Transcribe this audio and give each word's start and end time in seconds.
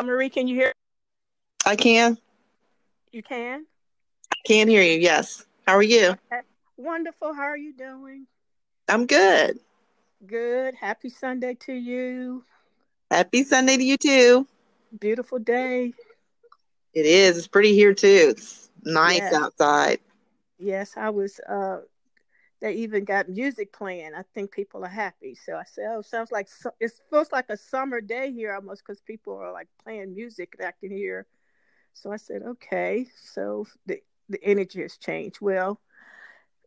Marie, 0.00 0.30
can 0.30 0.48
you 0.48 0.54
hear? 0.54 0.72
I 1.66 1.76
can. 1.76 2.16
You 3.12 3.22
can? 3.22 3.66
I 4.32 4.36
can 4.46 4.68
hear 4.68 4.82
you, 4.82 4.98
yes. 4.98 5.44
How 5.66 5.74
are 5.74 5.82
you? 5.82 6.10
Okay. 6.10 6.40
Wonderful. 6.78 7.34
How 7.34 7.42
are 7.42 7.56
you 7.56 7.74
doing? 7.74 8.26
I'm 8.88 9.06
good. 9.06 9.58
Good. 10.26 10.74
Happy 10.74 11.10
Sunday 11.10 11.54
to 11.66 11.72
you. 11.72 12.44
Happy 13.10 13.44
Sunday 13.44 13.76
to 13.76 13.84
you 13.84 13.96
too. 13.96 14.46
Beautiful 14.98 15.38
day. 15.38 15.92
It 16.94 17.06
is. 17.06 17.36
It's 17.38 17.46
pretty 17.46 17.74
here 17.74 17.94
too. 17.94 18.28
It's 18.30 18.70
nice 18.84 19.18
Yes. 19.18 19.34
outside. 19.34 20.00
Yes, 20.58 20.96
I 20.96 21.10
was 21.10 21.38
uh 21.40 21.80
they 22.62 22.74
even 22.74 23.04
got 23.04 23.28
music 23.28 23.72
playing. 23.72 24.14
I 24.14 24.22
think 24.34 24.52
people 24.52 24.84
are 24.84 24.88
happy. 24.88 25.34
So 25.34 25.56
I 25.56 25.64
said, 25.64 25.86
"Oh, 25.90 26.00
sounds 26.00 26.32
like 26.32 26.48
su- 26.48 26.70
it 26.80 26.92
feels 27.10 27.32
like 27.32 27.50
a 27.50 27.56
summer 27.56 28.00
day 28.00 28.32
here 28.32 28.54
almost 28.54 28.84
because 28.86 29.02
people 29.02 29.34
are 29.34 29.52
like 29.52 29.68
playing 29.82 30.14
music 30.14 30.56
that 30.58 30.68
I 30.68 30.72
can 30.80 30.96
hear." 30.96 31.26
So 31.92 32.12
I 32.12 32.16
said, 32.16 32.42
"Okay." 32.42 33.08
So 33.20 33.66
the 33.86 34.00
the 34.28 34.42
energy 34.44 34.80
has 34.82 34.96
changed. 34.96 35.40
Well, 35.40 35.80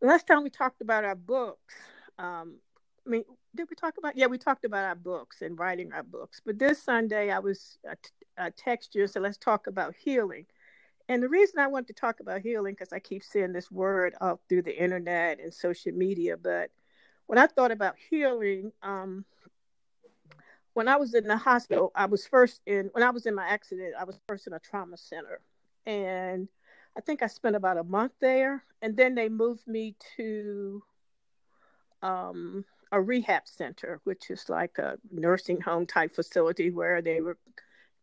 last 0.02 0.28
time 0.28 0.44
we 0.44 0.50
talked 0.50 0.82
about 0.82 1.06
our 1.06 1.16
books. 1.16 1.76
Um, 2.20 2.60
I 3.08 3.10
mean, 3.10 3.24
did 3.56 3.70
we 3.70 3.76
talk 3.78 3.98
about? 3.98 4.18
Yeah, 4.18 4.28
we 4.28 4.38
talked 4.38 4.66
about 4.66 4.86
our 4.86 4.96
books 4.96 5.42
and 5.42 5.58
writing 5.58 5.94
our 5.94 6.04
books. 6.04 6.42
But 6.46 6.60
this 6.60 6.84
Sunday, 6.84 7.32
I 7.32 7.40
was 7.40 7.80
I, 7.90 7.96
t- 7.96 8.12
I 8.38 8.50
text 8.52 8.96
you 8.96 9.04
and 9.04 9.12
said, 9.12 9.22
"Let's 9.24 9.38
talk 9.38 9.68
about 9.68 9.96
healing." 9.96 10.46
And 11.08 11.22
the 11.22 11.30
reason 11.30 11.60
I 11.60 11.68
wanted 11.68 11.88
to 11.88 11.94
talk 11.94 12.20
about 12.20 12.42
healing 12.42 12.74
because 12.74 12.92
I 12.92 13.00
keep 13.00 13.24
seeing 13.24 13.54
this 13.54 13.72
word 13.72 14.16
out 14.22 14.40
through 14.50 14.64
the 14.64 14.76
internet 14.76 15.40
and 15.40 15.54
social 15.54 15.92
media. 15.92 16.36
But 16.36 16.72
when 17.28 17.38
I 17.38 17.48
thought 17.48 17.72
about 17.72 17.96
healing, 18.10 18.72
um, 18.82 19.26
when 20.74 20.88
I 20.88 20.98
was 20.98 21.14
in 21.14 21.28
the 21.28 21.38
hospital, 21.38 21.92
I 21.96 22.06
was 22.06 22.26
first 22.26 22.62
in 22.66 22.90
when 22.94 23.04
I 23.04 23.12
was 23.12 23.26
in 23.26 23.36
my 23.36 23.48
accident, 23.48 23.94
I 24.00 24.04
was 24.04 24.20
first 24.28 24.48
in 24.48 24.54
a 24.54 24.60
trauma 24.60 24.98
center, 24.98 25.40
and 25.86 26.48
I 26.98 27.02
think 27.02 27.22
I 27.22 27.28
spent 27.28 27.56
about 27.56 27.78
a 27.78 27.84
month 27.84 28.14
there, 28.20 28.64
and 28.82 28.98
then 28.98 29.16
they 29.16 29.30
moved 29.30 29.68
me 29.68 29.96
to 30.18 30.84
um, 32.02 32.66
a 32.92 33.02
rehab 33.02 33.44
center, 33.46 34.02
which 34.04 34.30
is 34.30 34.50
like 34.50 34.78
a 34.78 34.98
nursing 35.12 35.62
home 35.62 35.86
type 35.86 36.16
facility 36.16 36.72
where 36.72 37.02
they 37.02 37.22
were 37.22 37.38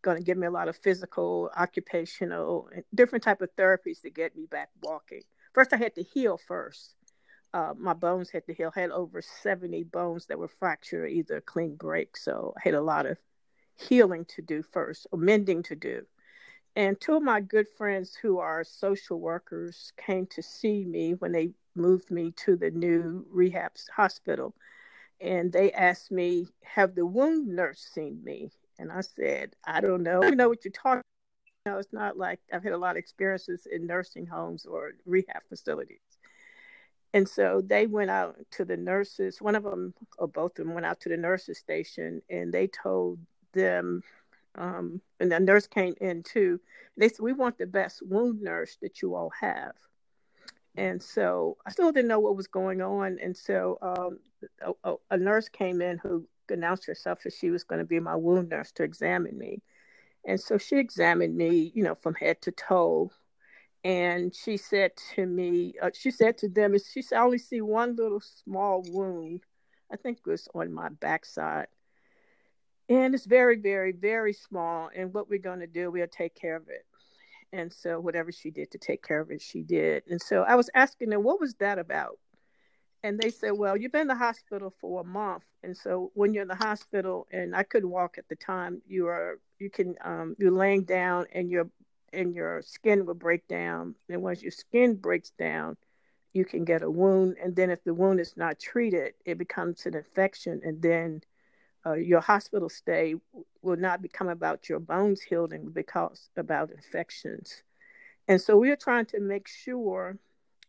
going 0.02 0.18
to 0.18 0.22
give 0.22 0.36
me 0.36 0.46
a 0.46 0.50
lot 0.50 0.68
of 0.68 0.76
physical, 0.76 1.50
occupational, 1.56 2.68
different 2.94 3.24
type 3.24 3.40
of 3.40 3.54
therapies 3.56 4.02
to 4.02 4.10
get 4.10 4.36
me 4.36 4.46
back 4.46 4.68
walking. 4.82 5.22
First, 5.54 5.72
I 5.72 5.76
had 5.76 5.94
to 5.94 6.02
heal 6.02 6.38
first. 6.38 6.94
Uh, 7.54 7.74
my 7.76 7.92
bones 7.92 8.30
had 8.30 8.46
to 8.46 8.54
heal. 8.54 8.72
I 8.74 8.80
had 8.80 8.90
over 8.90 9.22
70 9.22 9.84
bones 9.84 10.26
that 10.26 10.38
were 10.38 10.48
fractured, 10.48 11.10
either 11.10 11.40
clean 11.40 11.76
break. 11.76 12.16
So 12.16 12.54
I 12.56 12.60
had 12.64 12.74
a 12.74 12.80
lot 12.80 13.06
of 13.06 13.18
healing 13.76 14.24
to 14.26 14.42
do 14.42 14.62
first, 14.62 15.06
or 15.12 15.18
mending 15.18 15.62
to 15.64 15.74
do. 15.74 16.06
And 16.74 16.98
two 16.98 17.16
of 17.16 17.22
my 17.22 17.40
good 17.40 17.68
friends 17.68 18.14
who 18.14 18.38
are 18.38 18.64
social 18.64 19.20
workers 19.20 19.92
came 19.98 20.26
to 20.28 20.42
see 20.42 20.84
me 20.84 21.12
when 21.12 21.32
they 21.32 21.50
moved 21.74 22.10
me 22.10 22.32
to 22.44 22.56
the 22.56 22.70
new 22.70 23.26
rehab 23.30 23.72
hospital. 23.94 24.54
And 25.20 25.52
they 25.52 25.70
asked 25.72 26.10
me, 26.10 26.48
Have 26.62 26.94
the 26.94 27.06
wound 27.06 27.48
nurse 27.48 27.86
seen 27.92 28.24
me? 28.24 28.50
And 28.78 28.90
I 28.90 29.00
said, 29.02 29.54
I 29.64 29.80
don't 29.80 30.02
know. 30.02 30.22
You 30.22 30.34
know 30.34 30.48
what 30.48 30.64
you're 30.64 30.72
talking 30.72 31.02
about. 31.66 31.78
It's 31.78 31.92
not 31.92 32.16
like 32.16 32.40
I've 32.52 32.62
had 32.62 32.72
a 32.72 32.78
lot 32.78 32.92
of 32.92 32.96
experiences 32.96 33.66
in 33.70 33.86
nursing 33.86 34.26
homes 34.26 34.66
or 34.66 34.92
rehab 35.06 35.42
facilities. 35.48 36.00
And 37.14 37.28
so 37.28 37.62
they 37.64 37.86
went 37.86 38.10
out 38.10 38.36
to 38.52 38.64
the 38.64 38.76
nurses. 38.76 39.40
One 39.40 39.54
of 39.54 39.62
them, 39.62 39.94
or 40.18 40.28
both 40.28 40.58
of 40.58 40.66
them, 40.66 40.74
went 40.74 40.86
out 40.86 41.00
to 41.00 41.08
the 41.08 41.16
nurses 41.16 41.58
station 41.58 42.22
and 42.30 42.52
they 42.52 42.66
told 42.66 43.18
them, 43.52 44.02
um, 44.54 45.00
and 45.20 45.30
the 45.30 45.40
nurse 45.40 45.66
came 45.66 45.94
in 46.00 46.22
too. 46.22 46.60
They 46.96 47.08
said, 47.08 47.20
We 47.20 47.32
want 47.32 47.58
the 47.58 47.66
best 47.66 48.02
wound 48.06 48.40
nurse 48.40 48.76
that 48.82 49.02
you 49.02 49.14
all 49.14 49.30
have. 49.40 49.72
And 50.74 51.02
so 51.02 51.58
I 51.66 51.70
still 51.70 51.92
didn't 51.92 52.08
know 52.08 52.20
what 52.20 52.36
was 52.36 52.46
going 52.46 52.80
on. 52.80 53.18
And 53.22 53.36
so 53.36 53.78
um, 53.82 54.18
a, 54.84 54.94
a 55.10 55.18
nurse 55.18 55.48
came 55.48 55.82
in 55.82 55.98
who 55.98 56.26
announced 56.50 56.86
herself 56.86 57.22
that 57.22 57.32
she 57.32 57.50
was 57.50 57.64
going 57.64 57.80
to 57.80 57.86
be 57.86 58.00
my 58.00 58.16
wound 58.16 58.48
nurse 58.48 58.72
to 58.72 58.82
examine 58.82 59.36
me. 59.38 59.62
And 60.26 60.40
so 60.40 60.58
she 60.58 60.76
examined 60.76 61.36
me, 61.36 61.72
you 61.74 61.82
know, 61.82 61.94
from 61.94 62.14
head 62.14 62.40
to 62.42 62.52
toe. 62.52 63.10
And 63.84 64.34
she 64.34 64.56
said 64.56 64.92
to 65.14 65.26
me, 65.26 65.74
uh, 65.82 65.90
she 65.92 66.10
said 66.10 66.38
to 66.38 66.48
them, 66.48 66.76
she 66.78 67.02
said, 67.02 67.18
I 67.18 67.22
only 67.22 67.38
see 67.38 67.60
one 67.60 67.96
little 67.96 68.20
small 68.20 68.84
wound. 68.88 69.40
I 69.92 69.96
think 69.96 70.18
it 70.18 70.30
was 70.30 70.48
on 70.54 70.72
my 70.72 70.88
backside. 70.88 71.66
And 72.88 73.14
it's 73.14 73.26
very, 73.26 73.56
very, 73.56 73.92
very 73.92 74.32
small. 74.32 74.90
And 74.94 75.12
what 75.12 75.28
we're 75.28 75.40
going 75.40 75.60
to 75.60 75.66
do, 75.66 75.90
we'll 75.90 76.06
take 76.06 76.34
care 76.34 76.56
of 76.56 76.68
it. 76.68 76.86
And 77.52 77.72
so 77.72 78.00
whatever 78.00 78.32
she 78.32 78.50
did 78.50 78.70
to 78.70 78.78
take 78.78 79.02
care 79.02 79.20
of 79.20 79.30
it, 79.30 79.42
she 79.42 79.62
did. 79.62 80.04
And 80.08 80.20
so 80.20 80.42
I 80.42 80.54
was 80.54 80.70
asking 80.74 81.10
her, 81.10 81.20
what 81.20 81.40
was 81.40 81.54
that 81.54 81.78
about? 81.78 82.18
And 83.04 83.18
they 83.18 83.30
said, 83.30 83.52
well, 83.52 83.76
you've 83.76 83.92
been 83.92 84.02
in 84.02 84.06
the 84.06 84.14
hospital 84.14 84.72
for 84.80 85.00
a 85.00 85.04
month. 85.04 85.42
And 85.64 85.76
so 85.76 86.12
when 86.14 86.32
you're 86.32 86.42
in 86.42 86.48
the 86.48 86.54
hospital, 86.54 87.26
and 87.32 87.54
I 87.54 87.64
couldn't 87.64 87.90
walk 87.90 88.16
at 88.16 88.28
the 88.28 88.36
time, 88.36 88.80
you 88.86 89.08
are, 89.08 89.40
you 89.58 89.70
can, 89.70 89.96
um, 90.04 90.36
you're 90.38 90.52
laying 90.52 90.84
down 90.84 91.26
and 91.32 91.50
your, 91.50 91.68
and 92.12 92.34
your 92.34 92.62
skin 92.62 93.04
will 93.04 93.14
break 93.14 93.48
down. 93.48 93.96
And 94.08 94.22
once 94.22 94.42
your 94.42 94.52
skin 94.52 94.94
breaks 94.94 95.30
down, 95.30 95.76
you 96.32 96.44
can 96.44 96.64
get 96.64 96.82
a 96.82 96.90
wound. 96.90 97.36
And 97.42 97.56
then 97.56 97.70
if 97.70 97.82
the 97.82 97.92
wound 97.92 98.20
is 98.20 98.36
not 98.36 98.60
treated, 98.60 99.14
it 99.24 99.36
becomes 99.36 99.84
an 99.86 99.96
infection. 99.96 100.60
And 100.64 100.80
then 100.80 101.22
uh, 101.84 101.94
your 101.94 102.20
hospital 102.20 102.68
stay 102.68 103.16
will 103.62 103.76
not 103.76 104.00
become 104.00 104.28
about 104.28 104.68
your 104.68 104.78
bones 104.78 105.22
healing 105.22 105.70
because 105.72 106.30
about 106.36 106.70
infections. 106.70 107.62
And 108.28 108.40
so 108.40 108.56
we're 108.56 108.76
trying 108.76 109.06
to 109.06 109.20
make 109.20 109.48
sure 109.48 110.16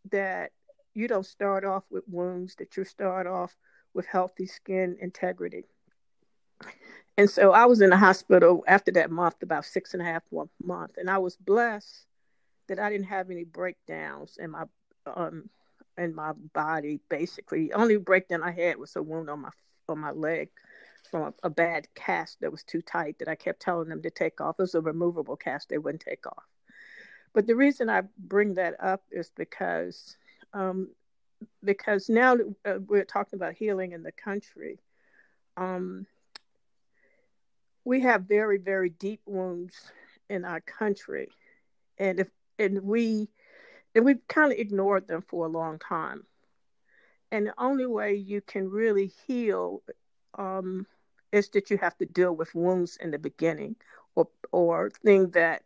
that 0.09 0.51
you 0.93 1.07
don't 1.07 1.25
start 1.25 1.65
off 1.65 1.83
with 1.89 2.03
wounds, 2.07 2.55
that 2.55 2.77
you 2.77 2.83
start 2.83 3.27
off 3.27 3.55
with 3.93 4.05
healthy 4.05 4.47
skin 4.47 4.97
integrity. 4.99 5.65
And 7.17 7.29
so 7.29 7.51
I 7.51 7.65
was 7.65 7.81
in 7.81 7.91
the 7.91 7.97
hospital 7.97 8.63
after 8.67 8.91
that 8.93 9.11
month, 9.11 9.43
about 9.43 9.65
six 9.65 9.93
and 9.93 10.01
a 10.01 10.05
half 10.05 10.23
month, 10.63 10.97
and 10.97 11.09
I 11.09 11.19
was 11.19 11.35
blessed 11.37 12.05
that 12.67 12.79
I 12.79 12.89
didn't 12.89 13.07
have 13.07 13.29
any 13.29 13.43
breakdowns 13.43 14.37
in 14.37 14.51
my 14.51 14.63
um 15.05 15.49
in 15.97 16.15
my 16.15 16.31
body. 16.53 16.99
Basically, 17.09 17.67
the 17.67 17.73
only 17.73 17.97
breakdown 17.97 18.41
I 18.41 18.51
had 18.51 18.77
was 18.77 18.95
a 18.95 19.03
wound 19.03 19.29
on 19.29 19.41
my 19.41 19.49
on 19.87 19.99
my 19.99 20.11
leg 20.11 20.49
from 21.11 21.23
a, 21.23 21.33
a 21.43 21.49
bad 21.49 21.87
cast 21.93 22.39
that 22.41 22.51
was 22.51 22.63
too 22.63 22.81
tight 22.81 23.19
that 23.19 23.27
I 23.27 23.35
kept 23.35 23.61
telling 23.61 23.89
them 23.89 24.01
to 24.01 24.09
take 24.09 24.41
off. 24.41 24.55
It 24.57 24.63
was 24.63 24.75
a 24.75 24.81
removable 24.81 25.35
cast; 25.35 25.69
they 25.69 25.77
wouldn't 25.77 26.03
take 26.03 26.25
off. 26.25 26.45
But 27.33 27.45
the 27.45 27.55
reason 27.55 27.89
I 27.89 28.03
bring 28.17 28.55
that 28.55 28.75
up 28.81 29.03
is 29.11 29.31
because 29.35 30.17
um, 30.53 30.89
because 31.63 32.09
now 32.09 32.37
uh, 32.65 32.79
we're 32.87 33.05
talking 33.05 33.37
about 33.37 33.53
healing 33.53 33.91
in 33.91 34.03
the 34.03 34.11
country. 34.11 34.79
Um, 35.57 36.05
we 37.85 38.01
have 38.01 38.23
very 38.23 38.57
very 38.57 38.89
deep 38.89 39.21
wounds 39.25 39.75
in 40.29 40.45
our 40.45 40.61
country, 40.61 41.29
and 41.97 42.19
if 42.19 42.27
and 42.57 42.83
we 42.83 43.29
and 43.95 44.05
we've 44.05 44.27
kind 44.27 44.51
of 44.51 44.57
ignored 44.57 45.07
them 45.07 45.23
for 45.27 45.45
a 45.45 45.49
long 45.49 45.79
time. 45.79 46.23
And 47.31 47.47
the 47.47 47.53
only 47.57 47.85
way 47.85 48.13
you 48.13 48.41
can 48.41 48.69
really 48.69 49.11
heal 49.27 49.81
um, 50.37 50.85
is 51.31 51.49
that 51.49 51.71
you 51.71 51.77
have 51.77 51.97
to 51.97 52.05
deal 52.05 52.31
with 52.35 52.53
wounds 52.53 52.97
in 52.97 53.11
the 53.11 53.19
beginning, 53.19 53.75
or 54.15 54.27
or 54.51 54.91
things 55.03 55.31
that 55.31 55.63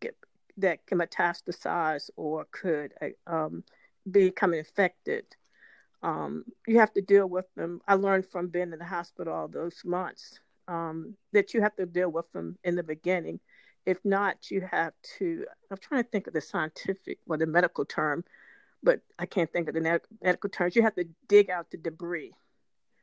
get, 0.00 0.14
that 0.58 0.86
can 0.86 0.98
metastasize 0.98 2.10
or 2.16 2.46
could 2.50 2.92
uh, 3.00 3.32
um, 3.32 3.64
become 4.08 4.54
infected. 4.54 5.24
Um, 6.02 6.44
you 6.66 6.78
have 6.78 6.92
to 6.94 7.02
deal 7.02 7.26
with 7.26 7.46
them. 7.56 7.80
I 7.86 7.94
learned 7.94 8.26
from 8.26 8.48
being 8.48 8.72
in 8.72 8.78
the 8.78 8.84
hospital 8.84 9.34
all 9.34 9.48
those 9.48 9.82
months 9.84 10.40
um, 10.68 11.16
that 11.32 11.52
you 11.52 11.60
have 11.60 11.76
to 11.76 11.86
deal 11.86 12.10
with 12.10 12.30
them 12.32 12.56
in 12.64 12.76
the 12.76 12.82
beginning. 12.82 13.40
If 13.86 13.98
not, 14.04 14.50
you 14.50 14.60
have 14.60 14.92
to. 15.18 15.46
I'm 15.70 15.78
trying 15.78 16.04
to 16.04 16.10
think 16.10 16.26
of 16.26 16.32
the 16.32 16.40
scientific 16.40 17.18
or 17.26 17.36
the 17.36 17.46
medical 17.46 17.84
term, 17.84 18.24
but 18.82 19.00
I 19.18 19.26
can't 19.26 19.50
think 19.52 19.68
of 19.68 19.74
the 19.74 20.00
medical 20.22 20.50
terms. 20.50 20.76
You 20.76 20.82
have 20.82 20.94
to 20.96 21.06
dig 21.28 21.50
out 21.50 21.70
the 21.70 21.78
debris. 21.78 22.32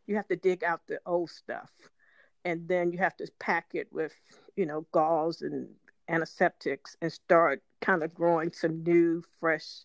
You 0.06 0.16
have 0.16 0.28
to 0.30 0.36
dig 0.36 0.64
out 0.64 0.82
the 0.88 1.00
old 1.06 1.30
stuff, 1.30 1.72
and 2.46 2.68
then 2.68 2.92
you 2.92 3.00
have 3.00 3.18
to 3.18 3.28
pack 3.40 3.68
it 3.74 3.92
with, 3.92 4.14
you 4.56 4.66
know, 4.66 4.86
gauze 4.92 5.42
and 5.42 5.68
antiseptics 6.08 6.96
and 7.02 7.12
start 7.12 7.62
kind 7.82 8.04
of 8.04 8.14
growing 8.14 8.52
some 8.54 8.84
new, 8.84 9.24
fresh 9.40 9.84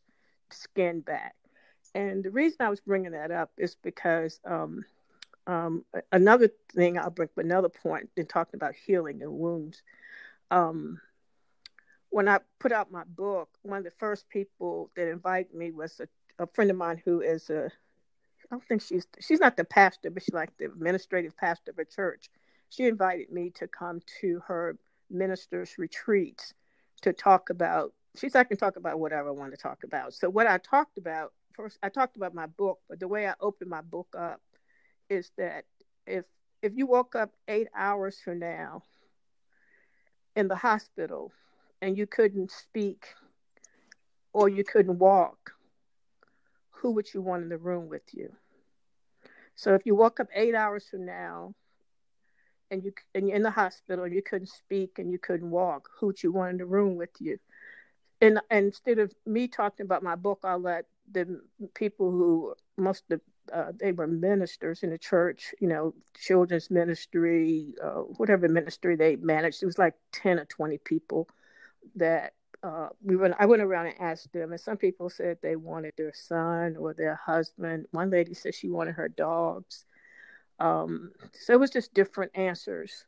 skin 0.52 1.00
back. 1.00 1.34
And 1.94 2.25
the 2.25 2.31
reason 2.31 2.58
I 2.60 2.70
was 2.70 2.81
bringing 2.81 3.12
that 3.12 3.31
up 3.31 3.50
is 3.58 3.76
because 3.82 4.40
um, 4.44 4.84
um, 5.46 5.84
another 6.10 6.50
thing 6.75 6.99
I'll 6.99 7.10
bring 7.10 7.28
another 7.37 7.69
point 7.69 8.08
in 8.16 8.26
talking 8.26 8.56
about 8.56 8.75
healing 8.75 9.22
and 9.22 9.32
wounds. 9.32 9.82
Um, 10.50 11.00
when 12.10 12.28
I 12.28 12.40
put 12.58 12.72
out 12.72 12.93
my 12.93 13.04
book, 13.04 13.49
one 13.62 13.78
of 13.78 13.84
the 13.84 13.90
first 13.90 14.28
people 14.28 14.90
that 14.96 15.08
invited 15.08 15.54
me 15.54 15.70
was 15.70 16.00
a, 16.00 16.08
a 16.43 16.46
friend 16.46 16.70
of 16.70 16.76
mine 16.76 17.00
who 17.04 17.20
is 17.20 17.50
a 17.50 17.70
I 18.52 18.54
don't 18.54 18.64
think 18.64 18.82
she's 18.82 19.06
she's 19.19 19.40
not 19.40 19.56
the 19.56 19.64
pastor, 19.64 20.10
but 20.10 20.22
she's 20.22 20.34
like 20.34 20.56
the 20.58 20.66
administrative 20.66 21.37
pastor 21.37 21.70
of 21.70 21.78
a 21.78 21.87
church. 21.87 22.28
She 22.69 22.87
invited 22.87 23.31
me 23.32 23.50
to 23.56 23.66
come 23.66 24.00
to 24.20 24.40
her 24.46 24.76
ministers 25.10 25.78
retreats 25.78 26.52
to 27.00 27.12
talk 27.12 27.50
about. 27.50 27.93
She 28.17 28.29
said 28.29 28.41
I 28.41 28.44
can 28.44 28.59
talk 28.59 28.76
about 28.76 29.00
whatever 29.00 29.29
I 29.29 29.32
want 29.32 29.53
to 29.53 29.56
talk 29.56 29.85
about. 29.85 30.14
So 30.14 30.29
what 30.29 30.47
I 30.47 30.59
talked 30.59 30.99
about 30.99 31.32
first, 31.55 31.79
I 31.82 31.88
talked 31.88 32.17
about 32.17 32.35
my 32.35 32.47
book, 32.47 32.79
but 32.88 33.00
the 33.00 33.09
way 33.09 33.26
I 33.26 33.35
opened 33.41 33.70
my 33.70 33.81
book 33.81 34.14
up 34.19 34.41
is 35.09 35.31
that 35.38 35.64
if 36.06 36.25
if 36.62 36.73
you 36.76 36.87
woke 36.87 37.17
up 37.17 37.31
eight 37.49 37.69
hours 37.75 38.19
from 38.23 38.38
now 38.38 38.82
in 40.37 40.49
the 40.49 40.56
hospital 40.56 41.32
and 41.81 41.97
you 41.97 42.06
couldn't 42.06 42.50
speak 42.50 43.06
or 44.32 44.49
you 44.49 44.64
couldn't 44.64 44.99
walk, 44.99 45.53
who 46.70 46.93
would 46.93 47.12
you 47.12 47.20
want 47.20 47.43
in 47.43 47.49
the 47.49 47.59
room 47.59 47.88
with 47.88 48.03
you? 48.12 48.32
So 49.55 49.75
if 49.75 49.87
you 49.87 49.94
woke 49.94 50.20
up 50.20 50.29
eight 50.35 50.55
hours 50.55 50.87
from 50.91 51.06
now 51.06 51.55
and 52.70 52.85
you 52.85 52.93
and 53.14 53.26
you're 53.26 53.37
in 53.37 53.43
the 53.43 53.50
hospital 53.50 54.05
and 54.05 54.14
you 54.14 54.23
couldn't 54.23 54.49
speak 54.49 54.99
and 54.99 55.11
you 55.11 55.19
couldn't 55.19 55.50
walk, 55.50 55.88
who 55.99 56.06
would 56.06 56.23
you 56.23 56.32
want 56.32 56.53
in 56.53 56.59
the 56.59 56.67
room 56.67 56.97
with 56.97 57.11
you? 57.19 57.38
And, 58.23 58.41
and 58.51 58.67
instead 58.67 59.01
of 59.01 59.13
me 59.27 59.49
talking 59.49 59.85
about 59.87 60.05
my 60.05 60.17
book, 60.17 60.41
I'll 60.45 60.61
let 60.61 60.87
the 61.13 61.43
people 61.75 62.13
who 62.13 62.55
most 62.79 63.05
of 63.13 63.21
uh, 63.53 63.73
they 63.79 63.93
were 63.93 64.09
ministers 64.09 64.85
in 64.85 64.91
the 64.91 64.99
church, 64.99 65.55
you 65.61 65.69
know, 65.69 65.95
children's 66.17 66.71
ministry, 66.71 67.75
uh, 67.85 68.03
whatever 68.19 68.49
ministry 68.49 68.97
they 68.97 69.17
managed. 69.17 69.63
It 69.63 69.67
was 69.67 69.79
like 69.79 69.95
ten 70.13 70.41
or 70.41 70.47
twenty 70.47 70.79
people 70.79 71.29
that 71.97 72.35
uh, 72.63 72.91
we 73.05 73.17
went. 73.17 73.35
I 73.41 73.47
went 73.47 73.63
around 73.63 73.89
and 73.89 74.01
asked 74.01 74.33
them, 74.33 74.53
and 74.53 74.61
some 74.61 74.79
people 74.79 75.11
said 75.11 75.39
they 75.43 75.57
wanted 75.57 75.95
their 75.99 76.15
son 76.15 76.77
or 76.79 76.95
their 76.95 77.17
husband. 77.17 77.87
One 77.93 78.11
lady 78.11 78.35
said 78.35 78.55
she 78.55 78.71
wanted 78.71 78.95
her 78.97 79.09
dogs. 79.09 79.85
Um, 80.61 81.13
so 81.33 81.55
it 81.55 81.61
was 81.61 81.71
just 81.71 81.95
different 81.95 82.33
answers, 82.37 83.07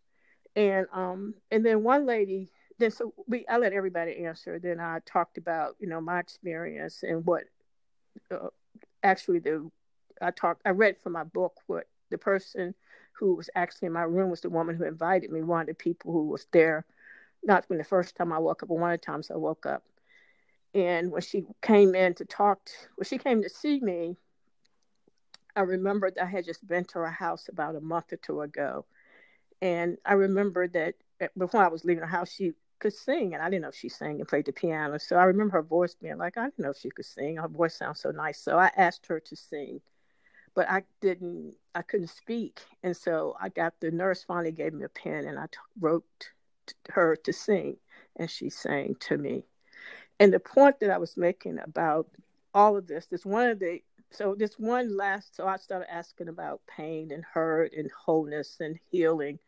and 0.57 0.87
um, 0.93 1.35
and 1.53 1.67
then 1.67 1.85
one 1.85 2.07
lady. 2.07 2.51
Then 2.79 2.91
so 2.91 3.15
we, 3.26 3.47
I 3.47 3.59
let 3.59 3.73
everybody 3.73 4.25
answer. 4.25 4.59
Then 4.59 4.81
I 4.81 5.00
talked 5.06 5.38
about 5.38 5.76
you 5.79 5.88
know 5.88 6.00
my 6.00 6.21
experience 6.21 7.03
and 7.03 7.25
what 7.25 7.44
uh, 8.31 8.49
actually 9.03 9.38
the 9.41 9.71
I 10.21 10.31
talked 10.31 10.62
I 10.65 10.71
read 10.71 10.97
from 11.03 11.12
my 11.12 11.25
book 11.25 11.61
what 11.67 11.87
the 12.11 12.19
person 12.19 12.75
who 13.12 13.35
was 13.35 13.49
actually 13.55 13.87
in 13.87 13.93
my 13.93 14.03
room 14.03 14.31
was 14.31 14.41
the 14.41 14.50
woman 14.50 14.76
who 14.76 14.85
invited 14.85 15.31
me, 15.31 15.43
one 15.43 15.62
of 15.62 15.67
the 15.69 15.75
people 15.75 16.12
who 16.12 16.26
was 16.26 16.47
there, 16.53 16.85
not 17.44 17.65
when 17.69 17.79
the 17.79 17.85
first 17.85 18.17
time 18.17 18.32
I 18.32 18.38
woke 18.38 18.62
up, 18.62 18.69
but 18.69 18.79
one 18.79 18.93
of 18.93 19.00
the 19.00 19.06
times 19.06 19.31
I 19.31 19.37
woke 19.37 19.67
up. 19.67 19.85
And 20.75 21.12
when 21.12 21.23
she 21.23 21.44
came 21.62 21.94
in 21.94 22.15
to 22.15 22.25
talk, 22.25 22.65
to, 22.65 22.73
when 22.97 23.05
she 23.05 23.19
came 23.19 23.43
to 23.43 23.49
see 23.49 23.79
me, 23.81 24.17
I 25.55 25.61
remembered 25.61 26.19
I 26.19 26.27
had 26.27 26.44
just 26.44 26.67
been 26.67 26.85
to 26.87 26.99
her 26.99 27.11
house 27.11 27.49
about 27.49 27.77
a 27.77 27.81
month 27.81 28.12
or 28.12 28.17
two 28.17 28.41
ago. 28.41 28.87
And 29.62 29.99
I 30.05 30.15
remember 30.15 30.67
that 30.69 30.94
eh, 31.20 31.29
before 31.38 31.62
I 31.62 31.69
was 31.69 31.85
leaving 31.85 32.03
her 32.03 32.09
house, 32.09 32.32
she 32.32 32.53
could 32.79 32.93
sing, 32.93 33.35
and 33.35 33.43
I 33.43 33.49
didn't 33.49 33.62
know 33.62 33.69
if 33.69 33.75
she 33.75 33.88
sang 33.88 34.21
and 34.21 34.29
played 34.29 34.47
the 34.47 34.53
piano. 34.53 34.99
So 34.99 35.17
I 35.17 35.25
remember 35.25 35.53
her 35.53 35.62
voice 35.62 35.94
being 35.94 36.19
like, 36.19 36.37
I 36.37 36.44
didn't 36.44 36.59
know 36.61 36.71
if 36.71 36.79
she 36.79 36.91
could 36.91 37.05
sing. 37.05 37.37
Her 37.37 37.49
voice 37.49 37.76
sounds 37.76 38.00
so 38.00 38.11
nice. 38.11 38.41
So 38.41 38.59
I 38.59 38.71
asked 38.76 39.06
her 39.06 39.21
to 39.21 39.37
sing, 39.37 39.81
but 40.55 40.69
I 40.69 40.82
didn't, 41.00 41.55
I 41.75 41.82
couldn't 41.82 42.09
speak. 42.09 42.61
And 42.82 42.97
so 42.97 43.37
I 43.41 43.49
got 43.49 43.75
the 43.81 43.91
nurse 43.91 44.25
finally 44.25 44.53
gave 44.53 44.73
me 44.73 44.85
a 44.85 44.88
pen, 44.88 45.26
and 45.26 45.38
I 45.38 45.47
t- 45.47 45.59
wrote 45.81 46.05
t- 46.67 46.75
her 46.91 47.17
to 47.17 47.32
sing, 47.32 47.76
and 48.17 48.31
she 48.31 48.50
sang 48.50 48.97
to 49.00 49.17
me. 49.17 49.44
And 50.20 50.32
the 50.32 50.41
point 50.41 50.81
that 50.81 50.91
I 50.91 50.99
was 50.99 51.17
making 51.17 51.59
about 51.59 52.09
all 52.53 52.77
of 52.77 52.87
this, 52.87 53.06
this 53.06 53.25
one 53.25 53.50
of 53.50 53.59
the 53.59 53.81
so 54.11 54.37
this 54.37 54.55
one 54.61 54.97
last 54.97 55.35
so 55.35 55.47
I 55.47 55.56
started 55.56 55.93
asking 55.93 56.29
about 56.29 56.61
pain 56.69 57.11
and 57.11 57.25
hurt 57.25 57.73
and 57.77 57.91
wholeness 57.91 58.59
and 58.61 58.79
healing 58.93 59.41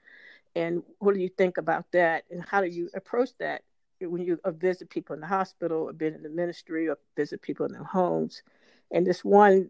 and 0.56 0.82
what 0.98 1.14
do 1.14 1.20
you 1.20 1.28
think 1.28 1.58
about 1.58 1.84
that? 1.92 2.24
And 2.30 2.42
how 2.48 2.62
do 2.62 2.66
you 2.66 2.88
approach 2.94 3.28
that 3.38 3.62
when 4.00 4.22
you 4.22 4.40
uh, 4.42 4.50
visit 4.50 4.88
people 4.88 5.14
in 5.14 5.20
the 5.20 5.26
hospital 5.26 5.82
or 5.82 5.92
been 5.92 6.14
in 6.14 6.22
the 6.22 6.30
ministry 6.30 6.88
or 6.88 6.98
visit 7.14 7.42
people 7.42 7.66
in 7.66 7.72
their 7.72 7.84
homes? 7.84 8.42
And 8.90 9.06
this 9.06 9.22
one 9.22 9.68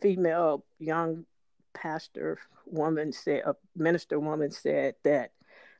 female 0.00 0.64
young 0.78 1.26
pastor 1.74 2.38
woman 2.66 3.12
said 3.12 3.42
a 3.44 3.54
minister 3.76 4.18
woman 4.18 4.50
said 4.50 4.94
that 5.04 5.30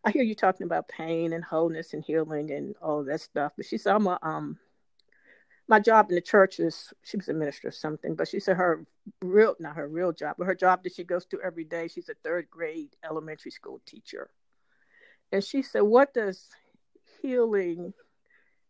i 0.05 0.11
hear 0.11 0.23
you 0.23 0.34
talking 0.34 0.67
about 0.67 0.88
pain 0.88 1.32
and 1.32 1.43
wholeness 1.43 1.94
and 1.94 2.05
healing 2.05 2.50
and 2.52 2.76
all 2.82 3.02
that 3.02 3.20
stuff 3.20 3.52
but 3.56 3.67
she 3.67 3.78
said 3.78 3.94
i'm 3.94 4.06
a 4.06 4.19
um 4.23 4.58
my 5.68 5.80
job 5.80 6.08
in 6.10 6.14
the 6.14 6.20
church 6.20 6.60
is 6.60 6.92
she 7.02 7.16
was 7.16 7.28
a 7.28 7.34
minister 7.34 7.68
or 7.68 7.72
something, 7.72 8.14
but 8.14 8.28
she 8.28 8.38
said 8.38 8.56
her 8.56 8.86
real 9.20 9.56
not 9.58 9.76
her 9.76 9.88
real 9.88 10.12
job, 10.12 10.36
but 10.38 10.46
her 10.46 10.54
job 10.54 10.82
that 10.84 10.94
she 10.94 11.04
goes 11.04 11.26
to 11.26 11.40
every 11.42 11.64
day. 11.64 11.88
She's 11.88 12.08
a 12.08 12.14
third 12.22 12.48
grade 12.50 12.90
elementary 13.04 13.50
school 13.50 13.80
teacher. 13.86 14.30
And 15.32 15.42
she 15.42 15.62
said, 15.62 15.82
What 15.82 16.14
does 16.14 16.48
healing 17.20 17.92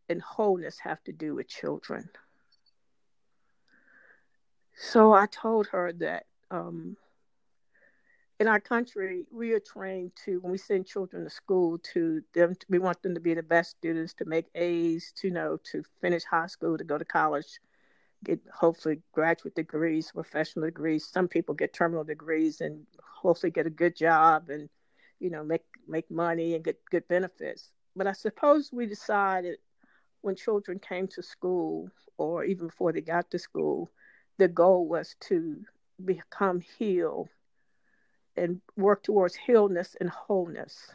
and 0.09 0.23
wholeness 0.23 0.79
have 0.79 1.03
to 1.05 1.13
do 1.13 1.35
with 1.35 1.49
children? 1.49 2.09
So 4.77 5.13
I 5.13 5.27
told 5.27 5.69
her 5.69 5.93
that 5.95 6.27
um, 6.51 6.97
in 8.39 8.49
our 8.49 8.61
country, 8.61 9.25
we 9.31 9.53
are 9.53 9.61
trained 9.61 10.13
to 10.25 10.41
when 10.41 10.53
we 10.53 10.59
send 10.59 10.87
children 10.87 11.25
to 11.25 11.31
school 11.31 11.79
to 11.95 12.23
them. 12.35 12.55
We 12.69 12.79
want 12.79 13.03
them 13.03 13.15
to 13.15 13.21
be 13.21 13.35
the 13.35 13.43
best 13.43 13.71
students, 13.71 14.13
to 14.15 14.27
make 14.27 14.47
A's, 14.55 15.13
to 15.17 15.29
you 15.29 15.33
know, 15.35 15.59
to 15.73 15.83
finish 16.01 16.25
high 16.25 16.47
school, 16.47 16.77
to 16.77 16.85
go 16.85 16.99
to 16.99 17.05
college, 17.05 17.61
get 18.25 18.41
hopefully 18.53 19.01
graduate 19.13 19.55
degrees, 19.55 20.13
professional 20.13 20.67
degrees. 20.67 21.09
Some 21.11 21.29
people 21.29 21.55
get 21.55 21.73
terminal 21.73 22.05
degrees 22.05 22.61
and 22.61 22.87
hopefully 23.03 23.51
get 23.51 23.67
a 23.67 23.71
good 23.71 23.97
job 23.97 24.51
and 24.51 24.69
you 25.19 25.31
know 25.31 25.43
make 25.43 25.65
make 25.89 26.11
money 26.11 26.55
and 26.55 26.65
get 26.65 26.79
good 26.91 27.09
benefits. 27.09 27.71
But 27.95 28.07
I 28.07 28.13
suppose 28.13 28.71
we 28.71 28.85
decided 28.85 29.57
when 30.21 30.37
children 30.37 30.79
came 30.79 31.09
to 31.09 31.23
school, 31.23 31.91
or 32.19 32.45
even 32.45 32.67
before 32.67 32.93
they 32.93 33.01
got 33.01 33.31
to 33.31 33.39
school, 33.39 33.91
the 34.37 34.49
goal 34.49 34.87
was 34.87 35.17
to 35.29 35.65
become 36.05 36.61
healed 36.61 37.29
and 38.37 38.61
work 38.77 39.03
towards 39.03 39.35
healness 39.35 39.97
and 40.01 40.11
wholeness. 40.11 40.95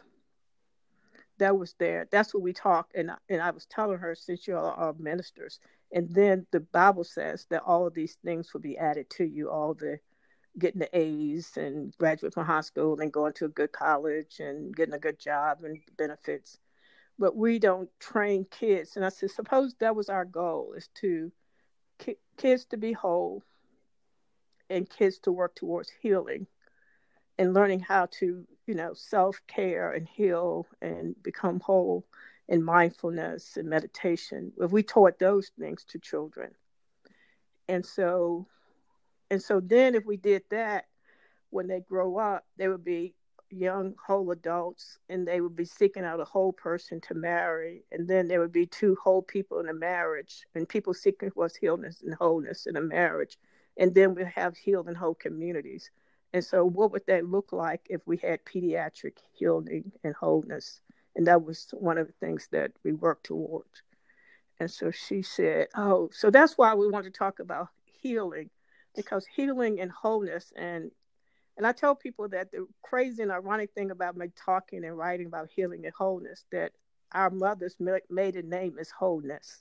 That 1.38 1.58
was 1.58 1.74
there. 1.78 2.06
That's 2.10 2.32
what 2.32 2.42
we 2.42 2.52
talked, 2.52 2.94
and 2.94 3.10
and 3.28 3.40
I 3.42 3.50
was 3.50 3.66
telling 3.66 3.98
her 3.98 4.14
since 4.14 4.46
you 4.46 4.56
all 4.56 4.66
are 4.66 4.90
um, 4.90 4.96
ministers, 4.98 5.58
and 5.90 6.08
then 6.14 6.46
the 6.52 6.60
Bible 6.60 7.04
says 7.04 7.46
that 7.50 7.62
all 7.62 7.86
of 7.86 7.94
these 7.94 8.16
things 8.24 8.52
will 8.52 8.60
be 8.60 8.78
added 8.78 9.10
to 9.10 9.24
you, 9.24 9.50
all 9.50 9.74
the 9.74 9.98
getting 10.58 10.80
the 10.80 10.96
A's 10.96 11.56
and 11.56 11.96
graduate 11.96 12.34
from 12.34 12.46
high 12.46 12.60
school 12.60 13.00
and 13.00 13.12
going 13.12 13.32
to 13.32 13.46
a 13.46 13.48
good 13.48 13.72
college 13.72 14.38
and 14.38 14.76
getting 14.76 14.94
a 14.94 14.98
good 14.98 15.18
job 15.18 15.64
and 15.64 15.78
benefits. 15.96 16.58
But 17.18 17.34
we 17.34 17.58
don't 17.58 17.88
train 17.98 18.46
kids, 18.50 18.96
and 18.96 19.04
I 19.04 19.08
said, 19.08 19.30
suppose 19.30 19.74
that 19.80 19.96
was 19.96 20.08
our 20.08 20.26
goal: 20.26 20.74
is 20.76 20.88
to 20.96 21.32
ki- 21.98 22.18
kids 22.36 22.66
to 22.66 22.76
be 22.76 22.92
whole 22.92 23.42
and 24.70 24.88
kids 24.88 25.18
to 25.20 25.32
work 25.32 25.54
towards 25.54 25.90
healing 26.00 26.46
and 27.42 27.54
learning 27.54 27.80
how 27.80 28.06
to 28.06 28.46
you 28.66 28.74
know 28.74 28.94
self-care 28.94 29.92
and 29.92 30.06
heal 30.06 30.64
and 30.80 31.20
become 31.24 31.58
whole 31.58 32.06
in 32.48 32.62
mindfulness 32.62 33.56
and 33.56 33.68
meditation. 33.68 34.52
If 34.58 34.70
we 34.70 34.82
taught 34.82 35.18
those 35.18 35.50
things 35.58 35.84
to 35.88 35.98
children. 35.98 36.52
And 37.68 37.84
so 37.84 38.46
and 39.28 39.42
so 39.42 39.60
then 39.60 39.96
if 39.96 40.04
we 40.06 40.16
did 40.16 40.42
that 40.50 40.86
when 41.50 41.66
they 41.66 41.80
grow 41.80 42.16
up 42.16 42.44
they 42.56 42.68
would 42.68 42.84
be 42.84 43.14
young 43.50 43.94
whole 44.06 44.30
adults 44.30 44.98
and 45.08 45.26
they 45.26 45.40
would 45.40 45.56
be 45.56 45.64
seeking 45.64 46.04
out 46.04 46.20
a 46.20 46.24
whole 46.24 46.52
person 46.52 47.00
to 47.02 47.14
marry. 47.14 47.84
And 47.90 48.06
then 48.06 48.28
there 48.28 48.40
would 48.40 48.52
be 48.52 48.66
two 48.66 48.96
whole 49.02 49.22
people 49.22 49.58
in 49.58 49.68
a 49.68 49.74
marriage 49.74 50.46
and 50.54 50.68
people 50.68 50.94
seeking 50.94 51.32
was 51.34 51.56
healness 51.56 52.02
and 52.02 52.14
wholeness 52.14 52.66
in 52.66 52.76
a 52.76 52.80
marriage. 52.80 53.36
And 53.76 53.92
then 53.94 54.14
we 54.14 54.24
have 54.36 54.56
healed 54.56 54.86
and 54.86 54.96
whole 54.96 55.14
communities 55.16 55.90
and 56.32 56.44
so, 56.44 56.64
what 56.64 56.92
would 56.92 57.06
that 57.06 57.26
look 57.26 57.52
like 57.52 57.86
if 57.90 58.00
we 58.06 58.16
had 58.16 58.44
pediatric 58.44 59.18
healing 59.32 59.92
and 60.02 60.14
wholeness? 60.14 60.80
And 61.14 61.26
that 61.26 61.44
was 61.44 61.68
one 61.72 61.98
of 61.98 62.06
the 62.06 62.14
things 62.14 62.48
that 62.52 62.72
we 62.84 62.92
worked 62.92 63.24
towards. 63.24 63.82
And 64.58 64.70
so 64.70 64.90
she 64.90 65.20
said, 65.22 65.68
Oh, 65.76 66.08
so 66.12 66.30
that's 66.30 66.56
why 66.56 66.74
we 66.74 66.88
want 66.88 67.04
to 67.04 67.10
talk 67.10 67.38
about 67.38 67.68
healing, 67.84 68.48
because 68.96 69.26
healing 69.26 69.80
and 69.80 69.90
wholeness 69.90 70.52
and 70.56 70.90
and 71.58 71.66
I 71.66 71.72
tell 71.72 71.94
people 71.94 72.28
that 72.28 72.50
the 72.50 72.66
crazy 72.80 73.22
and 73.22 73.30
ironic 73.30 73.72
thing 73.74 73.90
about 73.90 74.16
me 74.16 74.28
talking 74.42 74.84
and 74.84 74.96
writing 74.96 75.26
about 75.26 75.50
healing 75.54 75.84
and 75.84 75.92
wholeness 75.92 76.46
that 76.50 76.72
our 77.12 77.28
mother's 77.28 77.76
maiden 78.08 78.48
name 78.48 78.78
is 78.78 78.90
wholeness, 78.90 79.60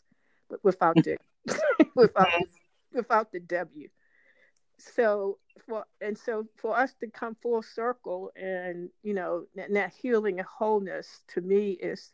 but 0.49 0.63
without 0.63 0.95
the 0.95 1.17
without 1.95 2.29
without 2.93 3.31
the 3.33 3.41
W 3.41 3.89
so 4.81 5.37
for 5.67 5.85
and 5.99 6.17
so 6.17 6.45
for 6.57 6.77
us 6.77 6.93
to 6.99 7.07
come 7.07 7.35
full 7.41 7.61
circle 7.61 8.31
and 8.35 8.89
you 9.03 9.13
know 9.13 9.45
that, 9.55 9.91
healing 10.01 10.39
and 10.39 10.47
wholeness 10.47 11.21
to 11.27 11.41
me 11.41 11.71
is 11.71 12.11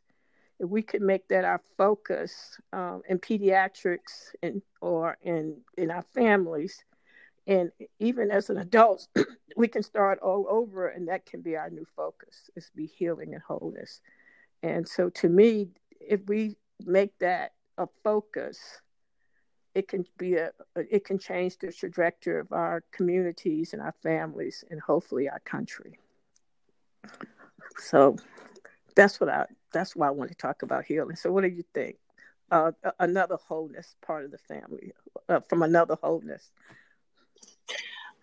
if 0.59 0.67
we 0.69 0.81
could 0.81 1.01
make 1.01 1.27
that 1.27 1.45
our 1.45 1.61
focus 1.77 2.59
um, 2.73 3.01
in 3.07 3.19
pediatrics 3.19 4.33
and 4.41 4.61
or 4.81 5.17
in 5.21 5.57
in 5.77 5.91
our 5.91 6.05
families. 6.13 6.83
And 7.45 7.71
even 7.99 8.29
as 8.29 8.49
an 8.49 8.57
adult 8.57 9.07
we 9.57 9.67
can 9.67 9.83
start 9.83 10.19
all 10.19 10.45
over 10.49 10.89
and 10.89 11.07
that 11.07 11.25
can 11.25 11.41
be 11.41 11.55
our 11.55 11.69
new 11.69 11.85
focus 11.95 12.49
is 12.55 12.69
be 12.75 12.85
healing 12.85 13.33
and 13.33 13.43
wholeness. 13.43 14.01
And 14.63 14.87
so 14.87 15.09
to 15.11 15.29
me, 15.29 15.69
if 16.01 16.21
we 16.27 16.57
make 16.85 17.17
that 17.19 17.53
a 17.77 17.87
focus, 18.03 18.59
it 19.77 19.87
can 19.87 20.03
be 20.17 20.35
a 20.35 20.51
it 20.75 21.05
can 21.05 21.19
change 21.19 21.55
the 21.59 21.71
trajectory 21.71 22.39
of 22.39 22.51
our 22.51 22.83
communities 22.91 23.73
and 23.73 23.81
our 23.81 23.93
families 24.01 24.63
and 24.71 24.81
hopefully 24.81 25.29
our 25.29 25.39
country. 25.41 25.99
So 27.77 28.15
that's 28.95 29.19
what 29.19 29.29
I 29.29 29.45
that's 29.71 29.95
why 29.95 30.07
I 30.07 30.11
want 30.11 30.31
to 30.31 30.35
talk 30.35 30.63
about 30.63 30.85
healing. 30.85 31.15
So 31.15 31.31
what 31.31 31.41
do 31.41 31.49
you 31.49 31.63
think? 31.75 31.97
Uh, 32.49 32.71
another 32.99 33.37
wholeness 33.47 33.95
part 34.01 34.25
of 34.25 34.31
the 34.31 34.39
family 34.39 34.93
uh, 35.29 35.41
from 35.41 35.61
another 35.61 35.95
wholeness. 36.01 36.49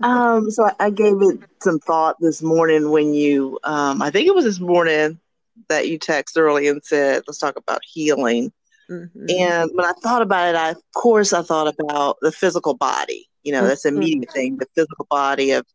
Um, 0.02 0.50
so 0.50 0.68
I 0.80 0.90
gave 0.90 1.23
it 1.23 1.38
some 1.62 1.78
thought 1.78 2.16
this 2.18 2.42
morning 2.42 2.90
when 2.90 3.14
you, 3.14 3.61
um, 3.62 4.02
I 4.02 4.11
think 4.11 4.26
it 4.26 4.34
was 4.34 4.44
this 4.44 4.61
morning 4.61 5.20
that 5.68 5.88
you 5.88 5.99
texted 5.99 6.38
early 6.38 6.66
and 6.68 6.82
said, 6.82 7.23
let's 7.26 7.38
talk 7.38 7.56
about 7.56 7.82
healing. 7.84 8.50
Mm-hmm. 8.91 9.26
And 9.31 9.71
when 9.75 9.87
I 9.87 9.93
thought 10.03 10.23
about 10.23 10.49
it, 10.49 10.57
I, 10.57 10.71
of 10.71 10.83
course, 10.95 11.33
I 11.33 11.43
thought 11.43 11.75
about 11.79 12.19
the 12.21 12.33
physical 12.33 12.75
body. 12.75 13.29
You 13.43 13.53
know, 13.53 13.67
that's 13.67 13.87
mm-hmm. 13.87 13.97
immediate 13.97 14.33
thing, 14.33 14.57
the 14.57 14.67
physical 14.75 15.07
body 15.11 15.53
of 15.53 15.67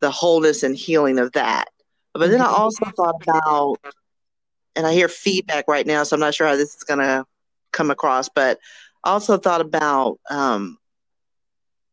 the 0.00 0.10
wholeness 0.10 0.62
and 0.62 0.76
healing 0.76 1.18
of 1.18 1.32
that. 1.32 1.66
But 2.14 2.30
then 2.30 2.40
I 2.40 2.44
mm-hmm. 2.44 2.62
also 2.62 2.84
thought 2.96 3.22
about, 3.22 3.76
and 4.74 4.86
I 4.86 4.92
hear 4.92 5.08
feedback 5.08 5.66
right 5.68 5.86
now, 5.86 6.02
so 6.02 6.16
I'm 6.16 6.20
not 6.20 6.34
sure 6.34 6.46
how 6.46 6.56
this 6.56 6.74
is 6.74 6.82
going 6.82 7.00
to 7.00 7.24
come 7.72 7.90
across, 7.90 8.28
but 8.28 8.58
I 9.04 9.10
also 9.10 9.36
thought 9.36 9.60
about 9.60 10.18
um, 10.30 10.78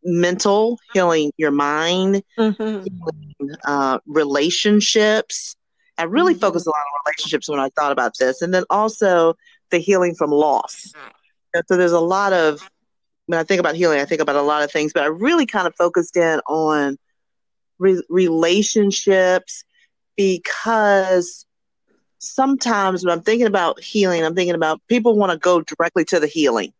mental, 0.03 0.79
healing 0.93 1.31
your 1.37 1.51
mind, 1.51 2.23
mm-hmm. 2.37 2.85
healing, 2.85 3.55
uh, 3.65 3.99
relationships. 4.05 5.55
I 5.97 6.03
really 6.03 6.33
mm-hmm. 6.33 6.39
focused 6.39 6.67
a 6.67 6.69
lot 6.69 6.77
on 6.77 7.01
relationships 7.05 7.49
when 7.49 7.59
I 7.59 7.69
thought 7.77 7.91
about 7.91 8.17
this, 8.17 8.41
and 8.41 8.53
then 8.53 8.63
also 8.69 9.35
the 9.73 9.79
healing 9.79 10.15
from 10.15 10.31
loss. 10.31 10.93
And 11.53 11.63
so 11.67 11.77
there's 11.77 11.91
a 11.91 11.99
lot 11.99 12.33
of 12.33 12.67
when 13.25 13.39
I 13.39 13.43
think 13.43 13.59
about 13.59 13.75
healing, 13.75 13.99
I 13.99 14.05
think 14.05 14.21
about 14.21 14.35
a 14.35 14.41
lot 14.41 14.63
of 14.63 14.71
things, 14.71 14.93
but 14.93 15.03
I 15.03 15.07
really 15.07 15.45
kind 15.45 15.67
of 15.67 15.75
focused 15.75 16.17
in 16.17 16.39
on 16.47 16.97
re- 17.79 18.03
relationships 18.09 19.63
because 20.17 21.45
sometimes 22.19 23.05
when 23.05 23.13
I'm 23.13 23.23
thinking 23.23 23.47
about 23.47 23.81
healing, 23.81 24.25
I'm 24.25 24.35
thinking 24.35 24.55
about 24.55 24.81
people 24.87 25.15
want 25.15 25.31
to 25.31 25.37
go 25.37 25.61
directly 25.61 26.05
to 26.05 26.19
the 26.19 26.27
healing 26.27 26.73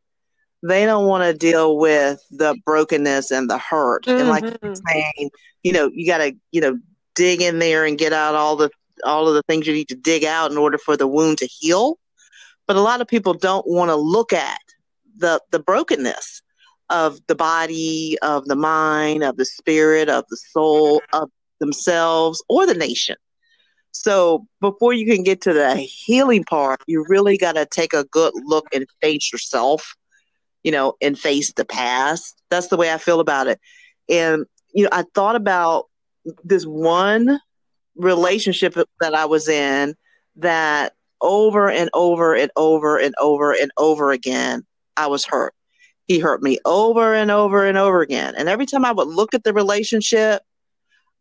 they 0.63 0.85
don't 0.85 1.07
want 1.07 1.23
to 1.25 1.33
deal 1.33 1.77
with 1.77 2.23
the 2.31 2.55
brokenness 2.65 3.31
and 3.31 3.49
the 3.49 3.57
hurt. 3.57 4.05
Mm-hmm. 4.05 4.19
And 4.19 4.29
like 4.29 4.43
you're 4.43 4.51
mm-hmm. 4.53 4.87
saying, 4.89 5.31
you 5.61 5.73
know, 5.73 5.91
you 5.93 6.07
got 6.07 6.19
to, 6.19 6.33
you 6.51 6.61
know, 6.61 6.79
dig 7.15 7.41
in 7.41 7.59
there 7.59 7.85
and 7.85 7.97
get 7.97 8.13
out 8.13 8.33
all 8.33 8.55
the 8.55 8.71
all 9.03 9.27
of 9.27 9.35
the 9.35 9.43
things 9.43 9.67
you 9.67 9.73
need 9.73 9.89
to 9.89 9.95
dig 9.95 10.23
out 10.23 10.51
in 10.51 10.57
order 10.57 10.77
for 10.77 10.95
the 10.95 11.05
wound 11.05 11.39
to 11.39 11.45
heal. 11.45 11.97
But 12.67 12.75
a 12.75 12.81
lot 12.81 13.01
of 13.01 13.07
people 13.07 13.33
don't 13.33 13.67
want 13.67 13.89
to 13.89 13.95
look 13.95 14.33
at 14.33 14.59
the 15.17 15.41
the 15.51 15.59
brokenness 15.59 16.41
of 16.89 17.19
the 17.27 17.35
body, 17.35 18.17
of 18.21 18.45
the 18.45 18.55
mind, 18.55 19.23
of 19.23 19.37
the 19.37 19.45
spirit, 19.45 20.09
of 20.09 20.25
the 20.29 20.37
soul, 20.51 21.01
of 21.13 21.29
themselves 21.59 22.43
or 22.49 22.65
the 22.65 22.73
nation. 22.73 23.15
So 23.91 24.47
before 24.59 24.93
you 24.93 25.05
can 25.05 25.23
get 25.23 25.41
to 25.41 25.53
the 25.53 25.75
healing 25.75 26.43
part, 26.43 26.81
you 26.87 27.05
really 27.07 27.37
got 27.37 27.53
to 27.53 27.65
take 27.65 27.93
a 27.93 28.05
good 28.05 28.33
look 28.43 28.67
and 28.73 28.85
face 29.01 29.31
yourself 29.31 29.95
you 30.63 30.71
know, 30.71 30.95
and 31.01 31.19
face 31.19 31.53
the 31.53 31.65
past. 31.65 32.41
That's 32.49 32.67
the 32.67 32.77
way 32.77 32.91
I 32.91 32.97
feel 32.97 33.19
about 33.19 33.47
it. 33.47 33.59
And, 34.09 34.45
you 34.73 34.83
know, 34.83 34.89
I 34.91 35.03
thought 35.13 35.35
about 35.35 35.85
this 36.43 36.63
one 36.63 37.39
relationship 37.95 38.75
that 39.01 39.13
I 39.13 39.25
was 39.25 39.47
in 39.47 39.95
that 40.37 40.93
over 41.23 41.69
and 41.69 41.89
over 41.93 42.35
and 42.35 42.51
over 42.55 42.97
and 42.97 43.15
over 43.19 43.53
and 43.53 43.71
over 43.77 44.11
again, 44.11 44.63
I 44.95 45.07
was 45.07 45.25
hurt. 45.25 45.55
He 46.05 46.19
hurt 46.19 46.43
me 46.43 46.59
over 46.65 47.15
and 47.15 47.31
over 47.31 47.65
and 47.65 47.77
over 47.77 48.01
again. 48.01 48.35
And 48.37 48.49
every 48.49 48.65
time 48.65 48.85
I 48.85 48.91
would 48.91 49.07
look 49.07 49.33
at 49.33 49.43
the 49.43 49.53
relationship, 49.53 50.43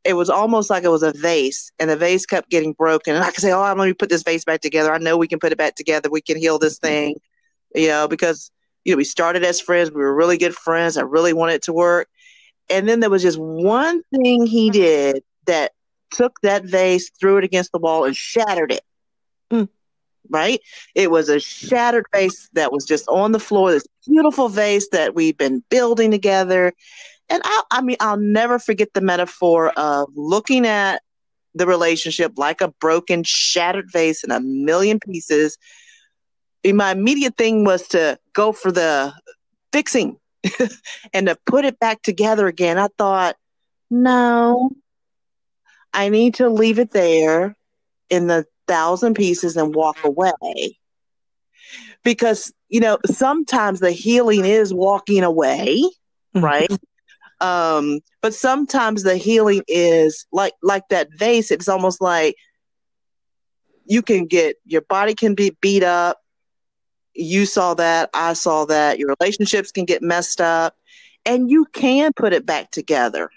it 0.05 0.15
was 0.15 0.29
almost 0.29 0.69
like 0.69 0.83
it 0.83 0.89
was 0.89 1.05
a 1.05 1.13
vase 1.13 1.71
and 1.79 1.89
the 1.89 1.97
vase 1.97 2.27
kept 2.27 2.51
getting 2.51 2.73
broken. 2.73 3.15
And 3.15 3.25
I 3.25 3.31
could 3.31 3.41
say, 3.41 3.53
Oh, 3.53 3.63
I'm 3.63 3.77
going 3.77 3.91
to 3.91 3.95
put 3.95 4.11
this 4.11 4.25
vase 4.25 4.45
back 4.45 4.61
together. 4.61 4.93
I 4.93 4.99
know 4.99 5.17
we 5.17 5.29
can 5.29 5.39
put 5.39 5.53
it 5.53 5.59
back 5.59 5.77
together. 5.77 6.11
We 6.11 6.21
can 6.21 6.37
heal 6.37 6.59
this 6.59 6.79
thing, 6.79 7.15
you 7.75 7.87
know, 7.87 8.09
because 8.09 8.51
you 8.85 8.93
know, 8.93 8.97
we 8.97 9.05
started 9.05 9.45
as 9.45 9.61
friends. 9.61 9.93
We 9.93 10.01
were 10.01 10.15
really 10.15 10.39
good 10.39 10.55
friends. 10.55 10.97
I 10.97 11.03
really 11.03 11.33
wanted 11.33 11.55
it 11.55 11.63
to 11.65 11.73
work. 11.73 12.09
And 12.69 12.89
then 12.89 13.01
there 13.01 13.11
was 13.11 13.23
just 13.23 13.39
one 13.39 14.03
thing 14.11 14.47
he 14.47 14.71
did 14.71 15.23
that 15.47 15.73
took 16.11 16.41
that 16.43 16.65
vase, 16.65 17.11
threw 17.21 17.39
it 17.39 17.45
against 17.45 17.73
the 17.73 17.79
wall, 17.79 18.05
and 18.05 18.17
shattered 18.17 18.73
it. 18.73 18.83
Mm. 19.53 19.69
Right? 20.29 20.61
It 20.95 21.11
was 21.11 21.29
a 21.29 21.41
shattered 21.41 22.07
vase 22.13 22.49
that 22.55 22.73
was 22.73 22.85
just 22.85 23.07
on 23.09 23.33
the 23.33 23.41
floor, 23.41 23.73
this 23.73 23.87
beautiful 24.07 24.49
vase 24.49 24.89
that 24.93 25.15
we've 25.15 25.37
been 25.37 25.63
building 25.69 26.11
together. 26.11 26.73
And 27.29 27.43
I, 27.45 27.63
I 27.71 27.83
mean, 27.83 27.97
I'll 28.01 28.19
never 28.19 28.59
forget 28.59 28.95
the 28.95 29.01
metaphor 29.01 29.71
of 29.71 30.09
looking 30.15 30.67
at 30.67 31.03
the 31.55 31.67
relationship 31.67 32.33
like 32.37 32.61
a 32.61 32.69
broken, 32.69 33.25
shattered 33.25 33.91
vase 33.93 34.25
in 34.25 34.31
a 34.31 34.41
million 34.41 35.01
pieces 35.01 35.59
my 36.71 36.93
immediate 36.93 37.37
thing 37.37 37.65
was 37.65 37.89
to 37.89 38.19
go 38.33 38.53
for 38.53 38.71
the 38.71 39.13
fixing 39.73 40.19
and 41.13 41.27
to 41.27 41.37
put 41.47 41.65
it 41.65 41.81
back 41.81 42.03
together 42.03 42.47
again. 42.47 42.79
I 42.79 42.89
thought, 42.97 43.37
no, 43.91 44.71
I 45.93 46.09
need 46.11 46.35
to 46.35 46.49
leave 46.49 46.79
it 46.79 46.93
there 46.93 47.57
in 48.09 48.29
the 48.29 48.47
thousand 48.73 49.15
pieces 49.15 49.57
and 49.57 49.75
walk 49.75 49.99
away. 50.05 50.79
Because, 52.03 52.53
you 52.69 52.81
know, 52.81 52.99
sometimes 53.07 53.81
the 53.81 53.93
healing 53.93 54.45
is 54.45 54.73
walking 54.73 55.23
away, 55.23 55.83
mm-hmm. 56.35 56.45
right? 56.45 56.73
Um, 57.41 58.01
but 58.23 58.35
sometimes 58.35 59.03
the 59.03 59.17
healing 59.17 59.63
is 59.69 60.27
like 60.33 60.55
like 60.63 60.89
that 60.89 61.09
vase, 61.19 61.51
it's 61.51 61.69
almost 61.69 62.01
like 62.01 62.37
you 63.85 64.01
can 64.01 64.27
get 64.27 64.57
your 64.65 64.83
body 64.83 65.15
can 65.15 65.35
be 65.35 65.57
beat 65.61 65.83
up, 65.83 66.19
you 67.15 67.47
saw 67.47 67.75
that, 67.75 68.11
I 68.15 68.33
saw 68.33 68.65
that. 68.67 68.99
Your 68.99 69.15
relationships 69.19 69.73
can 69.73 69.85
get 69.85 70.03
messed 70.03 70.41
up, 70.41 70.77
and 71.25 71.51
you 71.51 71.67
can 71.73 72.13
put 72.15 72.33
it 72.33 72.47
back 72.47 72.71
together. 72.71 73.31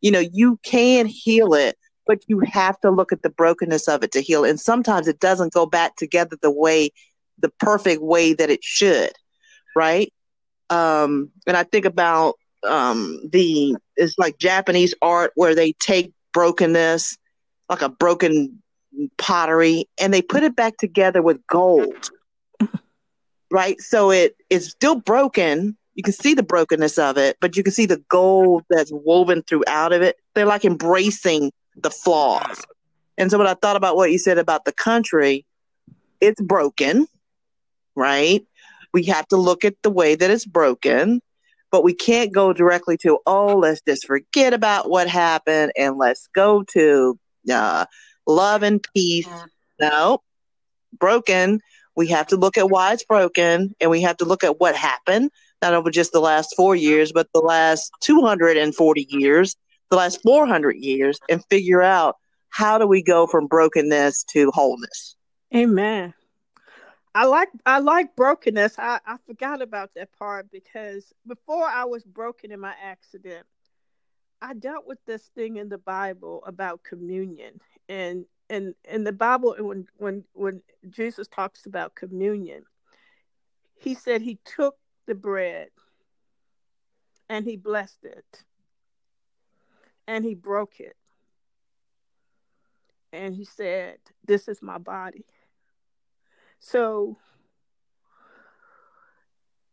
You 0.00 0.10
know, 0.10 0.24
you 0.32 0.58
can 0.62 1.06
heal 1.06 1.54
it, 1.54 1.76
but 2.06 2.24
you 2.28 2.40
have 2.40 2.80
to 2.80 2.90
look 2.90 3.12
at 3.12 3.22
the 3.22 3.30
brokenness 3.30 3.88
of 3.88 4.02
it 4.02 4.12
to 4.12 4.20
heal. 4.20 4.44
And 4.44 4.60
sometimes 4.60 5.08
it 5.08 5.20
doesn't 5.20 5.52
go 5.52 5.66
back 5.66 5.96
together 5.96 6.36
the 6.40 6.50
way, 6.50 6.90
the 7.38 7.50
perfect 7.60 8.02
way 8.02 8.32
that 8.34 8.50
it 8.50 8.62
should, 8.62 9.12
right? 9.76 10.12
Um, 10.70 11.30
and 11.46 11.56
I 11.56 11.64
think 11.64 11.84
about 11.84 12.34
um, 12.66 13.20
the 13.30 13.76
it's 13.96 14.18
like 14.18 14.38
Japanese 14.38 14.94
art 15.02 15.32
where 15.34 15.54
they 15.54 15.72
take 15.72 16.12
brokenness, 16.32 17.16
like 17.68 17.82
a 17.82 17.88
broken 17.88 18.62
pottery, 19.18 19.88
and 20.00 20.14
they 20.14 20.22
put 20.22 20.42
it 20.42 20.56
back 20.56 20.76
together 20.78 21.22
with 21.22 21.46
gold 21.46 22.10
right? 23.52 23.80
So 23.80 24.10
it 24.10 24.34
is 24.50 24.70
still 24.70 24.96
broken. 24.96 25.76
You 25.94 26.02
can 26.02 26.14
see 26.14 26.34
the 26.34 26.42
brokenness 26.42 26.98
of 26.98 27.18
it, 27.18 27.36
but 27.40 27.56
you 27.56 27.62
can 27.62 27.72
see 27.72 27.86
the 27.86 28.02
gold 28.08 28.64
that's 28.70 28.90
woven 28.92 29.42
throughout 29.42 29.92
of 29.92 30.02
it. 30.02 30.16
They're 30.34 30.46
like 30.46 30.64
embracing 30.64 31.52
the 31.76 31.90
flaws. 31.90 32.64
And 33.18 33.30
so 33.30 33.38
when 33.38 33.46
I 33.46 33.54
thought 33.54 33.76
about 33.76 33.96
what 33.96 34.10
you 34.10 34.18
said 34.18 34.38
about 34.38 34.64
the 34.64 34.72
country, 34.72 35.44
it's 36.20 36.40
broken, 36.40 37.06
right? 37.94 38.44
We 38.92 39.04
have 39.04 39.26
to 39.28 39.36
look 39.36 39.64
at 39.64 39.74
the 39.82 39.90
way 39.90 40.14
that 40.14 40.30
it's 40.30 40.46
broken, 40.46 41.20
but 41.70 41.84
we 41.84 41.94
can't 41.94 42.32
go 42.32 42.52
directly 42.52 42.96
to, 42.98 43.18
oh, 43.26 43.56
let's 43.56 43.80
just 43.86 44.06
forget 44.06 44.54
about 44.54 44.90
what 44.90 45.08
happened 45.08 45.72
and 45.76 45.96
let's 45.96 46.28
go 46.34 46.62
to 46.72 47.18
uh, 47.50 47.86
love 48.26 48.62
and 48.62 48.84
peace. 48.94 49.28
No, 49.80 50.22
broken 50.98 51.60
we 51.96 52.08
have 52.08 52.26
to 52.28 52.36
look 52.36 52.56
at 52.56 52.70
why 52.70 52.92
it's 52.92 53.04
broken 53.04 53.74
and 53.80 53.90
we 53.90 54.02
have 54.02 54.16
to 54.18 54.24
look 54.24 54.44
at 54.44 54.60
what 54.60 54.74
happened, 54.74 55.30
not 55.60 55.74
over 55.74 55.90
just 55.90 56.12
the 56.12 56.20
last 56.20 56.54
four 56.56 56.74
years, 56.74 57.12
but 57.12 57.28
the 57.34 57.40
last 57.40 57.90
240 58.00 59.06
years, 59.10 59.56
the 59.92 59.98
last 59.98 60.22
400 60.22 60.76
years, 60.76 61.20
and 61.28 61.44
figure 61.50 61.82
out 61.82 62.16
how 62.48 62.78
do 62.78 62.86
we 62.86 63.02
go 63.02 63.26
from 63.26 63.46
brokenness 63.46 64.24
to 64.30 64.50
wholeness. 64.50 65.16
Amen. 65.54 66.14
I 67.14 67.26
like 67.26 67.50
I 67.66 67.80
like 67.80 68.16
brokenness. 68.16 68.78
I, 68.78 69.00
I 69.06 69.16
forgot 69.26 69.60
about 69.60 69.90
that 69.94 70.10
part 70.18 70.50
because 70.50 71.12
before 71.26 71.66
I 71.66 71.84
was 71.84 72.04
broken 72.04 72.50
in 72.52 72.58
my 72.58 72.74
accident, 72.82 73.46
I 74.40 74.54
dealt 74.54 74.86
with 74.86 74.98
this 75.04 75.30
thing 75.34 75.58
in 75.58 75.68
the 75.68 75.76
Bible 75.76 76.42
about 76.46 76.82
communion. 76.82 77.60
And 77.86 78.24
and 78.48 78.74
in 78.88 79.04
the 79.04 79.12
Bible, 79.12 79.54
when 79.58 79.86
when 79.98 80.24
when 80.32 80.62
Jesus 80.88 81.28
talks 81.28 81.66
about 81.66 81.94
communion, 81.94 82.64
he 83.76 83.94
said 83.94 84.22
he 84.22 84.38
took 84.56 84.76
the 85.06 85.14
bread 85.14 85.68
and 87.28 87.44
he 87.44 87.56
blessed 87.56 88.04
it 88.04 88.44
and 90.06 90.24
he 90.24 90.34
broke 90.34 90.80
it 90.80 90.96
and 93.12 93.34
he 93.34 93.44
said, 93.44 93.98
"This 94.24 94.48
is 94.48 94.62
my 94.62 94.78
body." 94.78 95.24
So 96.60 97.18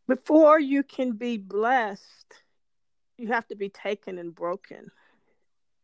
before 0.07 0.59
you 0.59 0.83
can 0.83 1.13
be 1.13 1.37
blessed, 1.37 2.43
you 3.17 3.27
have 3.27 3.47
to 3.47 3.55
be 3.55 3.69
taken 3.69 4.17
and 4.17 4.33
broken. 4.33 4.91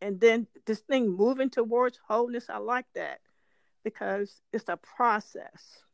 And 0.00 0.20
then 0.20 0.46
this 0.66 0.80
thing 0.80 1.08
moving 1.08 1.48
towards 1.48 2.00
wholeness, 2.06 2.50
I 2.50 2.58
like 2.58 2.86
that 2.94 3.20
because 3.84 4.42
it's 4.52 4.68
a 4.68 4.76
process. 4.76 5.84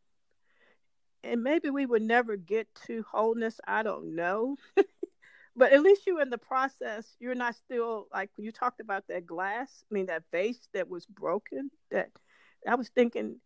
And 1.23 1.43
maybe 1.43 1.71
we 1.71 1.87
would 1.87 2.03
never 2.03 2.37
get 2.37 2.69
to 2.87 3.05
wholeness. 3.11 3.61
I 3.67 3.83
don't 3.83 4.17
know. 4.17 4.57
but 5.57 5.73
at 5.73 5.83
least 5.83 6.07
you 6.07 6.21
in 6.21 6.31
the 6.31 6.39
process, 6.39 7.07
you're 7.19 7.35
not 7.35 7.55
still 7.55 8.07
like 8.13 8.31
you 8.37 8.53
talked 8.53 8.81
about 8.81 9.05
that 9.09 9.27
glass, 9.27 9.85
I 9.91 9.95
mean, 9.95 10.07
that 10.07 10.25
vase 10.33 10.69
that 10.73 10.89
was 10.89 11.07
broken. 11.07 11.71
That 11.91 12.11
I 12.67 12.75
was 12.75 12.89
thinking 12.89 13.37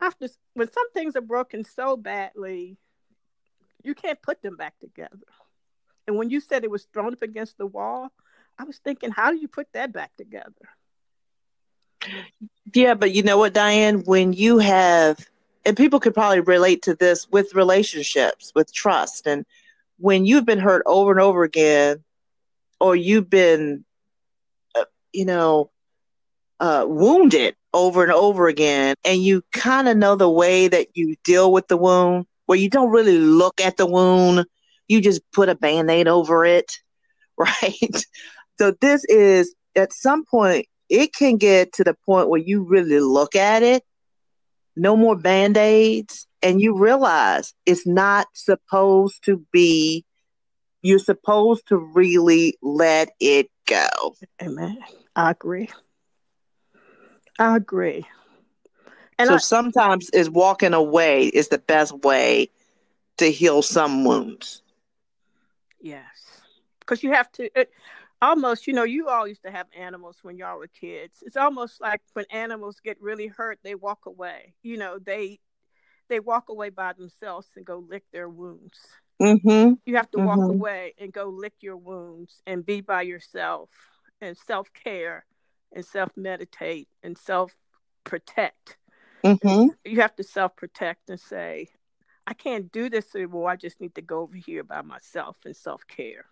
after 0.00 0.28
when 0.54 0.70
some 0.70 0.90
things 0.92 1.16
are 1.16 1.22
broken 1.22 1.64
so 1.64 1.96
badly, 1.96 2.78
you 3.82 3.94
can't 3.94 4.20
put 4.20 4.42
them 4.42 4.56
back 4.56 4.78
together. 4.80 5.18
And 6.06 6.16
when 6.16 6.30
you 6.30 6.40
said 6.40 6.64
it 6.64 6.70
was 6.70 6.86
thrown 6.92 7.12
up 7.12 7.22
against 7.22 7.58
the 7.58 7.66
wall, 7.66 8.10
I 8.58 8.64
was 8.64 8.78
thinking, 8.78 9.10
how 9.10 9.30
do 9.30 9.38
you 9.38 9.48
put 9.48 9.68
that 9.72 9.92
back 9.92 10.10
together? 10.16 10.52
Yeah, 12.72 12.94
but 12.94 13.12
you 13.12 13.22
know 13.22 13.38
what, 13.38 13.52
Diane? 13.52 14.00
When 14.04 14.32
you 14.32 14.58
have, 14.58 15.28
and 15.64 15.76
people 15.76 16.00
could 16.00 16.14
probably 16.14 16.40
relate 16.40 16.82
to 16.82 16.94
this 16.94 17.28
with 17.30 17.54
relationships, 17.54 18.52
with 18.54 18.72
trust, 18.72 19.26
and 19.26 19.44
when 20.00 20.24
you've 20.24 20.46
been 20.46 20.58
hurt 20.58 20.82
over 20.86 21.12
and 21.12 21.20
over 21.20 21.42
again, 21.42 22.02
or 22.80 22.96
you've 22.96 23.28
been, 23.28 23.84
uh, 24.74 24.84
you 25.12 25.26
know, 25.26 25.70
uh, 26.58 26.84
wounded 26.88 27.54
over 27.74 28.02
and 28.02 28.12
over 28.12 28.48
again, 28.48 28.94
and 29.04 29.22
you 29.22 29.42
kind 29.52 29.88
of 29.88 29.96
know 29.96 30.16
the 30.16 30.30
way 30.30 30.68
that 30.68 30.88
you 30.94 31.16
deal 31.22 31.52
with 31.52 31.68
the 31.68 31.76
wound, 31.76 32.26
where 32.46 32.58
you 32.58 32.70
don't 32.70 32.90
really 32.90 33.18
look 33.18 33.60
at 33.60 33.76
the 33.76 33.86
wound, 33.86 34.46
you 34.88 35.00
just 35.00 35.20
put 35.32 35.50
a 35.50 35.54
band 35.54 35.90
aid 35.90 36.08
over 36.08 36.44
it, 36.44 36.72
right? 37.36 38.04
So, 38.58 38.72
this 38.80 39.04
is 39.04 39.54
at 39.76 39.92
some 39.92 40.24
point, 40.24 40.66
it 40.88 41.14
can 41.14 41.36
get 41.36 41.74
to 41.74 41.84
the 41.84 41.94
point 42.06 42.28
where 42.28 42.40
you 42.40 42.62
really 42.62 43.00
look 43.00 43.36
at 43.36 43.62
it, 43.62 43.84
no 44.76 44.96
more 44.96 45.16
band 45.16 45.56
aids, 45.56 46.26
and 46.42 46.60
you 46.60 46.76
realize 46.76 47.54
it's 47.66 47.86
not 47.86 48.26
supposed 48.34 49.24
to 49.24 49.44
be, 49.52 50.04
you're 50.82 50.98
supposed 50.98 51.68
to 51.68 51.76
really 51.76 52.56
let 52.62 53.10
it 53.20 53.50
go. 53.66 54.14
Amen. 54.42 54.78
I 55.14 55.30
agree. 55.30 55.68
I 57.38 57.56
agree. 57.56 58.06
And 59.18 59.28
so 59.28 59.34
I, 59.34 59.38
sometimes 59.38 60.10
is 60.10 60.30
walking 60.30 60.72
away 60.72 61.26
is 61.26 61.48
the 61.48 61.58
best 61.58 61.92
way 62.04 62.48
to 63.18 63.30
heal 63.30 63.62
some 63.62 64.04
wounds. 64.04 64.62
Yes, 65.80 66.40
because 66.80 67.02
you 67.02 67.12
have 67.12 67.30
to. 67.32 67.50
It, 67.58 67.70
almost, 68.22 68.66
you 68.66 68.72
know, 68.72 68.84
you 68.84 69.08
all 69.08 69.26
used 69.26 69.42
to 69.42 69.50
have 69.50 69.66
animals 69.76 70.18
when 70.22 70.36
y'all 70.36 70.58
were 70.58 70.68
kids. 70.68 71.22
It's 71.22 71.36
almost 71.36 71.80
like 71.80 72.00
when 72.12 72.26
animals 72.30 72.80
get 72.82 73.00
really 73.00 73.26
hurt, 73.26 73.58
they 73.62 73.74
walk 73.74 74.06
away. 74.06 74.54
You 74.62 74.76
know, 74.76 74.98
they 74.98 75.40
they 76.10 76.20
walk 76.20 76.50
away 76.50 76.68
by 76.68 76.92
themselves 76.92 77.48
and 77.56 77.64
go 77.64 77.82
lick 77.88 78.04
their 78.12 78.28
wounds. 78.28 78.78
Mm-hmm. 79.22 79.74
You 79.86 79.96
have 79.96 80.10
to 80.10 80.18
mm-hmm. 80.18 80.26
walk 80.26 80.50
away 80.50 80.94
and 80.98 81.12
go 81.12 81.28
lick 81.28 81.54
your 81.60 81.76
wounds 81.76 82.42
and 82.46 82.64
be 82.64 82.82
by 82.82 83.02
yourself 83.02 83.70
and 84.20 84.36
self 84.36 84.70
care 84.74 85.24
and 85.72 85.84
self 85.84 86.10
meditate 86.16 86.88
and 87.02 87.16
self 87.16 87.54
protect 88.04 88.76
Mm-hmm. 89.24 89.68
You 89.84 90.00
have 90.00 90.16
to 90.16 90.22
self 90.22 90.56
protect 90.56 91.10
and 91.10 91.20
say, 91.20 91.68
I 92.26 92.34
can't 92.34 92.70
do 92.70 92.88
this 92.88 93.14
anymore. 93.14 93.50
I 93.50 93.56
just 93.56 93.80
need 93.80 93.94
to 93.96 94.02
go 94.02 94.20
over 94.20 94.36
here 94.36 94.64
by 94.64 94.82
myself 94.82 95.36
and 95.44 95.56
self 95.56 95.86
care. 95.86 96.24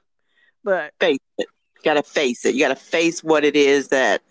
But 0.65 0.93
face 1.01 1.19
it. 1.39 1.47
You 1.77 1.83
gotta 1.85 2.03
face 2.03 2.45
it. 2.45 2.55
You 2.55 2.61
gotta 2.61 2.77
face 2.77 3.23
what 3.23 3.45
it 3.45 3.57
is 3.57 3.89
that 3.89 4.23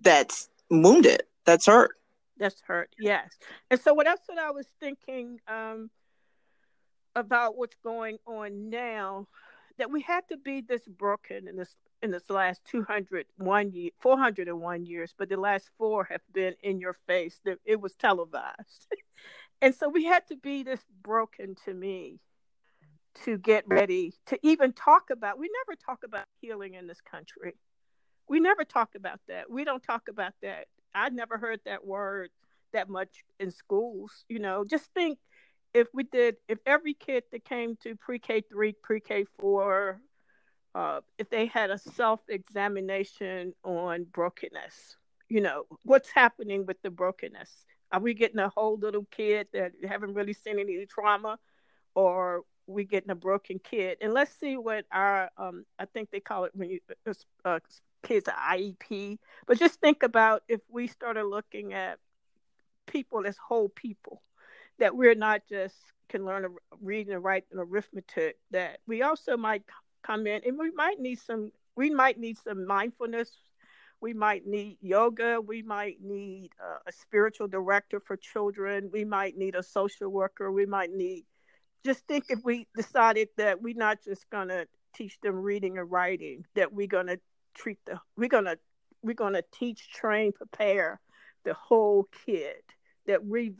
that's 0.00 0.48
wounded. 0.70 1.22
That's 1.44 1.66
hurt. 1.66 1.92
That's 2.40 2.60
hurt. 2.62 2.92
Yes. 2.98 3.28
And 3.70 3.78
so 3.78 3.94
what 3.94 4.08
else 4.08 4.20
that 4.28 4.38
I 4.38 4.50
was 4.50 4.66
thinking 4.80 5.38
um, 5.46 5.90
about 7.14 7.56
what's 7.56 7.76
going 7.84 8.18
on 8.26 8.70
now, 8.70 9.28
that 9.78 9.90
we 9.90 10.00
had 10.00 10.26
to 10.30 10.38
be 10.38 10.62
this 10.62 10.82
broken 10.88 11.46
and 11.46 11.58
this 11.58 11.76
in 12.02 12.10
this 12.10 12.30
last 12.30 12.62
201 12.64 13.72
year, 13.72 13.90
401 14.00 14.86
years, 14.86 15.14
but 15.18 15.28
the 15.28 15.36
last 15.36 15.68
four 15.76 16.04
have 16.04 16.22
been 16.32 16.54
in 16.62 16.80
your 16.80 16.96
face. 17.06 17.38
It 17.66 17.78
was 17.78 17.94
televised. 17.94 18.86
and 19.62 19.74
so 19.74 19.90
we 19.90 20.04
had 20.04 20.26
to 20.28 20.36
be 20.36 20.62
this 20.62 20.80
broken 21.02 21.54
to 21.66 21.74
me 21.74 22.20
to 23.24 23.36
get 23.36 23.64
ready 23.66 24.14
to 24.26 24.38
even 24.42 24.72
talk 24.72 25.10
about. 25.10 25.38
We 25.38 25.50
never 25.66 25.76
talk 25.76 26.00
about 26.04 26.24
healing 26.40 26.72
in 26.72 26.86
this 26.86 27.02
country. 27.02 27.54
We 28.28 28.40
never 28.40 28.64
talk 28.64 28.94
about 28.94 29.20
that. 29.28 29.50
We 29.50 29.64
don't 29.64 29.82
talk 29.82 30.08
about 30.08 30.32
that. 30.40 30.68
I 30.94 31.08
never 31.10 31.38
heard 31.38 31.60
that 31.64 31.84
word 31.86 32.30
that 32.72 32.88
much 32.88 33.24
in 33.38 33.50
schools. 33.50 34.24
You 34.28 34.38
know, 34.38 34.64
just 34.68 34.92
think 34.94 35.18
if 35.74 35.88
we 35.94 36.04
did, 36.04 36.36
if 36.48 36.58
every 36.66 36.94
kid 36.94 37.24
that 37.32 37.44
came 37.44 37.76
to 37.82 37.96
pre 37.96 38.18
K 38.18 38.42
three, 38.42 38.74
pre 38.82 39.00
K 39.00 39.24
four, 39.38 40.00
uh, 40.74 41.00
if 41.18 41.30
they 41.30 41.46
had 41.46 41.70
a 41.70 41.78
self 41.78 42.20
examination 42.28 43.54
on 43.64 44.04
brokenness, 44.04 44.96
you 45.28 45.40
know, 45.40 45.64
what's 45.84 46.10
happening 46.10 46.66
with 46.66 46.80
the 46.82 46.90
brokenness? 46.90 47.66
Are 47.92 48.00
we 48.00 48.14
getting 48.14 48.38
a 48.38 48.48
whole 48.48 48.78
little 48.78 49.06
kid 49.10 49.48
that 49.52 49.72
haven't 49.88 50.14
really 50.14 50.32
seen 50.32 50.60
any 50.60 50.86
trauma, 50.86 51.38
or 51.94 52.42
we 52.66 52.84
getting 52.84 53.10
a 53.10 53.16
broken 53.16 53.58
kid? 53.58 53.98
And 54.00 54.12
let's 54.12 54.32
see 54.38 54.56
what 54.56 54.84
our, 54.92 55.28
um, 55.36 55.64
I 55.78 55.86
think 55.86 56.10
they 56.10 56.20
call 56.20 56.44
it 56.44 56.52
when 56.54 56.70
you, 56.70 56.80
uh 57.44 57.58
kids 58.02 58.28
IEP, 58.28 59.18
but 59.46 59.58
just 59.58 59.80
think 59.80 60.02
about 60.02 60.42
if 60.48 60.60
we 60.68 60.86
started 60.86 61.24
looking 61.24 61.72
at 61.72 61.98
people 62.86 63.26
as 63.26 63.36
whole 63.36 63.68
people, 63.68 64.22
that 64.78 64.96
we're 64.96 65.14
not 65.14 65.42
just 65.48 65.76
can 66.08 66.24
learn 66.24 66.44
a 66.44 66.48
reading 66.80 67.14
and 67.14 67.22
write 67.22 67.44
and 67.50 67.60
arithmetic, 67.60 68.36
that 68.50 68.80
we 68.86 69.02
also 69.02 69.36
might 69.36 69.62
come 70.02 70.26
in 70.26 70.42
and 70.44 70.58
we 70.58 70.70
might 70.72 70.98
need 70.98 71.18
some 71.20 71.52
we 71.76 71.90
might 71.90 72.18
need 72.18 72.36
some 72.38 72.66
mindfulness. 72.66 73.30
We 74.02 74.12
might 74.14 74.46
need 74.46 74.78
yoga. 74.80 75.40
We 75.40 75.62
might 75.62 75.98
need 76.02 76.50
uh, 76.62 76.78
a 76.86 76.92
spiritual 76.92 77.48
director 77.48 78.00
for 78.00 78.16
children. 78.16 78.90
We 78.92 79.04
might 79.04 79.36
need 79.36 79.54
a 79.54 79.62
social 79.62 80.08
worker. 80.08 80.50
We 80.50 80.66
might 80.66 80.90
need 80.90 81.24
just 81.84 82.06
think 82.06 82.24
if 82.28 82.40
we 82.44 82.66
decided 82.76 83.28
that 83.36 83.62
we're 83.62 83.74
not 83.74 83.98
just 84.04 84.28
going 84.30 84.48
to 84.48 84.66
teach 84.94 85.18
them 85.22 85.36
reading 85.36 85.78
and 85.78 85.90
writing 85.90 86.44
that 86.54 86.72
we're 86.72 86.86
going 86.86 87.06
to 87.06 87.20
treat 87.60 87.78
the 87.86 87.98
we're 88.16 88.28
to 88.44 88.58
we're 89.02 89.14
to 89.34 89.44
teach 89.52 89.90
train 89.90 90.32
prepare 90.32 91.00
the 91.44 91.54
whole 91.54 92.08
kid 92.26 92.62
that 93.06 93.24
we 93.24 93.50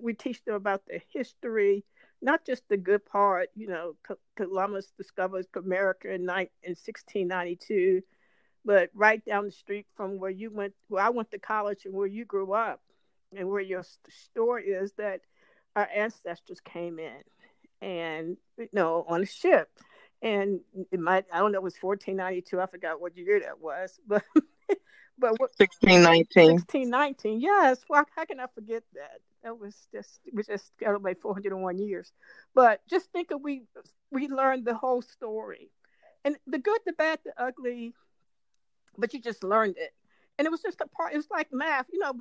we 0.00 0.14
teach 0.14 0.44
them 0.44 0.54
about 0.54 0.82
the 0.86 1.00
history 1.12 1.84
not 2.22 2.44
just 2.44 2.68
the 2.68 2.76
good 2.76 3.04
part, 3.04 3.50
you 3.54 3.68
know, 3.68 3.94
Columbus 4.36 4.92
discovers 4.96 5.46
America 5.54 6.08
in, 6.08 6.22
in 6.22 6.28
1692, 6.28 8.02
but 8.64 8.90
right 8.94 9.24
down 9.24 9.44
the 9.44 9.50
street 9.50 9.86
from 9.96 10.18
where 10.18 10.30
you 10.30 10.50
went, 10.50 10.74
where 10.88 11.04
I 11.04 11.10
went 11.10 11.30
to 11.32 11.38
college 11.38 11.84
and 11.84 11.94
where 11.94 12.06
you 12.06 12.24
grew 12.24 12.52
up, 12.52 12.80
and 13.36 13.48
where 13.48 13.60
your 13.60 13.84
story 14.08 14.68
is 14.68 14.92
that 14.98 15.20
our 15.74 15.88
ancestors 15.94 16.60
came 16.60 16.98
in 16.98 17.22
and, 17.82 18.36
you 18.56 18.68
know, 18.72 19.04
on 19.08 19.22
a 19.22 19.26
ship. 19.26 19.68
And 20.22 20.60
it 20.90 20.98
might, 20.98 21.24
I 21.32 21.38
don't 21.38 21.52
know, 21.52 21.58
it 21.58 21.62
was 21.62 21.76
1492. 21.80 22.60
I 22.60 22.66
forgot 22.66 23.00
what 23.00 23.16
year 23.16 23.40
that 23.40 23.60
was, 23.60 23.98
but 24.06 24.24
but 25.18 25.38
what 25.38 25.50
1619 25.56 26.52
1619 26.52 27.40
yes 27.40 27.80
well 27.88 28.04
how 28.14 28.24
can 28.26 28.38
i 28.38 28.46
forget 28.54 28.82
that? 28.92 29.20
That 29.46 29.60
was 29.60 29.86
just 29.92 30.18
we 30.32 30.42
just 30.42 30.72
celebrated 30.80 31.22
401 31.22 31.78
years. 31.78 32.12
But 32.52 32.80
just 32.90 33.12
think 33.12 33.30
of 33.30 33.42
we 33.42 33.62
we 34.10 34.26
learned 34.26 34.64
the 34.64 34.74
whole 34.74 35.02
story. 35.02 35.70
And 36.24 36.36
the 36.48 36.58
good 36.58 36.80
the 36.84 36.92
bad 36.92 37.20
the 37.24 37.32
ugly 37.40 37.94
but 38.98 39.14
you 39.14 39.20
just 39.20 39.44
learned 39.44 39.76
it. 39.78 39.94
And 40.36 40.46
it 40.46 40.50
was 40.50 40.62
just 40.62 40.80
a 40.80 40.88
part 40.88 41.12
it 41.14 41.16
was 41.16 41.30
like 41.30 41.52
math 41.52 41.86
you 41.92 42.00
know 42.00 42.14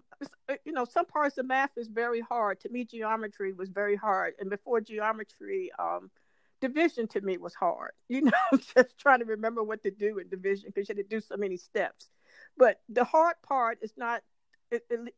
you 0.66 0.72
know 0.72 0.86
some 0.86 1.08
parts 1.08 1.40
of 1.40 1.48
math 1.48 1.72
is 1.78 1.88
very 1.88 2.22
hard. 2.22 2.60
To 2.60 2.70
me 2.70 2.86
geometry 2.86 3.54
was 3.54 3.70
very 3.70 3.96
hard. 3.96 4.36
And 4.40 4.48
before 4.52 4.80
geometry 4.80 5.72
um 5.80 6.12
division 6.62 7.08
to 7.08 7.22
me 7.22 7.38
was 7.38 7.54
hard 7.54 7.92
you 8.10 8.22
know 8.22 8.32
just 8.76 8.98
trying 8.98 9.20
to 9.20 9.26
remember 9.26 9.64
what 9.64 9.84
to 9.84 9.92
do 9.92 10.18
in 10.20 10.30
division 10.30 10.70
because 10.74 10.88
you 10.88 10.96
had 10.96 11.10
to 11.10 11.16
do 11.16 11.22
so 11.22 11.38
many 11.38 11.58
steps 11.58 12.10
but 12.58 12.82
the 12.90 13.04
hard 13.04 13.36
part 13.48 13.78
is 13.82 13.94
not 13.98 14.22
it, 14.72 14.84
it, 14.90 15.14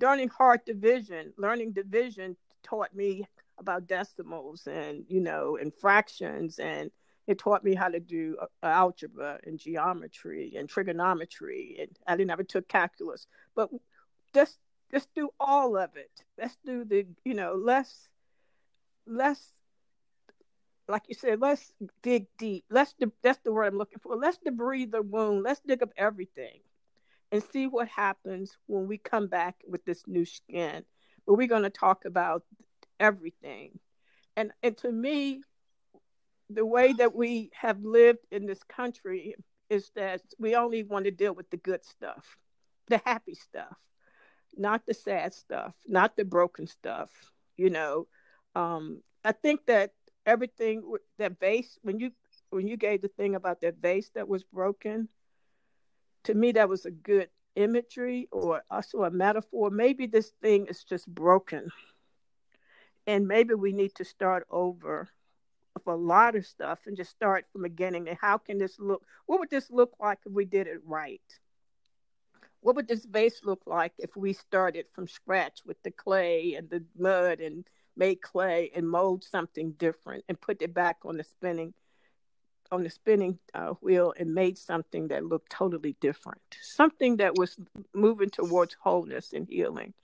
learning 0.00 0.28
hard 0.28 0.64
division. 0.64 1.34
Learning 1.36 1.72
division 1.72 2.34
taught 2.62 2.94
me 2.94 3.26
about 3.58 3.86
decimals 3.86 4.66
and 4.66 5.04
you 5.08 5.20
know 5.20 5.56
and 5.56 5.72
fractions 5.74 6.58
and 6.58 6.90
it 7.26 7.38
taught 7.38 7.62
me 7.62 7.74
how 7.74 7.88
to 7.88 8.00
do 8.00 8.36
uh, 8.40 8.46
algebra 8.62 9.38
and 9.44 9.58
geometry 9.58 10.54
and 10.56 10.68
trigonometry 10.68 11.76
and 11.78 11.90
i 12.06 12.16
didn't 12.16 12.32
ever 12.32 12.42
took 12.42 12.66
calculus 12.66 13.26
but 13.54 13.68
just 14.34 14.58
Let's 14.94 15.08
do 15.12 15.30
all 15.40 15.76
of 15.76 15.96
it. 15.96 16.22
Let's 16.38 16.56
do 16.64 16.84
the, 16.84 17.04
you 17.24 17.34
know, 17.34 17.54
let's 17.60 18.10
let's 19.08 19.52
like 20.88 21.02
you 21.08 21.14
said, 21.14 21.40
let's 21.40 21.72
dig 22.02 22.26
deep. 22.38 22.64
Let's 22.70 22.92
de- 22.94 23.12
that's 23.22 23.40
the 23.44 23.52
word 23.52 23.66
I'm 23.66 23.78
looking 23.78 24.00
for. 24.00 24.16
Let's 24.16 24.38
debris 24.38 24.86
the 24.86 25.02
wound. 25.02 25.42
Let's 25.42 25.60
dig 25.60 25.82
up 25.82 25.90
everything 25.96 26.60
and 27.32 27.42
see 27.42 27.66
what 27.66 27.88
happens 27.88 28.56
when 28.66 28.86
we 28.86 28.98
come 28.98 29.28
back 29.28 29.56
with 29.66 29.84
this 29.84 30.02
new 30.06 30.24
skin. 30.24 30.84
But 31.26 31.34
we're 31.34 31.48
going 31.48 31.62
to 31.62 31.70
talk 31.70 32.04
about 32.04 32.42
everything. 33.00 33.78
And 34.36 34.52
and 34.62 34.76
to 34.78 34.92
me, 34.92 35.42
the 36.50 36.66
way 36.66 36.92
that 36.92 37.14
we 37.14 37.50
have 37.54 37.82
lived 37.82 38.26
in 38.30 38.46
this 38.46 38.62
country 38.64 39.34
is 39.70 39.90
that 39.96 40.20
we 40.38 40.54
only 40.54 40.82
want 40.82 41.06
to 41.06 41.10
deal 41.10 41.34
with 41.34 41.50
the 41.50 41.56
good 41.56 41.84
stuff, 41.84 42.36
the 42.88 43.00
happy 43.04 43.34
stuff, 43.34 43.76
not 44.56 44.84
the 44.86 44.94
sad 44.94 45.32
stuff, 45.32 45.74
not 45.86 46.16
the 46.16 46.24
broken 46.24 46.66
stuff. 46.66 47.10
You 47.56 47.70
know, 47.70 48.06
um, 48.54 49.00
I 49.24 49.32
think 49.32 49.66
that 49.66 49.92
everything 50.26 50.82
that 51.18 51.38
vase 51.38 51.78
when 51.82 51.98
you 51.98 52.10
when 52.50 52.66
you 52.66 52.76
gave 52.76 53.02
the 53.02 53.08
thing 53.08 53.34
about 53.34 53.60
that 53.60 53.76
vase 53.80 54.10
that 54.14 54.28
was 54.28 54.44
broken 54.44 55.08
to 56.24 56.34
me 56.34 56.52
that 56.52 56.68
was 56.68 56.86
a 56.86 56.90
good 56.90 57.28
imagery 57.56 58.28
or 58.32 58.62
also 58.70 59.04
a 59.04 59.10
metaphor. 59.10 59.70
Maybe 59.70 60.06
this 60.06 60.32
thing 60.42 60.66
is 60.66 60.84
just 60.84 61.06
broken. 61.06 61.70
And 63.06 63.28
maybe 63.28 63.54
we 63.54 63.72
need 63.72 63.94
to 63.96 64.04
start 64.04 64.46
over 64.50 65.08
of 65.76 65.82
a 65.86 65.94
lot 65.94 66.36
of 66.36 66.46
stuff 66.46 66.80
and 66.86 66.96
just 66.96 67.10
start 67.10 67.46
from 67.52 67.62
beginning. 67.62 68.08
And 68.08 68.18
how 68.20 68.38
can 68.38 68.58
this 68.58 68.78
look 68.78 69.04
what 69.26 69.40
would 69.40 69.50
this 69.50 69.70
look 69.70 69.94
like 70.00 70.18
if 70.24 70.32
we 70.32 70.44
did 70.44 70.66
it 70.66 70.80
right? 70.84 71.20
What 72.60 72.76
would 72.76 72.88
this 72.88 73.04
vase 73.04 73.40
look 73.44 73.62
like 73.66 73.92
if 73.98 74.16
we 74.16 74.32
started 74.32 74.86
from 74.94 75.06
scratch 75.06 75.60
with 75.66 75.82
the 75.82 75.90
clay 75.90 76.54
and 76.54 76.70
the 76.70 76.82
mud 76.96 77.40
and 77.40 77.66
made 77.96 78.20
clay 78.20 78.70
and 78.74 78.88
mold 78.88 79.24
something 79.24 79.72
different 79.72 80.24
and 80.28 80.40
put 80.40 80.62
it 80.62 80.74
back 80.74 80.98
on 81.04 81.16
the 81.16 81.24
spinning 81.24 81.74
on 82.72 82.82
the 82.82 82.90
spinning 82.90 83.38
uh, 83.54 83.74
wheel 83.80 84.14
and 84.18 84.34
made 84.34 84.58
something 84.58 85.08
that 85.08 85.24
looked 85.24 85.50
totally 85.50 85.96
different. 86.00 86.40
Something 86.60 87.18
that 87.18 87.36
was 87.36 87.56
moving 87.94 88.30
towards 88.30 88.76
wholeness 88.80 89.32
and 89.32 89.46
healing 89.48 89.94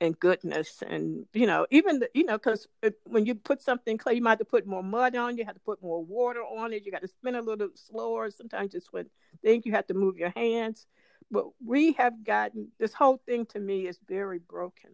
and 0.00 0.18
goodness 0.18 0.82
and 0.86 1.24
you 1.32 1.46
know 1.46 1.66
even 1.70 2.00
the, 2.00 2.10
you 2.14 2.24
know 2.24 2.36
because 2.36 2.66
when 3.04 3.24
you 3.24 3.34
put 3.34 3.62
something 3.62 3.96
clay 3.96 4.14
you 4.14 4.20
might 4.20 4.30
have 4.30 4.38
to 4.40 4.44
put 4.44 4.66
more 4.66 4.82
mud 4.82 5.14
on 5.14 5.36
you 5.36 5.44
have 5.44 5.54
to 5.54 5.60
put 5.60 5.80
more 5.80 6.04
water 6.04 6.40
on 6.40 6.72
it 6.72 6.84
you 6.84 6.90
got 6.90 7.00
to 7.00 7.08
spin 7.08 7.36
a 7.36 7.40
little 7.40 7.68
slower. 7.74 8.30
Sometimes 8.30 8.72
just 8.72 8.92
when 8.92 9.06
think 9.42 9.64
you 9.64 9.72
have 9.72 9.86
to 9.86 9.94
move 9.94 10.16
your 10.16 10.32
hands. 10.34 10.86
But 11.30 11.46
we 11.64 11.92
have 11.92 12.24
gotten 12.24 12.68
this 12.78 12.92
whole 12.92 13.20
thing 13.24 13.46
to 13.46 13.58
me 13.58 13.86
is 13.86 13.98
very 14.06 14.38
broken 14.38 14.90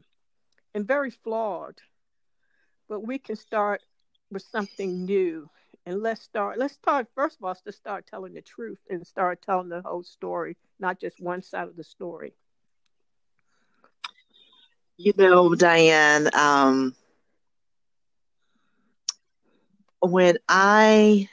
and 0.75 0.87
very 0.87 1.11
flawed 1.11 1.81
but 2.91 3.07
we 3.07 3.19
can 3.19 3.37
start 3.37 3.83
with 4.31 4.43
something 4.43 5.07
new 5.07 5.51
and 5.87 6.03
let's 6.03 6.23
start 6.23 6.59
let's 6.59 6.75
start 6.75 7.09
first 7.15 7.39
of 7.39 7.45
all 7.45 7.55
to 7.55 7.73
start 7.73 8.07
telling 8.07 8.35
the 8.35 8.43
truth 8.43 8.81
and 8.91 9.07
start 9.07 9.43
telling 9.43 9.71
the 9.71 9.83
whole 9.83 10.05
story 10.05 10.59
not 10.81 11.01
just 11.01 11.21
one 11.21 11.43
side 11.43 11.69
of 11.69 11.77
the 11.77 11.85
story. 11.85 12.35
You 14.99 15.13
know 15.17 15.55
diane 15.55 16.29
um, 16.35 16.95
when 20.03 20.37
i 20.49 21.29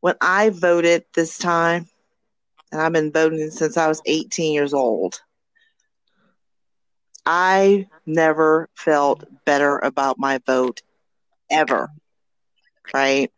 when 0.00 0.14
i 0.20 0.50
voted 0.50 1.04
this 1.14 1.38
time 1.38 1.88
and 2.72 2.80
i've 2.80 2.92
been 2.92 3.12
voting 3.12 3.50
since 3.50 3.76
i 3.76 3.88
was 3.88 4.02
18 4.06 4.52
years 4.54 4.74
old 4.74 5.20
I 7.26 7.88
never 8.06 8.68
felt 8.74 9.24
better 9.44 9.78
about 9.78 10.18
my 10.18 10.40
vote 10.46 10.82
ever. 11.50 11.88
Right? 12.92 13.30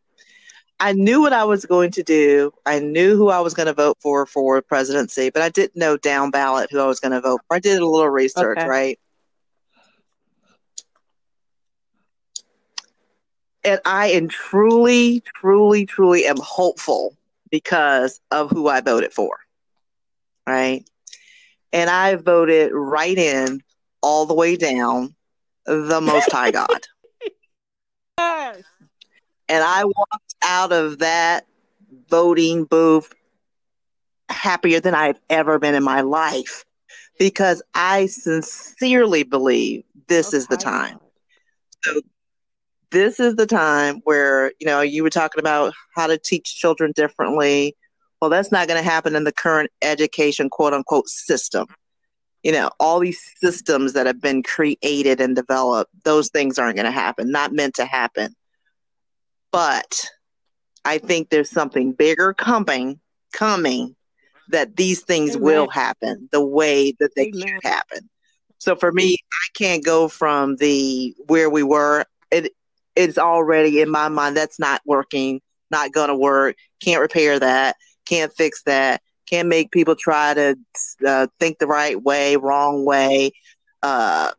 I 0.79 0.93
knew 0.93 1.23
what 1.23 1.33
I 1.33 1.45
was 1.45 1.65
going 1.65 1.91
to 1.93 2.03
do. 2.03 2.53
I 2.67 2.81
knew 2.81 3.17
who 3.17 3.29
I 3.29 3.41
was 3.41 3.55
going 3.55 3.67
to 3.67 3.73
vote 3.73 3.97
for 4.01 4.27
for 4.27 4.61
presidency, 4.61 5.31
but 5.31 5.43
I 5.43 5.49
didn't 5.49 5.77
know 5.77 5.97
down 5.97 6.31
ballot 6.31 6.71
who 6.71 6.81
I 6.81 6.87
was 6.87 7.01
going 7.01 7.13
to 7.13 7.21
vote 7.21 7.41
for. 7.49 7.57
I 7.57 7.61
did 7.61 7.81
a 7.81 7.87
little 7.87 8.11
research, 8.11 8.59
okay. 8.59 8.69
right? 8.69 8.99
And 13.65 13.81
I 13.85 14.09
am 14.09 14.29
truly, 14.29 15.23
truly, 15.35 15.87
truly 15.87 16.27
am 16.27 16.37
hopeful 16.39 17.17
because 17.51 18.21
of 18.31 18.51
who 18.51 18.69
I 18.69 18.81
voted 18.81 19.13
for. 19.13 19.39
Right? 20.47 20.89
And 21.73 21.89
I 21.91 22.17
voted 22.17 22.71
right 22.73 23.17
in 23.17 23.63
all 24.07 24.25
the 24.25 24.35
way 24.35 24.55
down 24.55 25.13
the 25.67 26.01
Most 26.01 26.31
High 26.31 26.53
God. 26.53 26.69
yes. 28.19 28.63
And 29.49 29.65
I 29.65 29.85
walked 29.85 30.35
out 30.45 30.71
of 30.71 31.01
that 31.01 31.45
voting 32.09 32.67
booth 32.67 33.13
happier 34.29 34.79
than 34.79 34.95
I've 34.95 35.19
ever 35.29 35.59
been 35.59 35.75
in 35.75 35.83
my 35.83 36.03
life 36.03 36.65
because 37.19 37.63
I 37.75 38.07
sincerely 38.07 39.25
believe 39.25 39.83
this 40.07 40.33
is 40.33 40.47
the 40.47 40.57
time. 40.57 41.01
So 41.83 42.01
this 42.93 43.19
is 43.19 43.35
the 43.35 43.47
time 43.47 44.03
where, 44.05 44.53
you 44.61 44.69
know, 44.69 44.83
you 44.83 45.03
were 45.03 45.11
talking 45.11 45.41
about 45.41 45.75
how 45.97 46.07
to 46.07 46.17
teach 46.17 46.57
children 46.57 46.93
differently. 46.95 47.75
Well, 48.21 48.31
that's 48.31 48.53
not 48.53 48.69
going 48.69 48.81
to 48.81 48.89
happen 48.89 49.17
in 49.17 49.25
the 49.25 49.33
current 49.33 49.73
education, 49.83 50.49
quote 50.49 50.75
unquote, 50.75 51.09
system 51.09 51.67
you 52.47 52.53
know, 52.53 52.71
all 52.79 53.01
these 53.01 53.21
systems 53.39 53.95
that 53.95 54.07
have 54.07 54.21
been 54.21 54.41
created 54.41 55.21
and 55.21 55.35
developed, 55.35 55.91
those 56.05 56.29
things 56.29 56.61
aren't 56.61 56.77
going 56.77 56.87
to 56.87 56.93
happen, 56.93 57.33
not 57.33 57.53
meant 57.53 57.75
to 57.75 57.85
happen. 57.85 58.37
But 59.51 60.05
I 60.85 60.99
think 60.99 61.29
there's 61.29 61.51
something 61.51 61.91
bigger 61.91 62.33
coming, 62.35 63.01
coming 63.33 63.97
that 64.51 64.77
these 64.77 65.01
things 65.01 65.31
Amen. 65.31 65.43
will 65.43 65.69
happen 65.71 66.29
the 66.31 66.47
way 66.47 66.93
that 67.01 67.17
they 67.17 67.33
Amen. 67.35 67.49
should 67.49 67.65
happen. 67.65 68.09
So 68.59 68.77
for 68.77 68.93
me, 68.93 69.17
I 69.33 69.47
can't 69.59 69.85
go 69.85 70.07
from 70.07 70.55
the 70.55 71.17
where 71.27 71.51
we 71.51 71.65
were. 71.65 72.05
It 72.31 72.53
it's 72.95 73.19
already 73.19 73.81
in 73.81 73.91
my 73.91 74.09
mind 74.09 74.37
that's 74.37 74.61
not 74.61 74.83
working, 74.87 75.41
not 75.73 75.91
going 75.91 76.11
to 76.11 76.17
work. 76.17 76.55
Can't 76.81 77.01
repair 77.01 77.41
that. 77.41 77.75
Can't 78.05 78.33
fix 78.33 78.63
that 78.67 79.03
can't 79.27 79.49
make 79.49 79.71
people 79.71 79.95
try 79.97 80.35
to 80.35 80.57
uh, 81.07 81.27
think 81.39 81.59
the 81.59 81.67
right 81.67 82.01
way, 82.03 82.37
wrong 82.37 82.85
way. 82.85 83.33
Uh, 83.83 84.33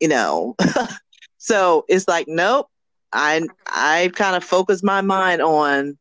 you 0.00 0.08
know, 0.08 0.56
so 1.38 1.84
it's 1.88 2.08
like, 2.08 2.26
nope. 2.28 2.68
I 3.12 3.42
I 3.66 4.10
kind 4.14 4.36
of 4.36 4.42
focus 4.42 4.82
my 4.82 5.02
mind 5.02 5.42
on 5.42 5.98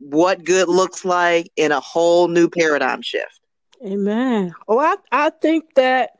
what 0.00 0.44
good 0.44 0.68
looks 0.68 1.04
like 1.04 1.50
in 1.56 1.70
a 1.70 1.80
whole 1.80 2.26
new 2.26 2.48
paradigm 2.48 3.02
shift. 3.02 3.40
Amen. 3.84 4.52
Oh, 4.66 4.78
I 4.78 4.96
I 5.12 5.30
think 5.30 5.74
that 5.74 6.10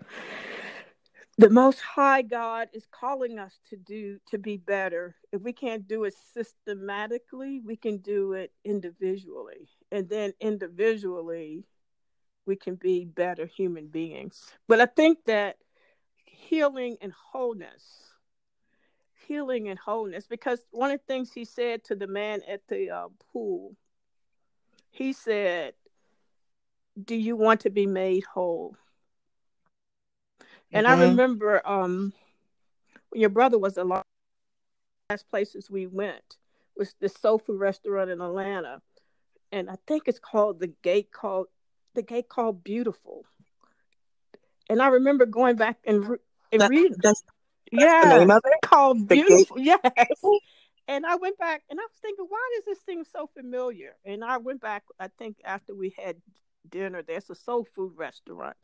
the 1.38 1.50
most 1.50 1.80
high 1.80 2.22
god 2.22 2.68
is 2.72 2.86
calling 2.90 3.38
us 3.38 3.58
to 3.70 3.76
do 3.76 4.18
to 4.30 4.38
be 4.38 4.56
better 4.56 5.16
if 5.32 5.40
we 5.42 5.52
can't 5.52 5.88
do 5.88 6.04
it 6.04 6.14
systematically 6.34 7.60
we 7.64 7.74
can 7.74 7.96
do 7.98 8.34
it 8.34 8.52
individually 8.64 9.68
and 9.92 10.08
then 10.08 10.32
individually 10.40 11.64
we 12.46 12.56
can 12.56 12.74
be 12.74 13.04
better 13.04 13.46
human 13.46 13.86
beings 13.86 14.52
but 14.66 14.80
i 14.80 14.86
think 14.86 15.18
that 15.26 15.56
healing 16.24 16.96
and 17.00 17.12
wholeness 17.12 18.12
healing 19.28 19.68
and 19.68 19.78
wholeness 19.78 20.26
because 20.26 20.60
one 20.72 20.90
of 20.90 20.98
the 20.98 21.12
things 21.12 21.32
he 21.32 21.44
said 21.44 21.84
to 21.84 21.94
the 21.94 22.08
man 22.08 22.40
at 22.48 22.60
the 22.68 22.90
uh, 22.90 23.08
pool 23.32 23.76
he 24.90 25.12
said 25.12 25.74
do 27.04 27.14
you 27.14 27.36
want 27.36 27.60
to 27.60 27.70
be 27.70 27.86
made 27.86 28.24
whole 28.24 28.76
and 30.72 30.86
mm-hmm. 30.86 31.00
I 31.00 31.04
remember 31.04 31.66
um, 31.66 32.12
when 33.10 33.20
your 33.20 33.30
brother 33.30 33.58
was 33.58 33.76
alive, 33.76 34.04
last 35.10 35.28
places 35.28 35.70
we 35.70 35.86
went 35.86 36.38
was 36.76 36.94
the 37.00 37.08
food 37.08 37.60
restaurant 37.60 38.10
in 38.10 38.20
Atlanta. 38.20 38.80
And 39.52 39.70
I 39.70 39.76
think 39.86 40.04
it's 40.06 40.18
called 40.18 40.58
the 40.58 40.72
gate 40.82 41.12
called 41.12 41.46
the 41.94 42.02
gate 42.02 42.28
called 42.28 42.64
Beautiful. 42.64 43.24
And 44.68 44.80
I 44.80 44.88
remember 44.88 45.26
going 45.26 45.56
back 45.56 45.78
and, 45.86 46.08
re- 46.08 46.18
and 46.50 46.62
that, 46.62 46.70
reading. 46.70 46.96
That's, 47.02 47.22
that's 47.70 47.84
yeah, 47.84 48.14
the 48.14 48.18
name 48.20 48.30
of 48.30 48.40
it? 48.44 48.54
called 48.62 49.08
the 49.08 49.14
Beautiful. 49.16 49.56
Gate. 49.56 49.78
Yes. 49.84 50.16
And 50.88 51.06
I 51.06 51.14
went 51.14 51.38
back 51.38 51.62
and 51.70 51.78
I 51.78 51.84
was 51.84 51.98
thinking, 52.00 52.26
why 52.28 52.50
does 52.56 52.64
this 52.64 52.84
seem 52.84 53.04
so 53.04 53.28
familiar? 53.36 53.94
And 54.04 54.24
I 54.24 54.38
went 54.38 54.60
back, 54.60 54.82
I 54.98 55.08
think 55.16 55.36
after 55.44 55.74
we 55.74 55.94
had 55.96 56.16
dinner, 56.68 57.02
there's 57.02 57.30
a 57.30 57.34
soul 57.34 57.64
food 57.64 57.92
restaurant 57.96 58.56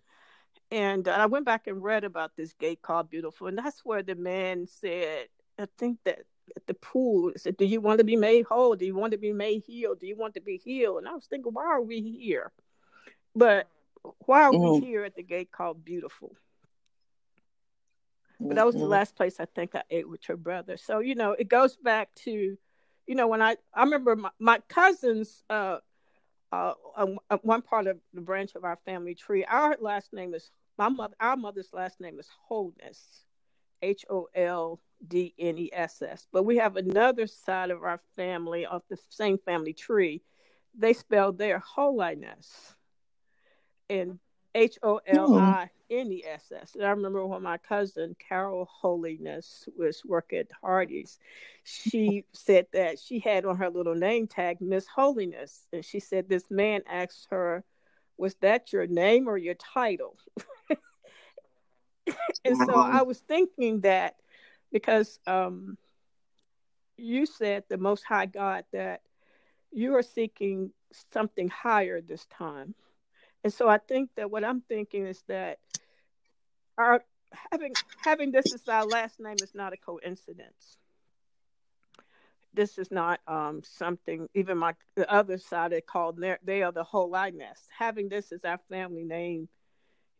and 0.70 1.08
I 1.08 1.26
went 1.26 1.46
back 1.46 1.66
and 1.66 1.82
read 1.82 2.04
about 2.04 2.32
this 2.36 2.52
gate 2.52 2.82
called 2.82 3.10
Beautiful, 3.10 3.46
and 3.46 3.58
that's 3.58 3.84
where 3.84 4.02
the 4.02 4.14
man 4.14 4.66
said, 4.66 5.28
I 5.58 5.66
think 5.78 5.98
that 6.04 6.20
at 6.56 6.66
the 6.66 6.74
pool 6.74 7.32
said, 7.36 7.56
"Do 7.56 7.64
you 7.64 7.80
want 7.80 7.98
to 7.98 8.04
be 8.04 8.16
made 8.16 8.46
whole? 8.46 8.76
Do 8.76 8.84
you 8.84 8.94
want 8.94 9.12
to 9.12 9.18
be 9.18 9.32
made 9.32 9.62
healed? 9.66 10.00
Do 10.00 10.06
you 10.06 10.16
want 10.16 10.34
to 10.34 10.40
be 10.40 10.56
healed?" 10.56 10.98
And 10.98 11.08
I 11.08 11.14
was 11.14 11.26
thinking, 11.26 11.52
why 11.52 11.64
are 11.64 11.80
we 11.80 12.00
here? 12.00 12.52
But 13.34 13.68
why 14.26 14.44
are 14.44 14.52
mm-hmm. 14.52 14.80
we 14.80 14.86
here 14.86 15.04
at 15.04 15.16
the 15.16 15.22
gate 15.22 15.50
called 15.50 15.84
Beautiful? 15.84 16.34
But 18.40 18.54
that 18.54 18.66
was 18.66 18.76
the 18.76 18.82
mm-hmm. 18.82 18.90
last 18.90 19.16
place 19.16 19.40
I 19.40 19.46
think 19.46 19.74
I 19.74 19.82
ate 19.90 20.08
with 20.08 20.28
your 20.28 20.36
brother. 20.36 20.76
So 20.76 21.00
you 21.00 21.14
know, 21.14 21.32
it 21.32 21.48
goes 21.48 21.76
back 21.76 22.14
to, 22.24 22.56
you 23.06 23.14
know, 23.14 23.26
when 23.26 23.42
I 23.42 23.56
I 23.74 23.84
remember 23.84 24.16
my, 24.16 24.30
my 24.38 24.58
cousins. 24.68 25.42
Uh, 25.48 25.78
uh, 26.50 26.72
one 27.42 27.60
part 27.60 27.86
of 27.86 27.98
the 28.14 28.22
branch 28.22 28.54
of 28.54 28.64
our 28.64 28.78
family 28.86 29.14
tree. 29.14 29.44
Our 29.44 29.76
last 29.80 30.14
name 30.14 30.32
is 30.32 30.50
my 30.78 30.88
mother. 30.88 31.14
Our 31.20 31.36
mother's 31.36 31.68
last 31.74 32.00
name 32.00 32.18
is 32.18 32.28
Holdness, 32.50 32.98
H 33.82 34.04
O 34.10 34.28
L 34.34 34.80
D 35.06 35.34
N 35.38 35.58
E 35.58 35.70
S 35.72 36.02
S. 36.02 36.26
But 36.32 36.44
we 36.44 36.56
have 36.56 36.76
another 36.76 37.26
side 37.26 37.70
of 37.70 37.82
our 37.82 38.00
family 38.16 38.66
of 38.66 38.82
the 38.88 38.98
same 39.08 39.38
family 39.38 39.72
tree. 39.72 40.22
They 40.76 40.92
spell 40.92 41.32
their 41.32 41.58
holiness, 41.58 42.74
and 43.88 44.18
H 44.54 44.78
O 44.82 45.00
L 45.06 45.38
I 45.38 45.70
N 45.90 46.12
E 46.12 46.24
S 46.26 46.52
S. 46.54 46.74
And 46.74 46.84
I 46.84 46.90
remember 46.90 47.24
when 47.26 47.42
my 47.42 47.58
cousin 47.58 48.16
Carol 48.18 48.68
Holiness 48.70 49.68
was 49.76 50.02
working 50.04 50.40
at 50.40 50.48
Hardee's, 50.62 51.18
she 51.64 52.24
said 52.32 52.66
that 52.72 52.98
she 52.98 53.18
had 53.18 53.44
on 53.44 53.56
her 53.56 53.70
little 53.70 53.94
name 53.94 54.26
tag 54.26 54.60
Miss 54.60 54.86
Holiness. 54.86 55.66
And 55.72 55.84
she 55.84 56.00
said 56.00 56.28
this 56.28 56.50
man 56.50 56.82
asked 56.88 57.28
her, 57.30 57.64
Was 58.16 58.34
that 58.36 58.72
your 58.72 58.86
name 58.86 59.28
or 59.28 59.38
your 59.38 59.54
title? 59.54 60.16
and 62.44 62.56
so 62.56 62.74
I 62.74 63.02
was 63.02 63.18
thinking 63.20 63.80
that 63.80 64.16
because 64.72 65.18
um, 65.26 65.76
you 66.96 67.26
said 67.26 67.64
the 67.68 67.78
Most 67.78 68.04
High 68.04 68.26
God 68.26 68.64
that 68.72 69.02
you 69.72 69.94
are 69.96 70.02
seeking 70.02 70.72
something 71.12 71.48
higher 71.48 72.00
this 72.00 72.26
time 72.26 72.74
and 73.44 73.52
so 73.52 73.68
I 73.68 73.78
think 73.78 74.10
that 74.16 74.30
what 74.30 74.44
I'm 74.44 74.62
thinking 74.62 75.06
is 75.06 75.22
that 75.28 75.58
our 76.76 77.04
having 77.50 77.76
having 77.96 78.32
this 78.32 78.52
as 78.52 78.68
our 78.68 78.84
last 78.84 79.20
name 79.20 79.36
is 79.42 79.54
not 79.54 79.72
a 79.72 79.76
coincidence. 79.76 80.76
This 82.54 82.78
is 82.78 82.90
not 82.90 83.20
um, 83.28 83.62
something 83.62 84.28
even 84.34 84.58
my 84.58 84.74
the 84.96 85.10
other 85.12 85.38
side 85.38 85.72
they 85.72 85.80
called 85.80 86.22
they 86.42 86.62
are 86.62 86.72
the 86.72 86.84
holiness. 86.84 87.60
Having 87.78 88.08
this 88.08 88.32
as 88.32 88.44
our 88.44 88.58
family 88.68 89.04
name 89.04 89.48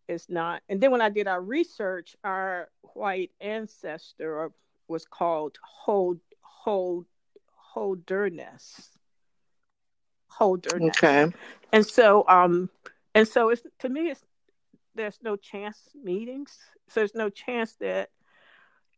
is 0.09 0.27
not. 0.29 0.62
And 0.68 0.81
then 0.81 0.90
when 0.90 1.01
I 1.01 1.11
did 1.11 1.29
our 1.29 1.40
research, 1.40 2.16
our 2.25 2.68
white 2.94 3.31
ancestor 3.40 4.51
was 4.88 5.05
called 5.05 5.59
Hold 5.62 6.21
Hold 6.40 7.07
Holderness. 7.55 8.99
Holderness. 10.29 10.97
Okay. 10.97 11.31
And 11.73 11.87
so 11.87 12.25
um 12.29 12.71
and 13.14 13.29
so 13.29 13.51
it's 13.51 13.62
to 13.81 13.88
me 13.88 14.11
it's 14.11 14.25
there's 14.94 15.18
no 15.23 15.37
chance 15.37 15.79
meetings 16.03 16.59
so 16.88 17.01
there's 17.01 17.14
no 17.14 17.29
chance 17.29 17.75
that 17.81 18.11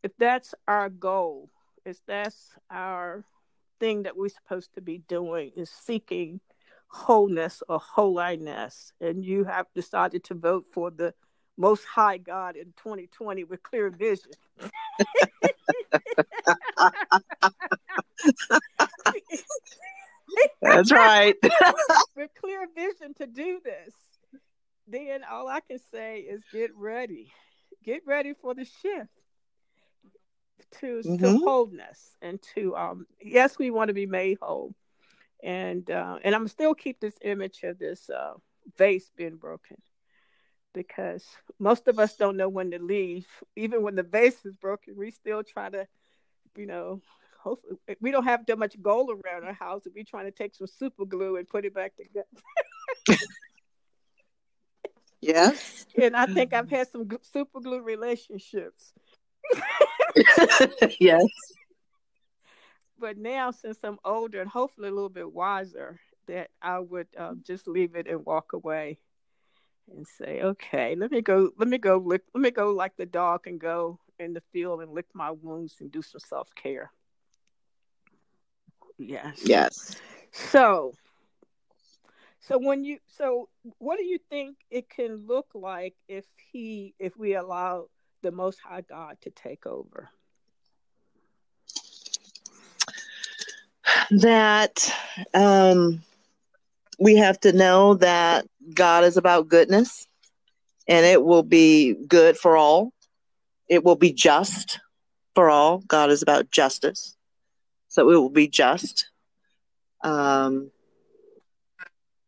if 0.03 0.11
that's 0.17 0.55
our 0.67 0.89
goal 0.89 1.49
if 1.85 1.97
that's 2.07 2.53
our 2.69 3.23
thing 3.79 4.03
that 4.03 4.15
we're 4.15 4.29
supposed 4.29 4.73
to 4.75 4.81
be 4.81 4.99
doing 5.07 5.51
is 5.55 5.69
seeking 5.69 6.39
wholeness 6.91 7.63
or 7.69 7.79
holiness 7.79 8.93
and 8.99 9.23
you 9.23 9.43
have 9.43 9.65
decided 9.73 10.23
to 10.23 10.33
vote 10.33 10.65
for 10.71 10.91
the 10.91 11.13
most 11.57 11.85
high 11.85 12.17
god 12.17 12.55
in 12.55 12.65
2020 12.77 13.43
with 13.45 13.63
clear 13.63 13.89
vision 13.89 14.31
that's 20.61 20.91
right 20.91 21.35
with 22.15 22.29
clear 22.39 22.67
vision 22.75 23.13
to 23.13 23.25
do 23.25 23.59
this 23.63 23.93
then 24.91 25.21
all 25.29 25.47
I 25.47 25.61
can 25.61 25.79
say 25.91 26.19
is 26.19 26.41
get 26.51 26.71
ready. 26.75 27.31
Get 27.83 28.03
ready 28.05 28.33
for 28.33 28.53
the 28.53 28.65
shift 28.65 29.09
to 30.79 31.01
mm-hmm. 31.03 31.17
to 31.17 31.39
wholeness 31.39 32.15
and 32.21 32.39
to 32.55 32.75
um 32.75 33.07
yes 33.19 33.57
we 33.57 33.71
want 33.71 33.87
to 33.87 33.95
be 33.95 34.05
made 34.05 34.37
whole 34.41 34.75
and 35.43 35.89
uh 35.89 36.17
and 36.23 36.35
i'm 36.35 36.47
still 36.47 36.73
keep 36.73 36.99
this 36.99 37.17
image 37.23 37.61
of 37.63 37.79
this 37.79 38.09
uh 38.09 38.33
vase 38.77 39.09
being 39.15 39.37
broken 39.37 39.77
because 40.73 41.25
most 41.59 41.87
of 41.87 41.99
us 41.99 42.15
don't 42.15 42.37
know 42.37 42.49
when 42.49 42.71
to 42.71 42.79
leave 42.79 43.27
even 43.55 43.81
when 43.81 43.95
the 43.95 44.03
vase 44.03 44.45
is 44.45 44.55
broken 44.55 44.95
we 44.95 45.11
still 45.11 45.43
try 45.43 45.69
to 45.69 45.87
you 46.55 46.65
know 46.65 47.01
hopefully 47.43 47.77
we 47.99 48.11
don't 48.11 48.25
have 48.25 48.45
that 48.45 48.59
much 48.59 48.79
gold 48.81 49.09
around 49.09 49.43
our 49.43 49.53
house 49.53 49.85
if 49.85 49.93
we're 49.95 50.03
trying 50.03 50.25
to 50.25 50.31
take 50.31 50.53
some 50.53 50.67
super 50.67 51.05
glue 51.05 51.37
and 51.37 51.47
put 51.47 51.65
it 51.65 51.73
back 51.73 51.93
together 51.95 52.27
Yes. 55.21 55.85
And 56.01 56.15
I 56.15 56.25
think 56.25 56.51
I've 56.51 56.69
had 56.69 56.87
some 56.91 57.07
super 57.21 57.59
glue 57.59 57.81
relationships. 57.81 58.93
yes. 60.99 61.25
But 63.01 63.17
now, 63.17 63.49
since 63.49 63.79
I'm 63.83 63.97
older 64.05 64.39
and 64.39 64.49
hopefully 64.49 64.87
a 64.89 64.93
little 64.93 65.09
bit 65.09 65.33
wiser, 65.33 65.99
that 66.27 66.51
I 66.61 66.77
would 66.79 67.07
um, 67.17 67.41
just 67.45 67.67
leave 67.67 67.95
it 67.95 68.07
and 68.07 68.23
walk 68.23 68.53
away 68.53 68.99
and 69.91 70.05
say, 70.05 70.41
okay, 70.41 70.95
let 70.95 71.11
me 71.11 71.21
go, 71.21 71.49
let 71.57 71.67
me 71.67 71.79
go 71.79 71.97
lick, 71.97 72.21
let 72.35 72.41
me 72.41 72.51
go 72.51 72.71
like 72.71 72.95
the 72.97 73.07
dog 73.07 73.47
and 73.47 73.59
go 73.59 73.99
in 74.19 74.33
the 74.33 74.43
field 74.53 74.81
and 74.81 74.93
lick 74.93 75.07
my 75.15 75.31
wounds 75.31 75.77
and 75.81 75.91
do 75.91 76.03
some 76.03 76.19
self 76.19 76.53
care. 76.53 76.91
Yes. 78.99 79.41
Yes. 79.43 79.95
So 80.31 80.93
so 82.39 82.59
when 82.59 82.83
you 82.83 82.99
so 83.07 83.49
what 83.79 83.97
do 83.97 84.03
you 84.05 84.19
think 84.29 84.57
it 84.69 84.89
can 84.89 85.27
look 85.27 85.47
like 85.53 85.95
if 86.07 86.25
he 86.51 86.93
if 86.99 87.17
we 87.17 87.35
allow 87.35 87.87
the 88.21 88.31
most 88.31 88.59
high 88.59 88.81
God 88.81 89.17
to 89.21 89.31
take 89.31 89.65
over? 89.65 90.09
That 94.11 94.93
um 95.33 96.01
we 96.99 97.15
have 97.15 97.39
to 97.41 97.51
know 97.51 97.95
that 97.95 98.45
God 98.73 99.03
is 99.03 99.17
about 99.17 99.47
goodness 99.47 100.07
and 100.87 101.05
it 101.05 101.23
will 101.23 101.43
be 101.43 101.93
good 102.07 102.37
for 102.37 102.57
all. 102.57 102.91
It 103.69 103.83
will 103.83 103.95
be 103.95 104.11
just 104.11 104.79
for 105.35 105.49
all. 105.49 105.79
God 105.79 106.09
is 106.11 106.21
about 106.21 106.51
justice. 106.51 107.15
So 107.87 108.09
it 108.09 108.15
will 108.15 108.29
be 108.29 108.47
just. 108.47 109.07
Um, 110.03 110.71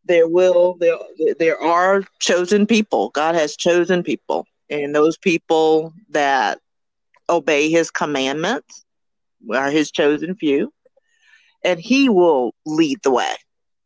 there 0.06 0.28
will 0.28 0.76
there 0.80 0.98
there 1.40 1.62
are 1.62 2.04
chosen 2.20 2.66
people. 2.68 3.10
God 3.10 3.36
has 3.36 3.56
chosen 3.56 4.04
people, 4.04 4.46
and 4.70 4.94
those 4.94 5.18
people 5.18 5.94
that 6.10 6.60
obey 7.30 7.70
His 7.70 7.90
commandments 7.90 8.86
are 9.54 9.72
His 9.72 9.92
chosen 9.92 10.36
few, 10.36 10.74
and 11.64 11.80
He 11.80 12.10
will 12.10 12.54
lead 12.66 13.00
the 13.04 13.12
way. 13.12 13.36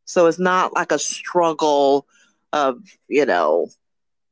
So 0.06 0.28
it's 0.28 0.40
not 0.40 0.74
like 0.74 0.92
a 0.92 1.00
struggle 1.00 2.08
of 2.54 2.80
you 3.08 3.26
know 3.26 3.70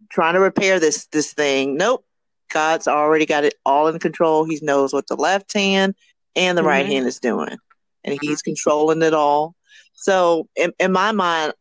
trying 0.10 0.34
to 0.34 0.40
repair 0.40 0.80
this 0.80 1.08
this 1.08 1.34
thing. 1.34 1.78
Nope, 1.78 2.06
God's 2.52 2.88
already 2.88 3.26
got 3.26 3.44
it 3.44 3.56
all 3.66 3.88
in 3.88 4.00
control. 4.00 4.46
He 4.46 4.60
knows 4.62 4.94
what 4.94 5.08
the 5.08 5.16
left 5.16 5.54
hand 5.54 5.96
and 6.36 6.58
the 6.58 6.62
mm-hmm. 6.62 6.70
right 6.70 6.86
hand 6.86 7.08
is 7.08 7.20
doing, 7.20 7.58
and 8.04 8.18
He's 8.22 8.42
controlling 8.42 9.02
it 9.02 9.14
all. 9.14 9.56
So 9.94 10.48
in, 10.56 10.74
in 10.80 10.92
my 10.92 11.12
mind, 11.12 11.54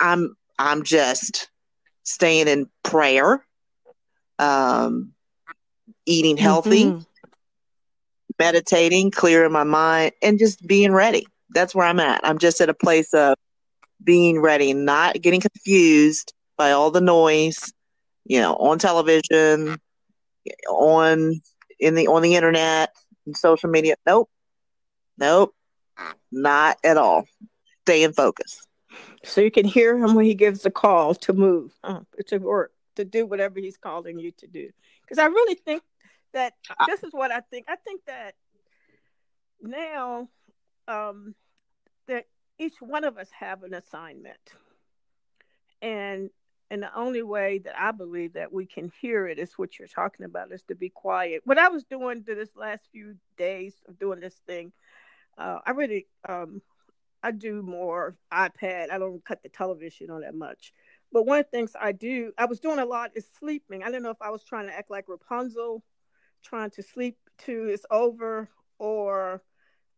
I'm 0.00 0.36
I'm 0.58 0.82
just 0.82 1.48
staying 2.02 2.48
in 2.48 2.68
prayer, 2.82 3.44
um, 4.38 5.12
eating 6.06 6.36
healthy, 6.36 6.84
mm-hmm. 6.84 7.02
Meditating, 8.38 9.10
clearing 9.10 9.52
my 9.52 9.64
mind, 9.64 10.12
and 10.22 10.38
just 10.38 10.66
being 10.66 10.92
ready. 10.92 11.26
That's 11.50 11.74
where 11.74 11.86
I'm 11.86 12.00
at. 12.00 12.20
I'm 12.24 12.38
just 12.38 12.60
at 12.60 12.68
a 12.68 12.74
place 12.74 13.12
of 13.14 13.36
being 14.02 14.40
ready, 14.40 14.72
not 14.72 15.20
getting 15.20 15.40
confused 15.40 16.32
by 16.56 16.72
all 16.72 16.90
the 16.90 17.00
noise, 17.00 17.72
you 18.24 18.40
know, 18.40 18.54
on 18.56 18.78
television, 18.78 19.78
on 20.68 21.40
in 21.80 21.94
the 21.94 22.06
on 22.08 22.22
the 22.22 22.34
internet, 22.34 22.90
and 23.26 23.36
social 23.36 23.70
media. 23.70 23.94
Nope, 24.06 24.30
nope, 25.18 25.54
not 26.30 26.78
at 26.84 26.96
all. 26.96 27.26
Stay 27.82 28.02
in 28.02 28.12
focus. 28.12 28.60
So 29.24 29.40
you 29.40 29.50
can 29.50 29.64
hear 29.64 29.96
him 29.96 30.14
when 30.14 30.24
he 30.24 30.34
gives 30.34 30.62
the 30.62 30.70
call 30.70 31.14
to 31.16 31.32
move, 31.32 31.72
uh, 31.82 32.00
to 32.26 32.38
work, 32.38 32.72
to 32.96 33.04
do 33.04 33.26
whatever 33.26 33.58
he's 33.58 33.76
calling 33.76 34.18
you 34.18 34.32
to 34.38 34.46
do. 34.46 34.70
Because 35.02 35.18
I 35.18 35.26
really 35.26 35.54
think 35.54 35.82
that 36.34 36.54
this 36.86 37.02
is 37.02 37.12
what 37.12 37.32
I 37.32 37.40
think. 37.40 37.66
I 37.68 37.76
think 37.76 38.02
that 38.06 38.34
now 39.62 40.28
um, 40.88 41.34
that 42.08 42.26
each 42.58 42.76
one 42.80 43.04
of 43.04 43.18
us 43.18 43.30
have 43.38 43.62
an 43.64 43.74
assignment, 43.74 44.54
and 45.82 46.30
and 46.70 46.82
the 46.82 46.94
only 46.96 47.22
way 47.22 47.58
that 47.58 47.78
I 47.78 47.92
believe 47.92 48.34
that 48.34 48.52
we 48.52 48.66
can 48.66 48.90
hear 49.00 49.28
it 49.28 49.38
is 49.38 49.54
what 49.58 49.78
you're 49.78 49.88
talking 49.88 50.26
about 50.26 50.52
is 50.52 50.62
to 50.64 50.74
be 50.74 50.90
quiet. 50.90 51.42
What 51.44 51.58
I 51.58 51.68
was 51.68 51.84
doing 51.84 52.24
to 52.24 52.34
this 52.34 52.56
last 52.56 52.88
few 52.92 53.16
days 53.38 53.74
of 53.88 53.98
doing 53.98 54.20
this 54.20 54.40
thing, 54.46 54.72
uh, 55.38 55.60
I 55.66 55.72
really 55.72 56.06
um, 56.28 56.62
I 57.22 57.30
do 57.32 57.62
more 57.62 58.16
iPad. 58.32 58.90
I 58.90 58.98
don't 58.98 59.24
cut 59.24 59.42
the 59.42 59.48
television 59.48 60.10
on 60.10 60.22
that 60.22 60.34
much, 60.34 60.72
But 61.12 61.26
one 61.26 61.38
of 61.38 61.46
the 61.46 61.50
things 61.56 61.72
I 61.80 61.92
do, 61.92 62.32
I 62.38 62.46
was 62.46 62.60
doing 62.60 62.78
a 62.80 62.86
lot 62.86 63.12
is 63.14 63.26
sleeping. 63.38 63.82
I 63.82 63.90
don't 63.90 64.02
know 64.02 64.10
if 64.10 64.22
I 64.22 64.30
was 64.30 64.44
trying 64.44 64.66
to 64.68 64.74
act 64.76 64.90
like 64.90 65.08
Rapunzel, 65.08 65.82
trying 66.44 66.70
to 66.70 66.82
sleep 66.82 67.16
to 67.38 67.68
it's 67.68 67.86
over, 67.90 68.48
or 68.78 69.42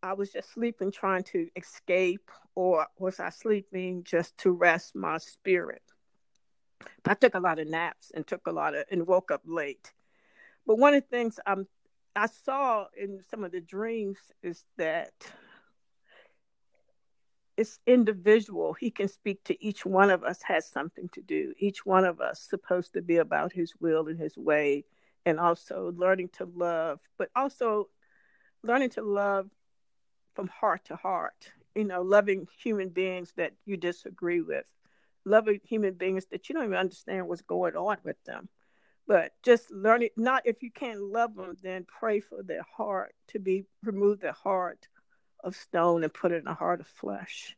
I 0.02 0.12
was 0.14 0.32
just 0.32 0.52
sleeping, 0.52 0.92
trying 0.92 1.24
to 1.24 1.48
escape, 1.56 2.30
or 2.54 2.86
was 2.98 3.20
I 3.20 3.30
sleeping 3.30 4.04
just 4.04 4.38
to 4.38 4.52
rest 4.52 4.94
my 4.94 5.18
spirit? 5.18 5.82
I 7.04 7.14
took 7.14 7.34
a 7.34 7.40
lot 7.40 7.58
of 7.58 7.68
naps 7.68 8.10
and 8.14 8.26
took 8.26 8.46
a 8.46 8.52
lot 8.52 8.74
of 8.74 8.84
and 8.90 9.06
woke 9.06 9.30
up 9.30 9.42
late. 9.44 9.92
But 10.66 10.78
one 10.78 10.94
of 10.94 11.02
the 11.02 11.16
things 11.16 11.38
I'm 11.46 11.66
I 12.14 12.26
saw 12.26 12.86
in 12.96 13.20
some 13.30 13.44
of 13.44 13.52
the 13.52 13.60
dreams 13.60 14.18
is 14.42 14.64
that 14.78 15.12
it's 17.56 17.78
individual. 17.86 18.72
He 18.72 18.90
can 18.90 19.08
speak 19.08 19.44
to 19.44 19.64
each 19.64 19.84
one 19.84 20.10
of 20.10 20.24
us 20.24 20.42
has 20.42 20.66
something 20.66 21.08
to 21.10 21.22
do. 21.22 21.54
Each 21.58 21.84
one 21.84 22.04
of 22.04 22.20
us 22.20 22.40
supposed 22.40 22.94
to 22.94 23.02
be 23.02 23.16
about 23.16 23.52
his 23.52 23.74
will 23.80 24.08
and 24.08 24.18
his 24.18 24.36
way 24.36 24.84
and 25.26 25.40
also 25.40 25.92
learning 25.96 26.30
to 26.34 26.48
love, 26.54 27.00
but 27.18 27.28
also 27.34 27.88
learning 28.62 28.90
to 28.90 29.02
love 29.02 29.50
from 30.34 30.48
heart 30.48 30.84
to 30.86 30.96
heart. 30.96 31.52
You 31.74 31.84
know, 31.84 32.00
loving 32.00 32.46
human 32.62 32.88
beings 32.88 33.32
that 33.36 33.52
you 33.66 33.76
disagree 33.76 34.40
with, 34.40 34.64
loving 35.26 35.60
human 35.64 35.94
beings 35.94 36.24
that 36.30 36.48
you 36.48 36.54
don't 36.54 36.64
even 36.64 36.76
understand 36.76 37.28
what's 37.28 37.42
going 37.42 37.76
on 37.76 37.98
with 38.04 38.22
them. 38.24 38.48
But 39.06 39.32
just 39.42 39.70
learning, 39.70 40.10
not 40.16 40.46
if 40.46 40.62
you 40.62 40.70
can't 40.70 41.00
love 41.00 41.34
them, 41.34 41.56
then 41.62 41.84
pray 41.84 42.20
for 42.20 42.42
their 42.42 42.64
heart 42.76 43.14
to 43.28 43.38
be 43.38 43.64
remove 43.82 44.20
their 44.20 44.32
heart 44.32 44.88
of 45.44 45.54
stone 45.54 46.02
and 46.02 46.12
put 46.12 46.32
in 46.32 46.46
a 46.46 46.54
heart 46.54 46.80
of 46.80 46.86
flesh. 46.86 47.56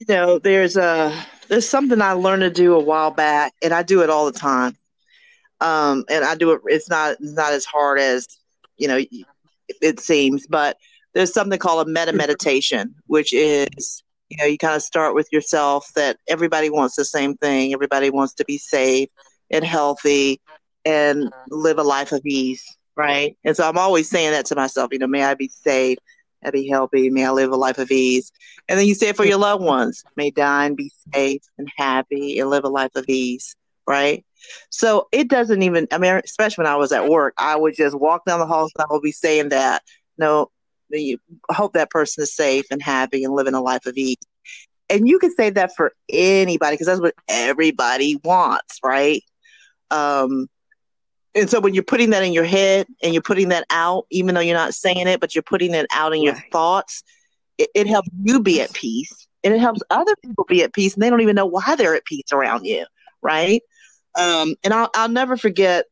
You 0.00 0.06
know, 0.14 0.38
there's 0.38 0.76
a 0.76 1.14
there's 1.48 1.68
something 1.68 2.00
I 2.02 2.12
learned 2.12 2.42
to 2.42 2.50
do 2.50 2.74
a 2.74 2.80
while 2.80 3.10
back, 3.10 3.54
and 3.62 3.74
I 3.74 3.82
do 3.82 4.02
it 4.02 4.10
all 4.10 4.26
the 4.26 4.38
time. 4.38 4.76
Um, 5.60 6.04
and 6.10 6.24
I 6.24 6.36
do 6.36 6.52
it. 6.52 6.62
It's 6.66 6.88
not 6.88 7.18
not 7.20 7.52
as 7.52 7.66
hard 7.66 8.00
as 8.00 8.26
you 8.78 8.88
know 8.88 9.00
it 9.82 10.00
seems, 10.00 10.46
but 10.46 10.78
there's 11.14 11.32
something 11.34 11.58
called 11.58 11.86
a 11.86 11.90
metta 11.90 12.12
meditation, 12.14 12.94
which 13.08 13.34
is 13.34 14.02
you 14.30 14.38
know 14.38 14.46
you 14.46 14.58
kind 14.58 14.76
of 14.76 14.82
start 14.82 15.14
with 15.14 15.28
yourself 15.32 15.90
that 15.96 16.18
everybody 16.28 16.70
wants 16.70 16.96
the 16.96 17.04
same 17.04 17.36
thing. 17.36 17.74
Everybody 17.74 18.10
wants 18.10 18.34
to 18.34 18.44
be 18.46 18.58
safe 18.58 19.10
and 19.50 19.64
healthy 19.64 20.40
and 20.84 21.30
live 21.50 21.78
a 21.78 21.82
life 21.82 22.12
of 22.12 22.22
ease 22.24 22.64
right? 22.96 23.36
And 23.44 23.56
so 23.56 23.68
I'm 23.68 23.78
always 23.78 24.10
saying 24.10 24.32
that 24.32 24.46
to 24.46 24.56
myself, 24.56 24.90
you 24.92 24.98
know, 24.98 25.06
may 25.06 25.24
I 25.24 25.34
be 25.34 25.48
safe, 25.48 25.98
I 26.44 26.50
be 26.50 26.68
healthy, 26.68 27.10
may 27.10 27.26
I 27.26 27.30
live 27.30 27.52
a 27.52 27.56
life 27.56 27.78
of 27.78 27.90
ease. 27.90 28.32
And 28.68 28.78
then 28.78 28.86
you 28.86 28.94
say 28.94 29.12
for 29.12 29.24
your 29.24 29.38
loved 29.38 29.62
ones, 29.62 30.02
may 30.16 30.30
die 30.30 30.66
and 30.66 30.76
be 30.76 30.90
safe 31.14 31.42
and 31.58 31.68
happy 31.76 32.38
and 32.38 32.50
live 32.50 32.64
a 32.64 32.68
life 32.68 32.94
of 32.96 33.04
ease, 33.08 33.54
right? 33.86 34.24
So 34.70 35.08
it 35.12 35.28
doesn't 35.28 35.62
even, 35.62 35.86
I 35.92 35.98
mean, 35.98 36.20
especially 36.24 36.62
when 36.62 36.72
I 36.72 36.76
was 36.76 36.92
at 36.92 37.08
work, 37.08 37.34
I 37.36 37.56
would 37.56 37.76
just 37.76 37.98
walk 37.98 38.24
down 38.24 38.40
the 38.40 38.46
halls 38.46 38.72
and 38.76 38.84
I 38.84 38.92
would 38.92 39.02
be 39.02 39.12
saying 39.12 39.50
that, 39.50 39.82
no, 40.16 40.50
you 40.88 41.18
hope 41.50 41.74
that 41.74 41.90
person 41.90 42.22
is 42.22 42.34
safe 42.34 42.66
and 42.70 42.82
happy 42.82 43.24
and 43.24 43.34
living 43.34 43.54
a 43.54 43.60
life 43.60 43.86
of 43.86 43.96
ease. 43.96 44.16
And 44.88 45.06
you 45.08 45.18
can 45.18 45.32
say 45.34 45.50
that 45.50 45.72
for 45.76 45.92
anybody 46.08 46.74
because 46.74 46.86
that's 46.86 47.00
what 47.00 47.14
everybody 47.28 48.20
wants, 48.24 48.78
right? 48.84 49.22
Um, 49.90 50.48
and 51.34 51.48
so 51.48 51.60
when 51.60 51.74
you're 51.74 51.84
putting 51.84 52.10
that 52.10 52.24
in 52.24 52.32
your 52.32 52.44
head 52.44 52.86
and 53.02 53.12
you're 53.14 53.22
putting 53.22 53.48
that 53.50 53.64
out, 53.70 54.06
even 54.10 54.34
though 54.34 54.40
you're 54.40 54.56
not 54.56 54.74
saying 54.74 55.06
it, 55.06 55.20
but 55.20 55.34
you're 55.34 55.42
putting 55.42 55.74
it 55.74 55.86
out 55.92 56.12
in 56.12 56.20
right. 56.20 56.24
your 56.24 56.44
thoughts, 56.50 57.02
it, 57.58 57.70
it, 57.74 57.86
helps 57.86 58.08
you 58.22 58.40
be 58.40 58.60
at 58.60 58.72
peace 58.72 59.28
and 59.44 59.54
it 59.54 59.60
helps 59.60 59.80
other 59.90 60.14
people 60.24 60.44
be 60.48 60.62
at 60.62 60.72
peace 60.72 60.94
and 60.94 61.02
they 61.02 61.10
don't 61.10 61.20
even 61.20 61.36
know 61.36 61.46
why 61.46 61.76
they're 61.76 61.94
at 61.94 62.04
peace 62.04 62.32
around 62.32 62.64
you. 62.64 62.84
Right. 63.22 63.62
Um, 64.18 64.56
and 64.64 64.74
I'll, 64.74 64.90
I'll 64.94 65.08
never 65.08 65.36
forget 65.36 65.84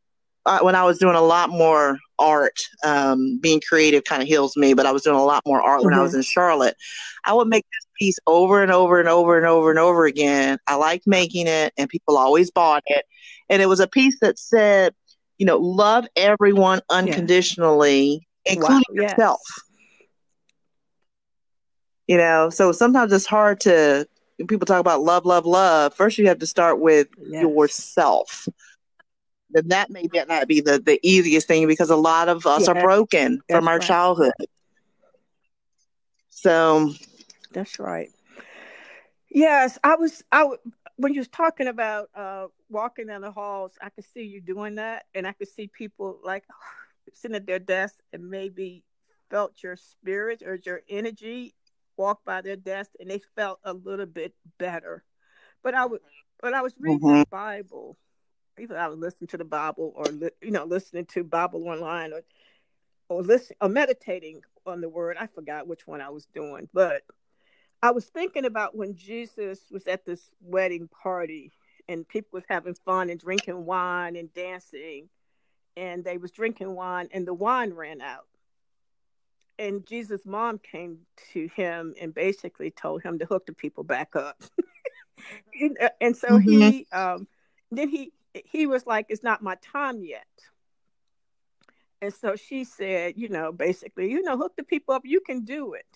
uh, 0.45 0.61
when 0.61 0.75
I 0.75 0.85
was 0.85 0.99
doing 0.99 1.15
a 1.15 1.21
lot 1.21 1.51
more 1.51 1.99
art, 2.19 2.59
um, 2.83 3.39
being 3.41 3.61
creative 3.61 4.05
kind 4.05 4.23
of 4.23 4.29
heals 4.29 4.57
me, 4.57 4.75
but 4.75 4.87
I 4.87 4.93
was 4.93 5.03
doing 5.03 5.17
a 5.17 5.25
lot 5.25 5.43
more 5.47 5.61
art 5.61 5.81
mm-hmm. 5.81 5.91
when 5.91 5.95
I 5.95 6.03
was 6.03 6.13
mm-hmm. 6.13 6.19
in 6.19 6.23
Charlotte. 6.25 6.77
I 7.27 7.35
would 7.35 7.49
make 7.49 7.65
this 7.65 7.87
piece 7.99 8.19
over 8.27 8.63
and 8.63 8.73
over 8.73 8.99
and 8.99 9.09
over 9.09 9.37
and 9.37 9.47
over 9.47 9.71
and 9.71 9.79
over 9.79 10.07
again. 10.07 10.59
I 10.67 10.77
liked 10.77 11.07
making 11.07 11.47
it 11.47 11.73
and 11.77 11.89
people 11.89 12.17
always 12.17 12.51
bought 12.51 12.83
it. 12.87 13.05
And 13.51 13.63
it 13.63 13.67
was 13.67 13.81
a 13.81 13.87
piece 13.87 14.17
that 14.21 14.39
said, 14.39 14.95
you 15.39 15.47
know, 15.47 15.57
love 15.57 16.07
everyone 16.17 16.81
unconditionally, 16.91 18.27
yes. 18.45 18.57
including 18.57 18.83
wow. 18.91 19.03
yourself. 19.03 19.41
Yes. 19.47 19.65
You 22.09 22.17
know, 22.17 22.51
so 22.51 22.73
sometimes 22.73 23.13
it's 23.13 23.27
hard 23.27 23.61
to 23.61 24.07
people 24.47 24.67
talk 24.67 24.81
about 24.81 25.03
love, 25.03 25.27
love, 25.27 25.47
love. 25.47 25.95
First, 25.95 26.19
you 26.19 26.27
have 26.29 26.39
to 26.39 26.47
start 26.47 26.81
with 26.81 27.09
yes. 27.19 27.43
yourself. 27.43 28.49
Then 29.51 29.69
that 29.69 29.91
may 29.91 30.09
not 30.29 30.47
be 30.47 30.61
the, 30.61 30.79
the 30.79 31.01
easiest 31.03 31.49
thing 31.49 31.67
because 31.67 31.91
a 31.91 31.97
lot 31.97 32.29
of 32.29 32.47
us 32.47 32.69
are 32.69 32.75
broken 32.75 33.41
That's 33.49 33.59
from 33.59 33.69
our 33.69 33.79
right. 33.79 33.87
childhood. 33.87 34.33
So 36.29 36.93
that's 37.53 37.79
right. 37.79 38.11
Yes, 39.31 39.79
I 39.83 39.97
was. 39.97 40.23
I 40.31 40.49
when 40.97 41.15
you 41.15 41.21
was 41.21 41.29
talking 41.29 41.67
about 41.67 42.11
uh, 42.15 42.47
walking 42.69 43.07
down 43.07 43.23
the 43.23 43.31
halls, 43.31 43.73
I 43.81 43.91
could 43.91 44.05
see 44.05 44.23
you 44.23 44.41
doing 44.41 44.77
that, 44.77 45.07
and 45.15 45.27
I 45.27 45.33
could 45.33 45.49
see 45.49 45.67
people 45.67 46.19
like 46.23 46.45
sitting 47.15 47.37
at 47.37 47.47
their 47.47 47.59
desk 47.59 47.97
and 48.13 48.31
maybe 48.31 48.85
felt 49.31 49.63
your 49.63 49.77
spirit 49.77 50.43
or 50.45 50.59
your 50.65 50.83
energy 50.89 51.55
walk 51.97 52.25
by 52.25 52.41
their 52.41 52.57
desk, 52.57 52.93
and 53.01 53.11
they 53.11 53.21
felt 53.37 53.59
a 53.65 53.73
little 53.73 54.07
bit 54.07 54.35
better. 54.59 55.05
But 55.63 55.75
I 55.75 55.87
would, 55.87 56.01
but 56.41 56.55
I 56.55 56.63
was 56.63 56.75
reading 56.79 57.01
mm-hmm. 57.01 57.21
the 57.21 57.27
Bible, 57.31 57.97
either 58.59 58.79
I 58.79 58.89
was 58.89 58.99
listening 58.99 59.29
to 59.29 59.39
the 59.39 59.45
Bible 59.45 59.93
or 59.97 60.05
you 60.43 60.51
know 60.51 60.65
listening 60.65 61.07
to 61.07 61.25
Bible 61.25 61.67
online 61.69 62.13
or 62.13 62.23
or 63.09 63.23
listening 63.23 63.57
or 63.61 63.69
meditating 63.69 64.43
on 64.67 64.81
the 64.81 64.89
Word. 64.89 65.17
I 65.19 65.27
forgot 65.27 65.67
which 65.67 65.87
one 65.87 66.01
I 66.01 66.11
was 66.11 66.27
doing, 66.35 66.69
but 66.73 67.03
I 67.83 67.91
was 67.91 68.07
thinking 68.07 68.45
about 68.45 68.77
when 68.77 68.97
Jesus 68.97 69.61
was 69.71 69.87
at 69.87 70.05
this 70.05 70.31
wedding 70.41 70.89
party 70.89 71.53
and 71.89 72.07
people 72.07 72.31
was 72.33 72.45
having 72.49 72.75
fun 72.75 73.11
and 73.11 73.19
drinking 73.19 73.65
wine 73.65 74.17
and 74.17 74.33
dancing 74.33 75.09
and 75.77 76.05
they 76.05 76.19
was 76.19 76.33
drinking 76.33 76.75
wine 76.75 77.09
and 77.13 77.27
the 77.27 77.35
wine 77.35 77.73
ran 77.73 78.01
out. 78.01 78.27
And 79.59 79.87
Jesus' 79.87 80.25
mom 80.25 80.59
came 80.59 81.01
to 81.33 81.49
him 81.55 81.95
and 82.01 82.15
basically 82.15 82.71
told 82.71 83.03
him 83.03 83.19
to 83.19 83.27
hook 83.27 83.47
the 83.47 83.53
people 83.53 83.85
back 83.85 84.15
up. 84.15 84.41
and 86.01 86.17
so 86.17 86.29
mm-hmm. 86.29 86.49
he 86.49 86.87
um, 86.93 87.27
then 87.71 87.89
he 87.89 88.13
he 88.33 88.67
was 88.67 88.87
like, 88.87 89.07
It's 89.09 89.23
not 89.23 89.43
my 89.43 89.57
time 89.57 90.05
yet. 90.05 90.27
And 92.01 92.15
so 92.15 92.37
she 92.37 92.65
said, 92.65 93.15
you 93.17 93.29
know, 93.29 93.51
basically, 93.51 94.11
you 94.11 94.23
know, 94.23 94.37
hook 94.37 94.53
the 94.57 94.63
people 94.63 94.95
up, 94.95 95.03
you 95.05 95.21
can 95.21 95.45
do 95.45 95.75
it. 95.75 95.87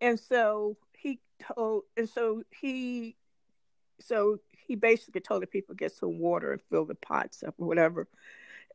And 0.00 0.18
so 0.18 0.78
he 0.96 1.20
told, 1.54 1.82
and 1.96 2.08
so 2.08 2.42
he, 2.50 3.16
so 4.00 4.38
he 4.70 4.76
basically 4.76 5.20
told 5.20 5.42
the 5.42 5.48
people 5.48 5.74
get 5.74 5.90
some 5.90 6.20
water 6.20 6.52
and 6.52 6.62
fill 6.70 6.84
the 6.84 6.94
pots 6.94 7.42
up 7.42 7.56
or 7.58 7.66
whatever. 7.66 8.06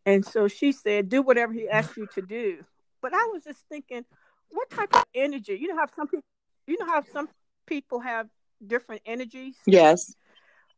And 0.06 0.26
so 0.26 0.50
she 0.50 0.74
said, 0.74 1.08
do 1.08 1.22
whatever 1.22 1.54
he 1.54 1.70
asked 1.70 1.96
you 1.96 2.06
to 2.16 2.22
do. 2.22 2.66
But 3.02 3.14
I 3.14 3.30
was 3.32 3.46
just 3.46 3.62
thinking, 3.70 4.04
what 4.50 4.70
type 4.70 4.94
of 4.94 5.06
energy? 5.16 5.58
You 5.58 5.70
know 5.70 5.78
how 5.78 5.88
some 5.96 6.08
people, 6.08 6.26
you 6.68 6.76
know 6.78 6.86
how 6.86 7.02
some 7.14 7.30
people 7.66 8.02
have 8.02 8.28
different 8.68 9.04
energies. 9.06 9.56
Yes. 9.66 10.14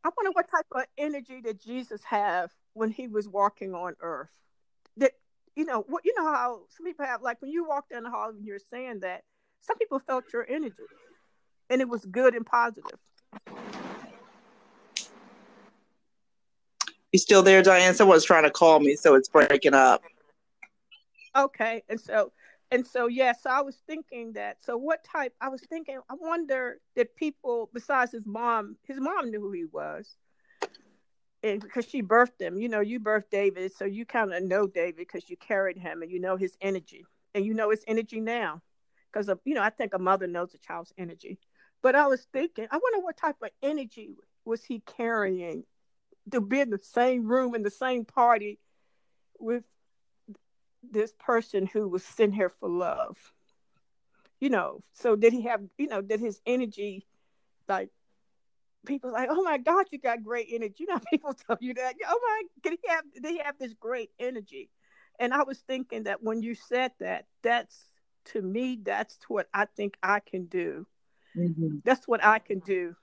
I 0.04 0.10
wonder 0.16 0.30
what 0.30 0.48
type 0.48 0.66
of 0.70 0.84
energy 0.96 1.40
did 1.40 1.60
Jesus 1.60 2.04
have 2.04 2.52
when 2.74 2.92
he 2.92 3.08
was 3.08 3.28
walking 3.28 3.74
on 3.74 3.94
earth. 4.00 4.30
That 4.98 5.14
you 5.56 5.64
know 5.64 5.84
what 5.88 6.04
you 6.04 6.14
know 6.16 6.32
how 6.32 6.60
some 6.68 6.86
people 6.86 7.06
have 7.06 7.22
like 7.22 7.42
when 7.42 7.50
you 7.50 7.66
walk 7.66 7.88
down 7.88 8.04
the 8.04 8.10
hall 8.10 8.28
and 8.28 8.44
you're 8.44 8.60
saying 8.60 9.00
that 9.00 9.24
some 9.62 9.78
people 9.78 9.98
felt 9.98 10.32
your 10.32 10.46
energy 10.48 10.84
and 11.68 11.80
it 11.80 11.88
was 11.88 12.04
good 12.04 12.36
and 12.36 12.46
positive. 12.46 13.00
You 17.12 17.18
still 17.18 17.42
there, 17.42 17.62
Diane? 17.62 17.94
Someone's 17.94 18.24
trying 18.24 18.44
to 18.44 18.50
call 18.50 18.80
me, 18.80 18.94
so 18.94 19.14
it's 19.14 19.28
breaking 19.28 19.74
up. 19.74 20.02
Okay, 21.36 21.82
and 21.88 22.00
so 22.00 22.32
and 22.70 22.86
so 22.86 23.06
yeah, 23.06 23.32
so 23.32 23.50
I 23.50 23.62
was 23.62 23.76
thinking 23.86 24.34
that. 24.34 24.58
So 24.62 24.76
what 24.76 25.04
type? 25.04 25.34
I 25.40 25.48
was 25.48 25.62
thinking. 25.62 25.98
I 26.10 26.14
wonder 26.14 26.80
that 26.96 27.16
people 27.16 27.70
besides 27.72 28.12
his 28.12 28.26
mom, 28.26 28.76
his 28.82 29.00
mom 29.00 29.30
knew 29.30 29.40
who 29.40 29.52
he 29.52 29.64
was, 29.64 30.16
and 31.42 31.62
because 31.62 31.86
she 31.86 32.02
birthed 32.02 32.40
him. 32.40 32.60
You 32.60 32.68
know, 32.68 32.80
you 32.80 33.00
birthed 33.00 33.30
David, 33.30 33.72
so 33.74 33.84
you 33.84 34.04
kind 34.04 34.34
of 34.34 34.42
know 34.42 34.66
David 34.66 34.96
because 34.96 35.30
you 35.30 35.36
carried 35.36 35.78
him 35.78 36.02
and 36.02 36.10
you 36.10 36.20
know 36.20 36.36
his 36.36 36.56
energy, 36.60 37.06
and 37.34 37.44
you 37.44 37.54
know 37.54 37.70
his 37.70 37.84
energy 37.86 38.20
now 38.20 38.62
because 39.12 39.30
you 39.44 39.54
know 39.54 39.62
I 39.62 39.70
think 39.70 39.94
a 39.94 39.98
mother 39.98 40.26
knows 40.26 40.54
a 40.54 40.58
child's 40.58 40.92
energy. 40.98 41.38
But 41.82 41.94
I 41.94 42.06
was 42.06 42.26
thinking, 42.32 42.66
I 42.70 42.76
wonder 42.76 43.04
what 43.04 43.16
type 43.16 43.36
of 43.42 43.50
energy 43.62 44.10
was 44.44 44.64
he 44.64 44.80
carrying 44.80 45.64
to 46.30 46.40
be 46.40 46.60
in 46.60 46.70
the 46.70 46.80
same 46.82 47.26
room 47.26 47.54
in 47.54 47.62
the 47.62 47.70
same 47.70 48.04
party 48.04 48.58
with 49.38 49.64
this 50.82 51.12
person 51.18 51.66
who 51.66 51.88
was 51.88 52.04
sent 52.04 52.34
here 52.34 52.48
for 52.48 52.68
love. 52.68 53.16
You 54.40 54.50
know, 54.50 54.82
so 54.92 55.16
did 55.16 55.32
he 55.32 55.42
have, 55.42 55.62
you 55.78 55.88
know, 55.88 56.00
did 56.00 56.20
his 56.20 56.40
energy 56.46 57.06
like 57.68 57.90
people 58.86 59.12
like, 59.12 59.28
oh 59.30 59.42
my 59.42 59.58
God, 59.58 59.86
you 59.90 59.98
got 59.98 60.22
great 60.22 60.48
energy. 60.50 60.74
You 60.80 60.86
know, 60.86 61.00
people 61.10 61.34
tell 61.34 61.58
you 61.60 61.74
that. 61.74 61.94
Oh 62.06 62.20
my, 62.22 62.42
can 62.62 62.78
he 62.80 62.88
have? 62.88 63.04
did 63.20 63.32
he 63.32 63.38
have 63.38 63.58
this 63.58 63.74
great 63.74 64.10
energy, 64.18 64.70
and 65.18 65.34
I 65.34 65.42
was 65.42 65.58
thinking 65.58 66.04
that 66.04 66.22
when 66.22 66.42
you 66.42 66.54
said 66.54 66.92
that, 67.00 67.26
that's 67.42 67.90
to 68.26 68.40
me, 68.42 68.78
that's 68.82 69.18
what 69.28 69.48
I 69.52 69.64
think 69.64 69.96
I 70.02 70.20
can 70.20 70.46
do. 70.46 70.86
Mm-hmm. 71.36 71.78
That's 71.84 72.06
what 72.06 72.24
I 72.24 72.38
can 72.38 72.60
do. 72.60 72.94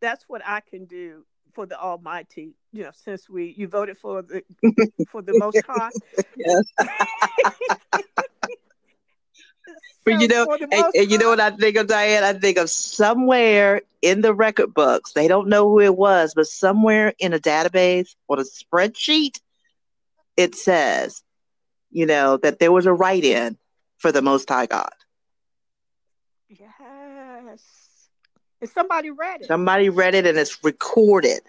That's 0.00 0.24
what 0.26 0.42
I 0.44 0.60
can 0.60 0.86
do 0.86 1.24
for 1.52 1.66
the 1.66 1.78
Almighty. 1.78 2.54
You 2.72 2.84
know, 2.84 2.90
since 2.94 3.28
we 3.28 3.54
you 3.56 3.68
voted 3.68 3.98
for 3.98 4.22
the 4.22 4.42
for 5.10 5.22
the 5.22 5.38
Most 5.38 5.62
High. 5.66 5.90
Yes. 6.36 6.64
But 10.04 10.20
you 10.20 10.26
know, 10.26 10.46
and, 10.50 10.84
and, 10.94 11.10
you 11.10 11.16
know 11.16 11.28
what 11.28 11.38
I 11.38 11.50
think 11.50 11.76
of, 11.76 11.86
Diane? 11.86 12.24
I 12.24 12.32
think 12.32 12.58
of 12.58 12.68
somewhere 12.68 13.82
in 14.00 14.20
the 14.20 14.34
record 14.34 14.74
books. 14.74 15.12
They 15.12 15.28
don't 15.28 15.48
know 15.48 15.68
who 15.68 15.80
it 15.80 15.96
was, 15.96 16.34
but 16.34 16.48
somewhere 16.48 17.14
in 17.20 17.32
a 17.32 17.38
database 17.38 18.16
or 18.26 18.40
a 18.40 18.44
spreadsheet, 18.44 19.40
it 20.36 20.56
says, 20.56 21.22
you 21.90 22.06
know, 22.06 22.36
that 22.38 22.58
there 22.58 22.72
was 22.72 22.86
a 22.86 22.92
write-in 22.92 23.56
for 23.98 24.10
the 24.10 24.22
Most 24.22 24.48
High 24.48 24.66
God. 24.66 24.90
Yes. 26.48 27.62
And 28.62 28.70
somebody 28.70 29.10
read 29.10 29.40
it. 29.40 29.48
Somebody 29.48 29.88
read 29.88 30.14
it 30.14 30.24
and 30.24 30.38
it's 30.38 30.62
recorded. 30.62 31.40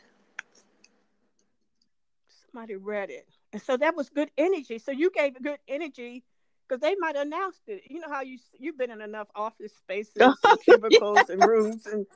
Somebody 2.52 2.76
read 2.76 3.12
it. 3.12 3.28
And 3.54 3.62
so 3.62 3.78
that 3.78 3.96
was 3.96 4.10
good 4.10 4.32
energy. 4.36 4.80
So 4.80 4.92
you 4.92 5.12
gave 5.12 5.40
good 5.42 5.60
energy 5.68 6.24
because 6.68 6.82
they 6.82 6.96
might 6.98 7.16
have 7.16 7.28
announced 7.28 7.62
it. 7.68 7.84
You 7.88 8.00
know 8.00 8.10
how 8.10 8.22
you 8.22 8.40
you've 8.58 8.80
been 8.80 8.90
in 8.90 9.00
enough 9.00 9.28
office 9.36 9.74
spaces, 9.74 10.14
and 10.20 10.36
cubicles, 10.66 11.20
yeah. 11.28 11.34
and 11.34 11.46
rooms, 11.46 11.86
and 11.86 12.08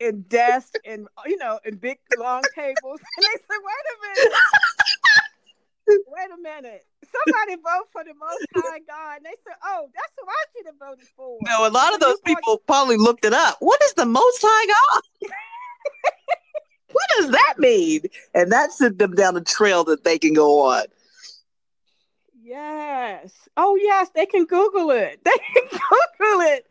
and 0.00 0.26
desks, 0.26 0.80
and 0.86 1.06
you 1.26 1.36
know, 1.36 1.60
and 1.66 1.78
big 1.78 1.98
long 2.18 2.42
tables. 2.54 3.00
And 3.16 3.24
they 3.24 3.42
said, 3.42 3.60
"Wait 3.62 3.84
a 3.92 4.20
minute, 4.22 4.38
wait 5.88 6.30
a 6.32 6.40
minute. 6.40 6.84
Somebody 7.04 7.56
vote 7.56 7.88
for 7.92 8.04
the 8.04 8.14
Most 8.14 8.46
High 8.54 8.80
God." 8.80 9.16
And 9.18 9.26
they 9.26 9.36
said, 9.46 9.56
"Oh, 9.64 9.88
that's 9.94 10.12
who 10.18 10.26
I 10.28 10.44
should 10.56 10.66
have 10.66 10.78
voted 10.78 11.08
for." 11.16 11.38
No, 11.42 11.66
a 11.66 11.70
lot 11.70 11.94
of 11.94 12.00
those 12.00 12.20
people 12.20 12.62
probably 12.66 12.96
looked 12.96 13.24
it 13.24 13.32
up. 13.32 13.56
What 13.60 13.82
is 13.84 13.94
the 13.94 14.06
Most 14.06 14.40
High 14.42 14.66
God? 14.66 15.30
what 16.92 17.06
does 17.18 17.30
that 17.30 17.54
mean? 17.58 18.02
And 18.34 18.52
that 18.52 18.72
sent 18.72 18.98
them 18.98 19.14
down 19.14 19.36
a 19.36 19.40
trail 19.40 19.84
that 19.84 20.04
they 20.04 20.18
can 20.18 20.34
go 20.34 20.60
on. 20.66 20.84
Yes. 22.46 23.32
Oh, 23.56 23.76
yes. 23.76 24.10
They 24.14 24.26
can 24.26 24.44
Google 24.44 24.90
it. 24.90 25.20
They 25.24 25.36
can 25.54 25.80
Google 26.20 26.40
it. 26.42 26.66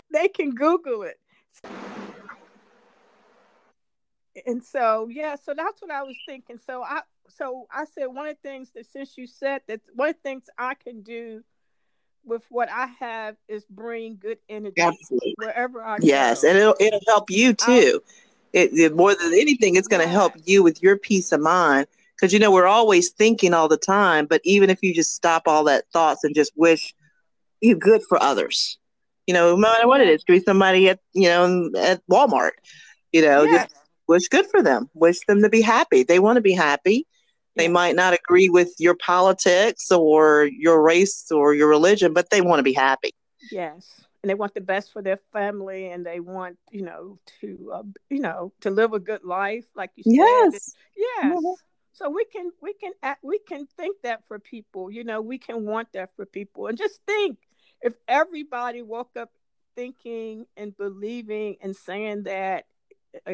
they 0.12 0.28
can 0.28 0.54
Google 0.54 1.02
it. 1.02 1.18
And 4.46 4.62
so, 4.62 5.08
yeah, 5.10 5.36
so 5.36 5.54
that's 5.54 5.80
what 5.80 5.90
I 5.90 6.02
was 6.02 6.16
thinking. 6.26 6.58
So 6.58 6.82
I, 6.82 7.00
so 7.28 7.66
I 7.70 7.84
said 7.84 8.06
one 8.06 8.26
of 8.26 8.36
the 8.42 8.48
things 8.48 8.70
that 8.72 8.86
since 8.86 9.16
you 9.16 9.26
said 9.26 9.62
that 9.68 9.80
one 9.94 10.10
of 10.10 10.14
the 10.16 10.22
things 10.22 10.44
I 10.58 10.74
can 10.74 11.02
do 11.02 11.42
with 12.24 12.44
what 12.50 12.68
I 12.70 12.86
have 13.00 13.36
is 13.48 13.64
bring 13.64 14.16
good 14.16 14.38
energy 14.48 14.80
Absolutely. 14.80 15.34
wherever 15.36 15.82
I 15.82 15.98
go. 15.98 16.06
yes, 16.06 16.42
go. 16.42 16.48
and 16.48 16.58
it'll 16.58 16.76
it'll 16.78 17.00
help 17.06 17.30
you 17.30 17.54
too. 17.54 18.02
I, 18.04 18.58
it, 18.58 18.70
it, 18.72 18.96
more 18.96 19.14
than 19.14 19.32
anything, 19.32 19.76
it's 19.76 19.88
going 19.88 20.02
to 20.02 20.08
help 20.08 20.32
you 20.44 20.62
with 20.62 20.82
your 20.82 20.96
peace 20.96 21.32
of 21.32 21.40
mind. 21.40 21.86
Because 22.16 22.32
you 22.32 22.40
know 22.40 22.50
we're 22.50 22.66
always 22.66 23.10
thinking 23.10 23.54
all 23.54 23.68
the 23.68 23.76
time, 23.76 24.26
but 24.26 24.40
even 24.42 24.70
if 24.70 24.82
you 24.82 24.92
just 24.92 25.14
stop 25.14 25.44
all 25.46 25.62
that 25.64 25.84
thoughts 25.92 26.24
and 26.24 26.34
just 26.34 26.50
wish 26.56 26.92
you 27.60 27.76
good 27.76 28.02
for 28.08 28.20
others, 28.20 28.76
you 29.28 29.34
know, 29.34 29.50
no 29.50 29.56
matter 29.56 29.86
what 29.86 30.00
it 30.00 30.08
is, 30.08 30.24
could 30.24 30.32
be 30.32 30.40
somebody 30.40 30.88
at 30.88 30.98
you 31.12 31.28
know 31.28 31.70
at 31.78 32.02
Walmart, 32.10 32.52
you 33.12 33.22
know, 33.22 33.44
yes. 33.44 33.68
just 33.68 33.77
wish 34.08 34.28
good 34.28 34.46
for 34.46 34.62
them, 34.62 34.88
wish 34.94 35.20
them 35.26 35.42
to 35.42 35.48
be 35.48 35.60
happy. 35.60 36.02
They 36.02 36.18
want 36.18 36.36
to 36.36 36.42
be 36.42 36.54
happy. 36.54 37.06
They 37.56 37.68
might 37.68 37.96
not 37.96 38.14
agree 38.14 38.48
with 38.48 38.72
your 38.78 38.94
politics 38.94 39.90
or 39.90 40.44
your 40.44 40.80
race 40.80 41.30
or 41.32 41.54
your 41.54 41.68
religion, 41.68 42.12
but 42.12 42.30
they 42.30 42.40
want 42.40 42.60
to 42.60 42.62
be 42.62 42.72
happy. 42.72 43.12
Yes 43.50 44.06
and 44.22 44.30
they 44.30 44.34
want 44.34 44.54
the 44.54 44.60
best 44.60 44.92
for 44.92 45.02
their 45.02 45.18
family 45.32 45.90
and 45.90 46.04
they 46.04 46.20
want 46.20 46.58
you 46.70 46.82
know 46.82 47.18
to 47.40 47.70
uh, 47.74 47.82
you 48.10 48.20
know 48.20 48.52
to 48.60 48.70
live 48.70 48.92
a 48.92 48.98
good 48.98 49.24
life 49.24 49.64
like 49.74 49.90
you 49.96 50.04
said 50.04 50.12
yes 50.12 50.74
yes 50.96 51.24
mm-hmm. 51.24 51.52
so 51.92 52.10
we 52.10 52.24
can 52.26 52.50
we 52.60 52.72
can 52.74 52.92
act, 53.02 53.22
we 53.22 53.38
can 53.38 53.66
think 53.76 53.96
that 54.02 54.22
for 54.26 54.38
people 54.38 54.90
you 54.90 55.04
know 55.04 55.20
we 55.20 55.38
can 55.38 55.64
want 55.64 55.88
that 55.92 56.10
for 56.16 56.26
people 56.26 56.66
and 56.66 56.78
just 56.78 57.00
think 57.06 57.38
if 57.80 57.94
everybody 58.06 58.82
woke 58.82 59.16
up 59.16 59.30
thinking 59.76 60.46
and 60.56 60.76
believing 60.76 61.56
and 61.62 61.76
saying 61.76 62.24
that 62.24 62.64
Uh, 63.26 63.32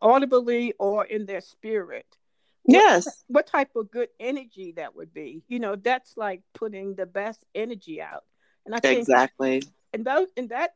audibly 0.00 0.72
or 0.78 1.04
in 1.04 1.26
their 1.26 1.40
spirit. 1.40 2.06
Yes. 2.66 3.04
what, 3.04 3.14
what 3.28 3.46
type 3.46 3.76
of 3.76 3.90
good 3.90 4.08
energy 4.18 4.72
that 4.76 4.94
would 4.96 5.12
be? 5.12 5.42
You 5.48 5.58
know 5.58 5.76
that's 5.76 6.16
like 6.16 6.42
putting 6.54 6.94
the 6.94 7.06
best 7.06 7.44
energy 7.54 8.00
out. 8.00 8.24
And 8.64 8.74
I 8.74 8.80
think 8.80 9.00
exactly. 9.00 9.62
And 9.92 10.04
those 10.04 10.28
and 10.36 10.48
that 10.50 10.74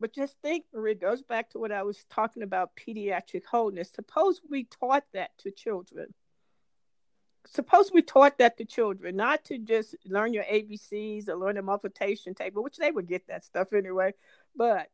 but 0.00 0.12
just 0.12 0.36
think 0.42 0.64
it 0.74 1.00
goes 1.00 1.22
back 1.22 1.50
to 1.50 1.60
what 1.60 1.70
i 1.70 1.84
was 1.84 2.04
talking 2.10 2.42
about 2.42 2.70
pediatric 2.76 3.44
wholeness. 3.44 3.92
Suppose 3.92 4.40
we 4.48 4.64
taught 4.64 5.04
that 5.12 5.30
to 5.38 5.52
children. 5.52 6.12
Suppose 7.46 7.92
we 7.92 8.02
taught 8.02 8.38
that 8.38 8.56
to 8.58 8.64
children 8.64 9.16
not 9.16 9.44
to 9.44 9.58
just 9.58 9.94
learn 10.06 10.32
your 10.32 10.44
abcs 10.44 11.28
or 11.28 11.36
learn 11.36 11.58
a 11.58 11.62
multiplication 11.62 12.34
table 12.34 12.62
which 12.62 12.76
they 12.76 12.90
would 12.90 13.06
get 13.06 13.26
that 13.26 13.44
stuff 13.44 13.72
anyway 13.72 14.14
but 14.54 14.88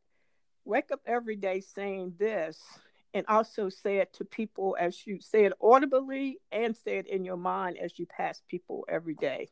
wake 0.69 0.91
up 0.91 1.01
every 1.05 1.35
day 1.35 1.59
saying 1.59 2.13
this 2.17 2.61
and 3.13 3.25
also 3.27 3.69
say 3.69 3.97
it 3.97 4.13
to 4.13 4.23
people 4.23 4.77
as 4.79 5.05
you 5.07 5.19
say 5.19 5.45
it 5.45 5.53
audibly 5.61 6.39
and 6.51 6.77
say 6.77 6.97
it 6.99 7.07
in 7.07 7.25
your 7.25 7.37
mind 7.37 7.77
as 7.77 7.97
you 7.97 8.05
pass 8.05 8.41
people 8.47 8.85
every 8.87 9.15
day 9.15 9.49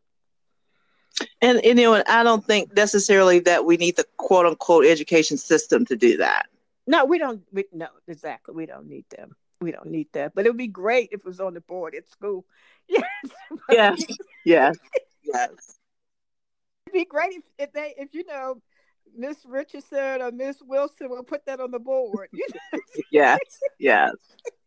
and, 1.41 1.63
and, 1.65 1.79
you 1.79 1.85
know, 1.85 2.03
I 2.07 2.23
don't 2.23 2.45
think 2.45 2.75
necessarily 2.75 3.39
that 3.39 3.65
we 3.65 3.77
need 3.77 3.95
the 3.95 4.05
quote 4.17 4.45
unquote 4.45 4.85
education 4.85 5.37
system 5.37 5.83
to 5.85 5.95
do 5.95 6.17
that. 6.17 6.47
No, 6.85 7.05
we 7.05 7.17
don't. 7.17 7.41
We, 7.51 7.65
no, 7.73 7.87
exactly. 8.07 8.53
We 8.53 8.65
don't 8.65 8.87
need 8.87 9.05
them. 9.09 9.35
We 9.59 9.71
don't 9.71 9.87
need 9.87 10.07
that. 10.13 10.35
But 10.35 10.45
it 10.45 10.49
would 10.49 10.57
be 10.57 10.67
great 10.67 11.09
if 11.11 11.21
it 11.21 11.25
was 11.25 11.39
on 11.39 11.55
the 11.55 11.61
board 11.61 11.95
at 11.95 12.09
school. 12.09 12.45
Yes. 12.89 13.09
yes. 13.69 14.05
yes. 14.45 14.77
Yes. 15.23 15.49
It'd 16.85 16.93
be 16.93 17.05
great 17.05 17.33
if, 17.33 17.43
if 17.57 17.73
they, 17.73 17.93
if 17.97 18.13
you 18.13 18.25
know, 18.25 18.61
Miss 19.15 19.37
Richardson 19.45 20.21
or 20.21 20.31
Miss 20.31 20.57
Wilson 20.61 21.09
will 21.09 21.23
put 21.23 21.45
that 21.45 21.59
on 21.59 21.71
the 21.71 21.79
board. 21.79 22.29
yes. 23.11 23.39
Yes 23.79 24.13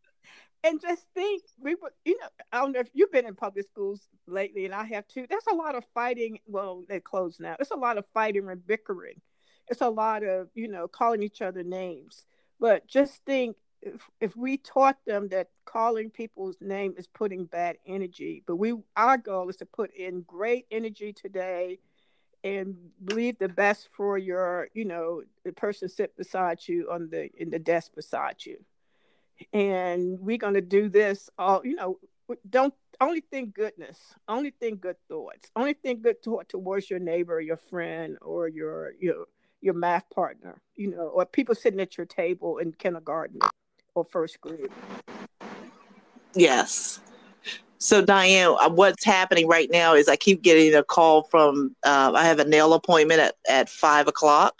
and 0.64 0.80
just 0.80 1.04
think 1.14 1.42
we 1.58 1.74
were 1.74 1.92
you 2.04 2.18
know 2.18 2.26
i 2.52 2.58
don't 2.58 2.72
know 2.72 2.80
if 2.80 2.90
you've 2.92 3.12
been 3.12 3.26
in 3.26 3.34
public 3.34 3.66
schools 3.66 4.08
lately 4.26 4.64
and 4.64 4.74
i 4.74 4.84
have 4.84 5.06
too 5.08 5.26
there's 5.28 5.46
a 5.50 5.54
lot 5.54 5.74
of 5.74 5.84
fighting 5.94 6.38
well 6.46 6.84
they're 6.88 7.00
closed 7.00 7.40
now 7.40 7.56
it's 7.58 7.70
a 7.70 7.76
lot 7.76 7.98
of 7.98 8.04
fighting 8.12 8.48
and 8.48 8.66
bickering 8.66 9.20
it's 9.68 9.80
a 9.80 9.88
lot 9.88 10.22
of 10.22 10.48
you 10.54 10.68
know 10.68 10.88
calling 10.88 11.22
each 11.22 11.42
other 11.42 11.62
names 11.62 12.24
but 12.58 12.86
just 12.86 13.24
think 13.24 13.56
if, 13.82 14.02
if 14.20 14.36
we 14.36 14.58
taught 14.58 14.98
them 15.06 15.28
that 15.28 15.48
calling 15.64 16.10
people's 16.10 16.56
name 16.60 16.94
is 16.98 17.06
putting 17.06 17.46
bad 17.46 17.76
energy 17.86 18.42
but 18.46 18.56
we 18.56 18.74
our 18.96 19.16
goal 19.16 19.48
is 19.48 19.56
to 19.56 19.66
put 19.66 19.94
in 19.94 20.22
great 20.22 20.66
energy 20.70 21.12
today 21.12 21.78
and 22.44 22.74
believe 23.04 23.38
the 23.38 23.48
best 23.48 23.88
for 23.92 24.16
your 24.18 24.68
you 24.74 24.84
know 24.84 25.22
the 25.44 25.52
person 25.52 25.88
sit 25.88 26.16
beside 26.16 26.58
you 26.66 26.88
on 26.90 27.08
the 27.10 27.30
in 27.36 27.50
the 27.50 27.58
desk 27.58 27.92
beside 27.94 28.36
you. 28.44 28.56
And 29.52 30.18
we're 30.20 30.38
going 30.38 30.54
to 30.54 30.60
do 30.60 30.88
this 30.88 31.30
all 31.38 31.64
you 31.64 31.74
know 31.76 31.98
don't 32.48 32.74
only 33.00 33.20
think 33.20 33.54
goodness 33.54 33.98
only 34.28 34.50
think 34.50 34.80
good 34.80 34.96
thoughts 35.08 35.50
only 35.56 35.72
think 35.72 36.02
good 36.02 36.22
thought 36.22 36.48
towards 36.48 36.88
your 36.88 36.98
neighbor 36.98 37.40
your 37.40 37.56
friend 37.56 38.16
or 38.20 38.46
your 38.46 38.92
your 39.00 39.26
your 39.60 39.74
math 39.74 40.08
partner 40.10 40.60
you 40.76 40.90
know 40.90 41.08
or 41.08 41.24
people 41.24 41.54
sitting 41.54 41.80
at 41.80 41.96
your 41.96 42.06
table 42.06 42.58
in 42.58 42.72
kindergarten 42.72 43.40
or 43.94 44.04
first 44.04 44.40
grade. 44.40 44.70
Yes 46.34 47.00
so 47.80 48.04
diane 48.04 48.54
uh, 48.60 48.68
what's 48.68 49.04
happening 49.04 49.48
right 49.48 49.70
now 49.70 49.94
is 49.94 50.08
i 50.08 50.16
keep 50.16 50.42
getting 50.42 50.74
a 50.74 50.84
call 50.84 51.24
from 51.24 51.74
uh, 51.84 52.12
i 52.14 52.24
have 52.24 52.38
a 52.38 52.44
nail 52.44 52.72
appointment 52.72 53.20
at, 53.20 53.34
at 53.48 53.68
five 53.68 54.06
o'clock 54.06 54.54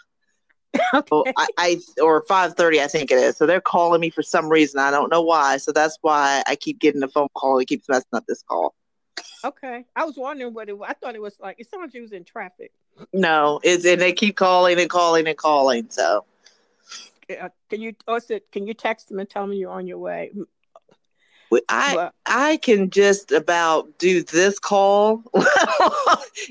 okay. 0.93 1.33
I, 1.37 1.47
I 1.57 1.79
or 2.01 2.23
five 2.27 2.53
thirty, 2.53 2.81
I 2.81 2.87
think 2.87 3.11
it 3.11 3.17
is. 3.17 3.37
So 3.37 3.45
they're 3.45 3.61
calling 3.61 3.99
me 3.99 4.09
for 4.09 4.23
some 4.23 4.49
reason. 4.49 4.79
I 4.79 4.91
don't 4.91 5.11
know 5.11 5.21
why. 5.21 5.57
So 5.57 5.71
that's 5.71 5.97
why 6.01 6.43
I 6.47 6.55
keep 6.55 6.79
getting 6.79 7.01
the 7.01 7.07
phone 7.07 7.27
call. 7.35 7.59
It 7.59 7.67
keeps 7.67 7.89
messing 7.89 8.07
up 8.13 8.25
this 8.27 8.41
call. 8.43 8.73
Okay, 9.43 9.85
I 9.95 10.05
was 10.05 10.15
wondering 10.17 10.53
what 10.53 10.69
it. 10.69 10.77
was. 10.77 10.87
I 10.89 10.93
thought 10.93 11.15
it 11.15 11.21
was 11.21 11.35
like 11.39 11.57
it 11.59 11.69
sounds 11.69 11.87
like 11.87 11.93
you 11.93 12.01
was 12.01 12.13
in 12.13 12.23
traffic. 12.23 12.71
No, 13.13 13.59
it's 13.63 13.85
and 13.85 13.99
they 13.99 14.13
keep 14.13 14.37
calling 14.37 14.79
and 14.79 14.89
calling 14.89 15.27
and 15.27 15.37
calling. 15.37 15.87
So 15.89 16.25
uh, 17.29 17.49
can 17.69 17.81
you 17.81 17.93
also 18.07 18.39
can 18.51 18.67
you 18.67 18.73
text 18.73 19.09
them 19.09 19.19
and 19.19 19.29
tell 19.29 19.47
them 19.47 19.53
you're 19.53 19.71
on 19.71 19.87
your 19.87 19.97
way? 19.97 20.31
I 21.67 21.95
but, 21.95 22.13
I 22.25 22.57
can 22.57 22.89
just 22.89 23.31
about 23.31 23.97
do 23.97 24.23
this 24.23 24.59
call. 24.59 25.23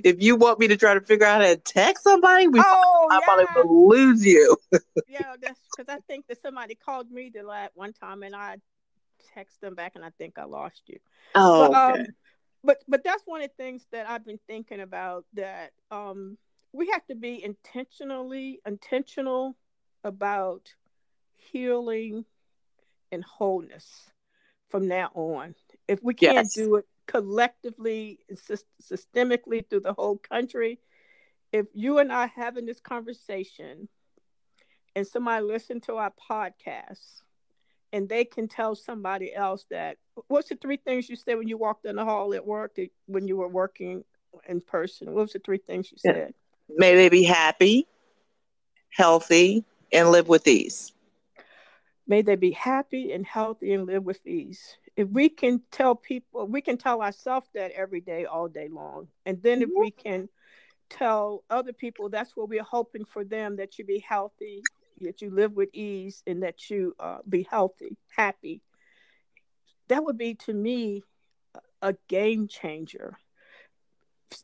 if 0.05 0.21
you 0.21 0.37
want 0.37 0.59
me 0.59 0.69
to 0.69 0.77
try 0.77 0.95
to 0.95 1.01
figure 1.01 1.27
out 1.27 1.41
how 1.41 1.49
to 1.49 1.57
text 1.57 2.05
somebody, 2.05 2.49
we 2.49 2.61
oh, 2.61 3.09
I 3.11 3.19
yeah. 3.19 3.25
probably 3.25 3.47
will 3.57 3.89
lose 3.89 4.25
you. 4.25 4.57
yeah, 5.09 5.37
that's 5.41 5.61
because 5.75 5.93
I 5.93 6.01
think 6.07 6.27
that 6.27 6.41
somebody 6.43 6.75
called 6.75 7.11
me 7.11 7.31
the 7.35 7.43
last 7.43 7.73
one 7.75 7.93
time, 7.93 8.23
and 8.23 8.37
I 8.37 8.57
text 9.35 9.61
them 9.61 9.75
back, 9.75 9.93
and 9.95 10.05
I 10.05 10.11
think 10.19 10.39
I 10.39 10.45
lost 10.45 10.83
you. 10.87 10.99
Oh, 11.35 11.69
but, 11.71 11.93
okay. 11.93 12.01
um, 12.01 12.07
but 12.63 12.79
but 12.87 13.03
that's 13.03 13.23
one 13.25 13.43
of 13.43 13.49
the 13.49 13.63
things 13.63 13.87
that 13.93 14.09
I've 14.09 14.27
been 14.27 14.41
thinking 14.47 14.81
about. 14.81 15.25
That 15.33 15.73
um, 15.91 16.37
we 16.73 16.89
have 16.91 17.07
to 17.07 17.15
be 17.15 17.43
intentionally 17.43 18.61
intentional 18.67 19.57
about 20.05 20.75
healing 21.37 22.27
and 23.13 23.25
wholeness 23.25 24.11
from 24.71 24.89
now 24.89 25.11
on. 25.15 25.55
If 25.89 26.03
we 26.03 26.15
can't 26.15 26.35
yes. 26.35 26.55
do 26.55 26.77
it 26.77 26.87
collectively 27.07 28.21
and 28.29 28.39
systemically 28.83 29.69
through 29.69 29.81
the 29.81 29.93
whole 29.93 30.17
country, 30.17 30.79
if 31.53 31.67
you 31.75 31.99
and 31.99 32.13
I 32.13 32.27
having 32.27 32.67
this 32.67 32.81
conversation 32.81 33.89
and 34.95 35.07
somebody 35.07 35.45
listen 35.45 35.81
to 35.83 35.97
our 35.97 36.13
podcast 36.31 37.23
and 37.93 38.09
they 38.09 38.25
can 38.25 38.49
tell 38.49 38.75
somebody 38.75 39.35
else 39.35 39.67
that 39.71 39.97
what's 40.29 40.49
the 40.49 40.57
three 40.57 40.77
things 40.77 41.09
you 41.09 41.17
said 41.17 41.37
when 41.37 41.49
you 41.49 41.59
walked 41.59 41.85
in 41.87 41.97
the 41.97 42.05
hall 42.05 42.35
at 42.35 42.47
work 42.47 42.77
when 43.07 43.27
you 43.27 43.37
were 43.37 43.49
working 43.49 44.05
in 44.49 44.61
person 44.61 45.09
what 45.13 45.23
was 45.23 45.33
the 45.33 45.41
three 45.41 45.59
things 45.59 45.91
you 45.91 45.99
said 45.99 46.33
may 46.69 46.95
they 46.95 47.09
be 47.09 47.25
happy 47.25 47.87
healthy 48.91 49.65
and 49.93 50.11
live 50.11 50.29
with 50.29 50.47
ease 50.47 50.93
May 52.11 52.23
they 52.23 52.35
be 52.35 52.51
happy 52.51 53.13
and 53.13 53.25
healthy 53.25 53.73
and 53.73 53.87
live 53.87 54.03
with 54.03 54.27
ease. 54.27 54.77
If 54.97 55.09
we 55.11 55.29
can 55.29 55.63
tell 55.71 55.95
people, 55.95 56.45
we 56.49 56.61
can 56.61 56.77
tell 56.77 57.03
ourselves 57.03 57.47
that 57.55 57.71
every 57.71 58.01
day, 58.01 58.25
all 58.25 58.49
day 58.49 58.67
long. 58.67 59.07
And 59.27 59.41
then 59.45 59.63
if 59.63 59.69
we 59.79 59.93
can 59.93 60.29
tell 60.89 61.45
other 61.49 61.73
people, 61.73 62.09
that's 62.09 62.35
what 62.35 62.49
we're 62.49 62.65
hoping 62.65 63.05
for 63.05 63.23
them 63.23 63.59
that 63.59 63.79
you 63.79 63.85
be 63.85 64.01
healthy, 64.01 64.61
that 65.03 65.23
you 65.23 65.31
live 65.31 65.53
with 65.53 65.69
ease, 65.73 66.25
and 66.27 66.43
that 66.43 66.69
you 66.69 66.97
uh, 66.99 67.19
be 67.29 67.47
healthy, 67.49 67.97
happy. 68.17 68.61
That 69.87 70.05
would 70.05 70.19
be 70.19 70.35
to 70.47 70.53
me 70.53 71.05
a 71.81 71.95
game 72.09 72.49
changer. 72.49 73.17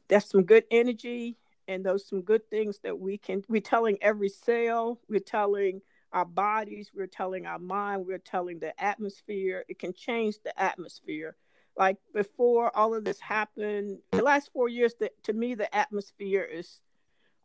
That's 0.07 0.31
some 0.31 0.45
good 0.45 0.67
energy, 0.71 1.37
and 1.67 1.85
those 1.85 2.07
some 2.07 2.23
good 2.23 2.49
things 2.49 2.79
that 2.85 2.97
we 2.97 3.19
can. 3.19 3.43
We're 3.49 3.61
telling 3.61 3.99
every 4.01 4.29
sale, 4.29 5.01
We're 5.09 5.19
telling 5.19 5.83
our 6.17 6.25
bodies, 6.25 6.91
we're 6.95 7.07
telling 7.07 7.45
our 7.45 7.59
mind, 7.59 8.07
we're 8.07 8.17
telling 8.17 8.59
the 8.59 8.73
atmosphere. 8.83 9.67
It 9.69 9.79
can 9.79 9.93
change 9.93 10.37
the 10.43 10.59
atmosphere. 10.59 11.37
Like 11.77 11.99
before 12.15 12.75
all 12.75 12.95
of 12.95 13.05
this 13.05 13.21
happened, 13.21 13.99
the 14.13 14.23
last 14.23 14.51
four 14.55 14.71
years, 14.71 14.95
the, 14.99 15.11
to 15.25 15.35
me, 15.35 15.55
the 15.55 15.73
atmosphere 15.77 16.43
is 16.43 16.81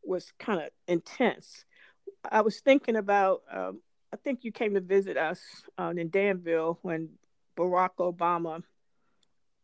was 0.03 0.31
kind 0.39 0.61
of 0.61 0.69
intense. 0.87 1.65
I 2.23 2.41
was 2.41 2.61
thinking 2.61 2.95
about, 2.95 3.41
um, 3.51 3.81
I 4.13 4.15
think 4.15 4.45
you 4.45 4.53
came 4.53 4.73
to 4.75 4.79
visit 4.79 5.17
us 5.17 5.41
uh, 5.77 5.93
in 5.95 6.09
Danville 6.09 6.79
when 6.81 7.09
Barack 7.57 7.97
Obama 7.99 8.63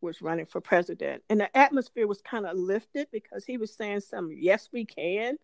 was 0.02 0.22
running 0.22 0.48
for 0.48 0.60
president, 0.60 1.24
and 1.30 1.40
the 1.40 1.58
atmosphere 1.58 2.08
was 2.08 2.22
kind 2.22 2.46
of 2.46 2.58
lifted 2.58 3.08
because 3.14 3.46
he 3.46 3.58
was 3.58 3.74
saying 3.74 4.02
something. 4.02 4.38
Yes, 4.38 4.68
we 4.74 4.84
can. 4.84 5.38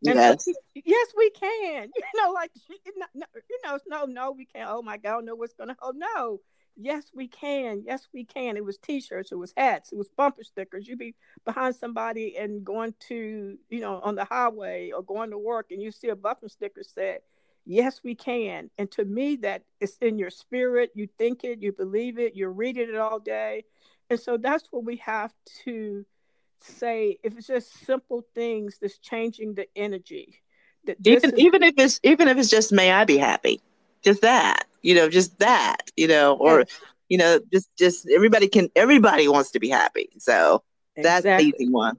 Yes. 0.00 0.44
So, 0.44 0.52
yes, 0.74 1.08
we 1.16 1.30
can. 1.30 1.90
You 2.14 2.22
know, 2.22 2.32
like 2.32 2.50
you 2.68 3.58
know, 3.64 3.78
no, 3.88 4.04
no, 4.06 4.32
we 4.32 4.46
can't. 4.46 4.68
Oh 4.70 4.82
my 4.82 4.96
God, 4.96 5.08
I 5.10 5.12
don't 5.14 5.24
know 5.26 5.34
what's 5.34 5.54
gonna. 5.54 5.76
Oh 5.82 5.92
no, 5.94 6.40
yes, 6.76 7.10
we 7.14 7.28
can. 7.28 7.82
Yes, 7.84 8.08
we 8.14 8.24
can. 8.24 8.56
It 8.56 8.64
was 8.64 8.78
T-shirts, 8.78 9.32
it 9.32 9.36
was 9.36 9.52
hats, 9.56 9.92
it 9.92 9.98
was 9.98 10.08
bumper 10.16 10.44
stickers. 10.44 10.88
You'd 10.88 10.98
be 10.98 11.14
behind 11.44 11.76
somebody 11.76 12.36
and 12.36 12.64
going 12.64 12.94
to, 13.08 13.58
you 13.68 13.80
know, 13.80 14.00
on 14.00 14.14
the 14.14 14.24
highway 14.24 14.90
or 14.92 15.02
going 15.02 15.30
to 15.30 15.38
work, 15.38 15.66
and 15.70 15.82
you 15.82 15.90
see 15.90 16.08
a 16.08 16.16
bumper 16.16 16.48
sticker 16.48 16.82
said, 16.82 17.20
"Yes, 17.66 18.00
we 18.04 18.14
can." 18.14 18.70
And 18.78 18.90
to 18.92 19.04
me, 19.04 19.36
that 19.36 19.64
it's 19.80 19.98
in 19.98 20.18
your 20.18 20.30
spirit. 20.30 20.90
You 20.94 21.08
think 21.18 21.44
it, 21.44 21.60
you 21.62 21.72
believe 21.72 22.18
it, 22.18 22.36
you're 22.36 22.52
reading 22.52 22.88
it 22.88 22.96
all 22.96 23.18
day, 23.20 23.64
and 24.10 24.18
so 24.18 24.36
that's 24.36 24.68
what 24.70 24.84
we 24.84 24.96
have 24.96 25.32
to 25.64 26.06
say 26.60 27.18
if 27.22 27.36
it's 27.36 27.46
just 27.46 27.84
simple 27.84 28.24
things 28.34 28.78
that's 28.80 28.98
changing 28.98 29.54
the 29.54 29.66
energy. 29.76 30.34
That 30.84 30.96
even 31.04 31.30
is- 31.30 31.38
even 31.38 31.62
if 31.62 31.74
it's 31.76 32.00
even 32.02 32.28
if 32.28 32.38
it's 32.38 32.50
just 32.50 32.72
may 32.72 32.92
I 32.92 33.04
be 33.04 33.18
happy, 33.18 33.60
just 34.02 34.22
that 34.22 34.66
you 34.82 34.94
know, 34.94 35.08
just 35.08 35.38
that 35.38 35.90
you 35.96 36.08
know, 36.08 36.34
or 36.34 36.60
yes. 36.60 36.80
you 37.08 37.18
know, 37.18 37.40
just 37.52 37.68
just 37.76 38.08
everybody 38.08 38.48
can 38.48 38.70
everybody 38.76 39.28
wants 39.28 39.50
to 39.52 39.60
be 39.60 39.68
happy, 39.68 40.10
so 40.18 40.62
that's 40.96 41.20
exactly. 41.20 41.50
the 41.50 41.64
easy 41.64 41.72
one. 41.72 41.98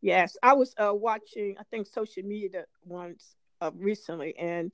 Yes, 0.00 0.36
I 0.42 0.54
was 0.54 0.74
uh, 0.76 0.92
watching 0.92 1.56
I 1.58 1.62
think 1.70 1.86
social 1.86 2.24
media 2.24 2.64
once 2.84 3.36
uh, 3.60 3.70
recently, 3.74 4.36
and 4.36 4.72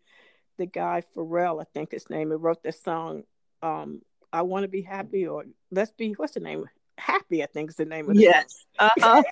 the 0.56 0.66
guy 0.66 1.02
Pharrell, 1.16 1.60
I 1.60 1.64
think 1.74 1.92
his 1.92 2.08
name, 2.10 2.30
he 2.30 2.36
wrote 2.36 2.62
this 2.62 2.82
song. 2.82 3.24
Um, 3.62 4.02
I 4.32 4.42
want 4.42 4.64
to 4.64 4.68
be 4.68 4.82
happy, 4.82 5.26
or 5.26 5.44
let's 5.70 5.92
be 5.92 6.12
what's 6.12 6.34
the 6.34 6.40
name? 6.40 6.64
Happy, 6.98 7.42
I 7.42 7.46
think 7.46 7.70
is 7.70 7.76
the 7.76 7.84
name 7.84 8.10
of 8.10 8.16
it. 8.16 8.22
Yes. 8.22 8.64
Uh-huh. 8.78 9.22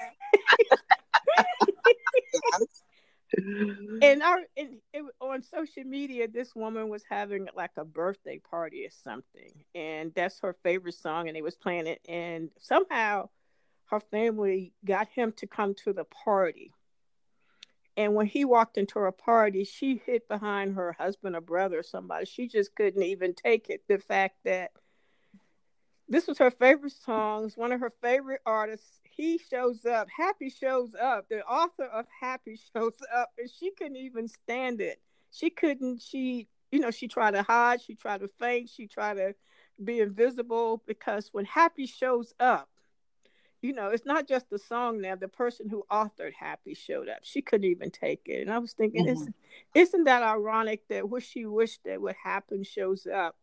and 4.02 4.22
our 4.22 4.38
and 4.56 4.76
it, 4.92 5.04
on 5.20 5.42
social 5.42 5.84
media, 5.84 6.28
this 6.28 6.54
woman 6.54 6.88
was 6.88 7.02
having 7.08 7.48
like 7.54 7.72
a 7.76 7.84
birthday 7.84 8.38
party 8.38 8.84
or 8.84 8.90
something, 8.90 9.64
and 9.74 10.12
that's 10.14 10.40
her 10.40 10.56
favorite 10.62 10.94
song, 10.94 11.28
and 11.28 11.36
they 11.36 11.42
was 11.42 11.56
playing 11.56 11.86
it, 11.86 12.00
and 12.08 12.50
somehow 12.58 13.28
her 13.86 14.00
family 14.00 14.72
got 14.84 15.08
him 15.08 15.32
to 15.36 15.46
come 15.46 15.74
to 15.74 15.92
the 15.92 16.04
party. 16.04 16.72
And 17.96 18.14
when 18.14 18.26
he 18.26 18.44
walked 18.44 18.76
into 18.76 18.98
her 18.98 19.12
party, 19.12 19.64
she 19.64 20.02
hid 20.04 20.22
behind 20.28 20.74
her 20.74 20.92
husband 20.92 21.34
or 21.34 21.40
brother 21.40 21.78
or 21.78 21.82
somebody. 21.82 22.26
She 22.26 22.46
just 22.46 22.74
couldn't 22.74 23.02
even 23.02 23.34
take 23.34 23.70
it. 23.70 23.84
The 23.88 23.98
fact 23.98 24.36
that 24.44 24.72
this 26.08 26.26
was 26.26 26.38
her 26.38 26.50
favorite 26.50 26.92
songs, 26.92 27.56
one 27.56 27.72
of 27.72 27.80
her 27.80 27.92
favorite 28.02 28.40
artists. 28.46 29.00
He 29.04 29.38
shows 29.38 29.84
up, 29.84 30.08
Happy 30.14 30.50
shows 30.50 30.94
up, 30.94 31.28
the 31.28 31.44
author 31.44 31.84
of 31.84 32.06
Happy 32.20 32.58
shows 32.74 32.96
up, 33.14 33.30
and 33.38 33.50
she 33.50 33.70
couldn't 33.70 33.96
even 33.96 34.28
stand 34.28 34.80
it. 34.80 35.00
She 35.32 35.50
couldn't, 35.50 36.02
she, 36.02 36.48
you 36.70 36.80
know, 36.80 36.90
she 36.90 37.08
tried 37.08 37.32
to 37.32 37.42
hide, 37.42 37.80
she 37.82 37.94
tried 37.94 38.20
to 38.20 38.28
faint, 38.28 38.68
she 38.68 38.86
tried 38.86 39.14
to 39.14 39.34
be 39.82 40.00
invisible 40.00 40.82
because 40.86 41.30
when 41.32 41.44
Happy 41.44 41.86
shows 41.86 42.34
up, 42.38 42.68
you 43.62 43.72
know, 43.72 43.88
it's 43.88 44.06
not 44.06 44.28
just 44.28 44.48
the 44.50 44.58
song 44.58 45.00
now. 45.00 45.16
The 45.16 45.28
person 45.28 45.68
who 45.68 45.84
authored 45.90 46.34
Happy 46.38 46.74
showed 46.74 47.08
up. 47.08 47.20
She 47.22 47.42
couldn't 47.42 47.68
even 47.68 47.90
take 47.90 48.22
it. 48.26 48.42
And 48.42 48.52
I 48.52 48.58
was 48.58 48.74
thinking, 48.74 49.06
mm-hmm. 49.06 49.12
isn't, 49.12 49.34
isn't 49.74 50.04
that 50.04 50.22
ironic 50.22 50.86
that 50.88 51.08
what 51.08 51.22
she 51.22 51.46
wished 51.46 51.80
that 51.84 52.00
would 52.00 52.16
happen 52.22 52.62
shows 52.62 53.06
up 53.06 53.36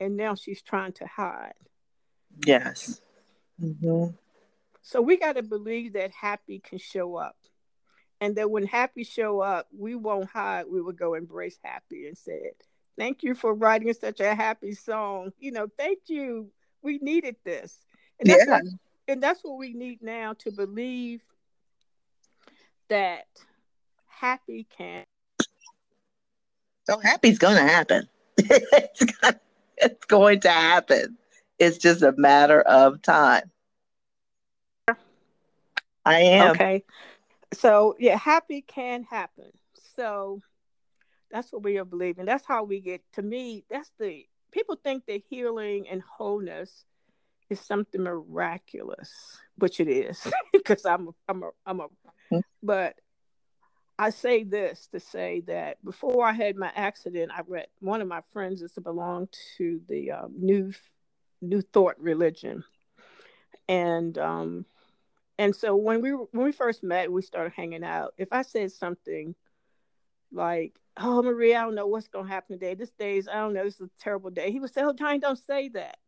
and 0.00 0.16
now 0.16 0.34
she's 0.34 0.62
trying 0.62 0.92
to 0.94 1.06
hide? 1.06 1.52
Yes. 2.46 3.00
Mm-hmm. 3.62 4.14
So 4.82 5.02
we 5.02 5.16
got 5.16 5.36
to 5.36 5.42
believe 5.42 5.94
that 5.94 6.12
happy 6.12 6.60
can 6.60 6.78
show 6.78 7.16
up. 7.16 7.36
And 8.20 8.36
that 8.36 8.50
when 8.50 8.66
happy 8.66 9.04
show 9.04 9.40
up, 9.40 9.68
we 9.76 9.94
won't 9.94 10.28
hide. 10.28 10.64
We 10.68 10.82
will 10.82 10.92
go 10.92 11.14
embrace 11.14 11.58
happy 11.62 12.08
and 12.08 12.18
say, 12.18 12.52
Thank 12.98 13.22
you 13.22 13.34
for 13.34 13.54
writing 13.54 13.92
such 13.92 14.18
a 14.18 14.34
happy 14.34 14.72
song. 14.72 15.32
You 15.38 15.52
know, 15.52 15.68
thank 15.78 16.00
you. 16.06 16.50
We 16.82 16.98
needed 16.98 17.36
this. 17.44 17.78
And 18.18 18.28
that's, 18.28 18.44
yeah. 18.44 18.52
what, 18.54 18.62
and 19.06 19.22
that's 19.22 19.40
what 19.44 19.56
we 19.56 19.72
need 19.72 20.02
now 20.02 20.32
to 20.40 20.50
believe 20.50 21.22
that 22.88 23.26
happy 24.06 24.66
can. 24.76 25.04
So 26.88 26.98
happy's 26.98 27.38
going 27.38 27.56
to 27.56 27.62
happen. 27.62 28.08
it's 28.36 30.04
going 30.06 30.40
to 30.40 30.50
happen. 30.50 31.18
It's 31.58 31.78
just 31.78 32.02
a 32.02 32.14
matter 32.16 32.60
of 32.60 33.02
time. 33.02 33.50
I 36.04 36.20
am. 36.20 36.50
Okay. 36.52 36.84
So, 37.52 37.96
yeah, 37.98 38.16
happy 38.16 38.62
can 38.62 39.02
happen. 39.04 39.50
So, 39.96 40.40
that's 41.30 41.52
what 41.52 41.62
we 41.62 41.78
are 41.78 41.84
believing. 41.84 42.24
That's 42.24 42.46
how 42.46 42.64
we 42.64 42.80
get, 42.80 43.02
to 43.14 43.22
me, 43.22 43.64
that's 43.70 43.90
the, 43.98 44.24
people 44.52 44.76
think 44.82 45.04
that 45.06 45.22
healing 45.28 45.88
and 45.88 46.02
wholeness 46.02 46.84
is 47.50 47.60
something 47.60 48.02
miraculous, 48.02 49.38
which 49.56 49.80
it 49.80 49.88
is, 49.88 50.26
because 50.52 50.86
I'm, 50.86 51.10
I'm 51.28 51.42
a, 51.42 51.50
I'm 51.66 51.80
a, 51.80 51.84
mm-hmm. 51.84 52.38
but 52.62 52.94
I 53.98 54.10
say 54.10 54.44
this 54.44 54.86
to 54.92 55.00
say 55.00 55.42
that 55.48 55.84
before 55.84 56.24
I 56.24 56.32
had 56.32 56.56
my 56.56 56.70
accident, 56.74 57.32
I 57.34 57.42
read 57.46 57.66
one 57.80 58.00
of 58.00 58.06
my 58.06 58.20
friends 58.32 58.60
used 58.60 58.76
to 58.76 58.80
belong 58.80 59.28
to 59.56 59.80
the 59.88 60.12
um, 60.12 60.34
New 60.38 60.72
New 61.40 61.60
Thought 61.60 61.96
religion, 61.98 62.64
and 63.68 64.16
um, 64.18 64.66
and 65.38 65.54
so 65.54 65.76
when 65.76 66.00
we 66.00 66.10
when 66.10 66.44
we 66.44 66.52
first 66.52 66.82
met, 66.82 67.12
we 67.12 67.22
started 67.22 67.52
hanging 67.54 67.84
out. 67.84 68.14
If 68.18 68.32
I 68.32 68.42
said 68.42 68.72
something 68.72 69.34
like, 70.32 70.78
"Oh, 70.96 71.22
Maria, 71.22 71.58
I 71.58 71.62
don't 71.62 71.74
know 71.74 71.86
what's 71.86 72.08
gonna 72.08 72.28
happen 72.28 72.58
today. 72.58 72.74
This 72.74 72.92
day's 72.92 73.28
I 73.28 73.34
don't 73.34 73.54
know. 73.54 73.64
This 73.64 73.76
is 73.76 73.82
a 73.82 73.90
terrible 74.00 74.30
day," 74.30 74.50
he 74.50 74.60
would 74.60 74.72
say, 74.72 74.82
"Oh, 74.82 74.92
Tiny, 74.92 75.20
don't 75.20 75.38
say 75.38 75.68
that." 75.70 75.98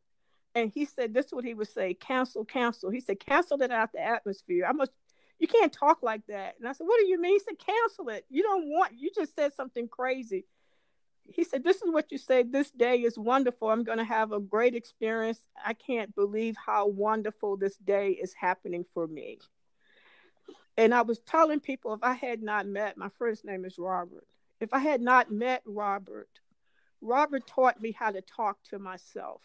and 0.55 0.71
he 0.75 0.85
said 0.85 1.15
this 1.15 1.27
is 1.27 1.33
what 1.33 1.45
he 1.45 1.55
would 1.55 1.69
say 1.69 1.95
cancel 1.95 2.45
cancel 2.45 2.91
he 2.91 3.01
said 3.01 3.21
cancel 3.21 3.61
it 3.63 3.71
out 3.71 3.93
the 3.93 4.01
atmosphere 4.01 4.67
i 4.69 4.73
must 4.73 4.91
you 5.39 5.47
can't 5.47 5.73
talk 5.73 6.03
like 6.03 6.27
that 6.27 6.55
and 6.59 6.69
i 6.69 6.73
said 6.73 6.87
what 6.87 6.99
do 7.01 7.07
you 7.07 7.21
mean 7.21 7.35
he 7.35 7.39
said 7.39 7.59
cancel 7.59 8.09
it 8.09 8.25
you 8.29 8.43
don't 8.43 8.69
want 8.69 8.93
you 8.99 9.11
just 9.15 9.35
said 9.35 9.53
something 9.53 9.89
crazy 9.89 10.45
he 11.33 11.45
said 11.45 11.65
this 11.65 11.77
is 11.77 11.91
what 11.93 12.11
you 12.11 12.19
say 12.19 12.43
this 12.43 12.71
day 12.71 12.97
is 12.97 13.19
wonderful 13.19 13.69
i'm 13.69 13.85
going 13.85 13.99
to 13.99 14.05
have 14.05 14.33
a 14.33 14.41
great 14.41 14.75
experience 14.75 15.41
i 15.65 15.73
can't 15.73 16.15
believe 16.15 16.57
how 16.65 16.87
wonderful 16.87 17.57
this 17.57 17.77
day 17.77 18.11
is 18.11 18.35
happening 18.35 18.85
for 18.95 19.07
me 19.07 19.39
and 20.77 20.95
i 20.95 21.03
was 21.03 21.19
telling 21.21 21.61
people 21.61 21.93
if 21.93 22.03
i 22.03 22.13
had 22.13 22.43
not 22.43 22.67
met 22.67 22.97
my 22.97 23.09
first 23.19 23.45
name 23.45 23.65
is 23.65 23.79
robert 23.79 24.27
if 24.61 24.73
i 24.73 24.79
had 24.79 25.01
not 25.01 25.31
met 25.31 25.63
robert 25.67 26.29
robert 27.01 27.47
taught 27.47 27.81
me 27.81 27.93
how 27.93 28.11
to 28.11 28.21
talk 28.21 28.59
to 28.63 28.79
myself 28.79 29.43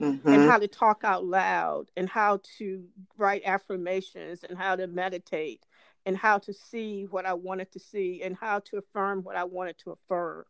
mm-hmm. 0.00 0.28
and 0.28 0.50
how 0.50 0.58
to 0.58 0.68
talk 0.68 1.02
out 1.04 1.24
loud 1.24 1.90
and 1.96 2.08
how 2.08 2.40
to 2.58 2.84
write 3.16 3.42
affirmations 3.44 4.44
and 4.48 4.58
how 4.58 4.76
to 4.76 4.86
meditate 4.86 5.64
and 6.06 6.16
how 6.16 6.38
to 6.38 6.52
see 6.52 7.06
what 7.10 7.26
I 7.26 7.34
wanted 7.34 7.72
to 7.72 7.78
see 7.78 8.22
and 8.22 8.36
how 8.36 8.60
to 8.60 8.78
affirm 8.78 9.22
what 9.22 9.36
I 9.36 9.44
wanted 9.44 9.78
to 9.78 9.92
affirm. 9.92 10.44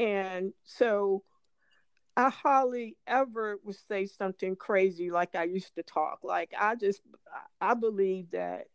And 0.00 0.54
so 0.64 1.22
I 2.16 2.30
hardly 2.30 2.96
ever 3.06 3.58
would 3.64 3.76
say 3.86 4.06
something 4.06 4.56
crazy 4.56 5.10
like 5.10 5.34
I 5.34 5.44
used 5.44 5.74
to 5.74 5.82
talk. 5.82 6.20
Like 6.22 6.54
I 6.58 6.74
just 6.74 7.02
I 7.60 7.74
believe 7.74 8.30
that 8.30 8.68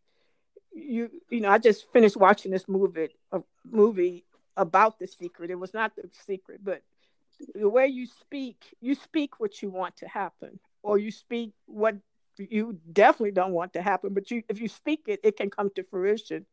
you 0.72 1.10
you 1.32 1.42
know 1.42 1.50
I 1.50 1.58
just 1.58 1.92
finished 1.92 2.16
watching 2.16 2.52
this 2.52 2.68
movie 2.68 3.10
a 3.32 3.42
movie 3.70 4.24
about 4.56 5.00
the 5.00 5.08
secret. 5.08 5.50
It 5.50 5.56
was 5.56 5.74
not 5.74 5.96
the 5.96 6.08
secret, 6.28 6.60
but 6.64 6.84
the 7.56 7.70
way 7.70 7.88
you 7.88 8.06
speak, 8.06 8.76
you 8.80 8.94
speak 8.94 9.40
what 9.40 9.64
you 9.64 9.72
want 9.72 9.98
to 9.98 10.08
happen, 10.08 10.60
or 10.84 11.00
you 11.00 11.10
speak 11.10 11.54
what 11.66 11.96
you 12.38 12.78
definitely 12.94 13.32
don't 13.32 13.52
want 13.52 13.74
to 13.74 13.82
happen. 13.82 14.14
But 14.14 14.30
you, 14.30 14.44
if 14.48 14.62
you 14.62 14.68
speak 14.68 15.06
it, 15.08 15.22
it 15.24 15.38
can 15.38 15.50
come 15.50 15.72
to 15.76 15.84
fruition. 15.84 16.46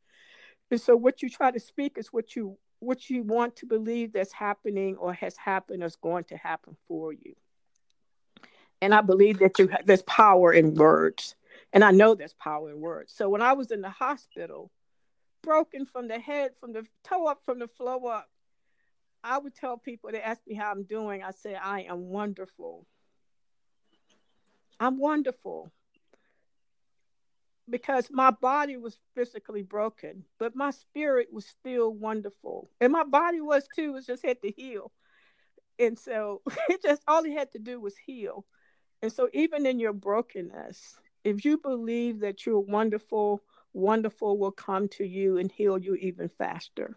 And 0.71 0.81
so, 0.81 0.97
what 0.97 1.21
you 1.21 1.29
try 1.29 1.51
to 1.51 1.61
speak 1.61 1.99
is 1.99 2.09
what 2.09 2.35
you 2.35 2.57
what 2.83 3.09
you 3.09 3.23
want 3.23 3.55
to 3.57 3.67
believe 3.67 4.13
that's 4.13 4.33
happening 4.33 4.97
or 4.97 5.13
has 5.15 5.37
happened 5.37 5.83
or 5.83 5.87
is 5.87 5.97
going 5.97 6.25
to 6.25 6.37
happen 6.37 6.77
for 6.89 7.13
you. 7.13 7.35
And 8.81 8.93
I 8.93 9.01
believe 9.01 9.39
that 9.39 9.59
you 9.59 9.71
there's 9.85 10.03
power 10.03 10.53
in 10.53 10.75
words, 10.75 11.37
and 11.73 11.85
I 11.85 11.93
know 11.93 12.15
there's 12.15 12.35
power 12.35 12.71
in 12.71 12.81
words. 12.81 13.13
So 13.15 13.29
when 13.29 13.41
I 13.41 13.53
was 13.53 13.71
in 13.71 13.81
the 13.81 13.91
hospital, 13.91 14.73
broken 15.43 15.87
from 15.87 16.09
the 16.09 16.19
head, 16.19 16.53
from 16.59 16.73
the 16.73 16.85
toe 17.05 17.27
up, 17.27 17.45
from 17.45 17.61
the 17.61 17.69
floor 17.69 18.13
up, 18.13 18.29
I 19.23 19.39
would 19.39 19.55
tell 19.55 19.79
people 19.79 20.11
they 20.11 20.21
ask 20.21 20.41
me 20.49 20.57
how 20.57 20.73
I'm 20.73 20.83
doing. 20.83 21.23
I 21.23 21.31
say, 21.31 21.55
I 21.55 21.83
am 21.83 22.09
wonderful. 22.09 22.85
I'm 24.81 24.99
wonderful. 24.99 25.71
Because 27.71 28.09
my 28.11 28.31
body 28.31 28.77
was 28.77 28.99
physically 29.15 29.63
broken, 29.63 30.25
but 30.39 30.57
my 30.57 30.71
spirit 30.73 31.29
was 31.33 31.47
still 31.47 31.93
wonderful. 31.93 32.69
And 32.81 32.93
my 32.93 33.05
body 33.05 33.41
was 33.41 33.67
too, 33.75 33.97
it 33.97 34.07
just 34.07 34.27
had 34.27 34.43
to 34.43 34.51
heal. 34.51 34.91
And 35.79 35.99
so 35.99 36.43
it 36.69 36.83
just 36.83 37.03
all 37.07 37.25
it 37.25 37.33
had 37.33 37.53
to 37.53 37.59
do 37.59 37.81
was 37.81 37.97
heal. 37.97 38.45
And 39.01 39.13
so 39.13 39.29
even 39.33 39.67
in 39.67 39.81
your 39.81 39.93
brokenness, 39.93 40.97
if 41.25 41.45
you 41.45 41.59
believe 41.59 42.21
that 42.21 42.47
you're 42.47 42.61
wonderful, 42.61 43.43
wonderful 43.73 44.39
will 44.39 44.53
come 44.53 44.89
to 44.89 45.05
you 45.05 45.39
and 45.39 45.51
heal 45.51 45.79
you 45.79 45.95
even 45.97 46.29
faster. 46.29 46.97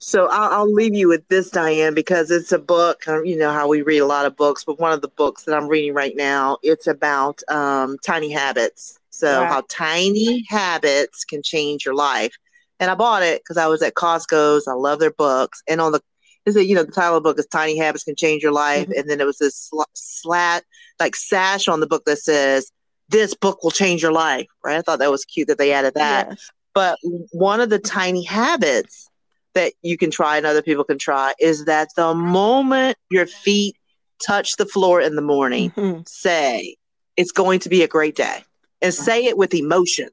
So 0.00 0.28
I'll, 0.30 0.52
I'll, 0.52 0.72
leave 0.72 0.94
you 0.94 1.08
with 1.08 1.26
this, 1.28 1.50
Diane, 1.50 1.92
because 1.92 2.30
it's 2.30 2.52
a 2.52 2.58
book. 2.58 3.06
Um, 3.08 3.24
you 3.24 3.36
know 3.36 3.52
how 3.52 3.66
we 3.66 3.82
read 3.82 3.98
a 3.98 4.06
lot 4.06 4.26
of 4.26 4.36
books, 4.36 4.64
but 4.64 4.78
one 4.78 4.92
of 4.92 5.02
the 5.02 5.08
books 5.08 5.42
that 5.44 5.56
I'm 5.56 5.66
reading 5.66 5.92
right 5.92 6.14
now, 6.16 6.58
it's 6.62 6.86
about 6.86 7.42
um, 7.50 7.98
tiny 8.04 8.30
habits. 8.30 8.98
So 9.10 9.44
how 9.44 9.64
tiny 9.68 10.44
habits 10.48 11.24
can 11.24 11.42
change 11.42 11.84
your 11.84 11.96
life. 11.96 12.36
And 12.78 12.88
I 12.88 12.94
bought 12.94 13.24
it 13.24 13.42
because 13.42 13.56
I 13.56 13.66
was 13.66 13.82
at 13.82 13.94
Costco's. 13.94 14.68
I 14.68 14.74
love 14.74 15.00
their 15.00 15.10
books. 15.10 15.60
And 15.66 15.80
on 15.80 15.90
the, 15.90 16.00
is 16.46 16.54
it, 16.54 16.66
you 16.66 16.76
know, 16.76 16.84
the 16.84 16.92
title 16.92 17.16
of 17.16 17.24
the 17.24 17.28
book 17.28 17.38
is 17.38 17.46
Tiny 17.46 17.76
Habits 17.76 18.04
Can 18.04 18.14
Change 18.14 18.44
Your 18.44 18.52
Life. 18.52 18.84
Mm-hmm. 18.84 19.00
And 19.00 19.10
then 19.10 19.20
it 19.20 19.26
was 19.26 19.38
this 19.38 19.56
sl- 19.56 19.82
slat, 19.94 20.62
like 21.00 21.16
sash 21.16 21.66
on 21.66 21.80
the 21.80 21.88
book 21.88 22.04
that 22.04 22.18
says, 22.18 22.70
this 23.08 23.34
book 23.34 23.64
will 23.64 23.72
change 23.72 24.02
your 24.02 24.12
life. 24.12 24.46
Right. 24.64 24.78
I 24.78 24.82
thought 24.82 25.00
that 25.00 25.10
was 25.10 25.24
cute 25.24 25.48
that 25.48 25.58
they 25.58 25.72
added 25.72 25.94
that. 25.94 26.28
Yes. 26.30 26.50
But 26.72 26.98
one 27.32 27.60
of 27.60 27.70
the 27.70 27.80
tiny 27.80 28.22
habits 28.22 29.10
that 29.54 29.72
you 29.82 29.96
can 29.96 30.10
try 30.10 30.36
and 30.36 30.46
other 30.46 30.62
people 30.62 30.84
can 30.84 30.98
try 30.98 31.34
is 31.40 31.64
that 31.64 31.88
the 31.96 32.14
moment 32.14 32.96
your 33.10 33.26
feet 33.26 33.76
touch 34.24 34.56
the 34.56 34.66
floor 34.66 35.00
in 35.00 35.16
the 35.16 35.22
morning, 35.22 35.70
mm-hmm. 35.70 36.00
say, 36.06 36.76
it's 37.16 37.32
going 37.32 37.60
to 37.60 37.68
be 37.68 37.82
a 37.82 37.88
great 37.88 38.16
day. 38.16 38.44
And 38.80 38.94
say 38.94 39.24
it 39.24 39.36
with 39.36 39.54
emotion. 39.54 40.08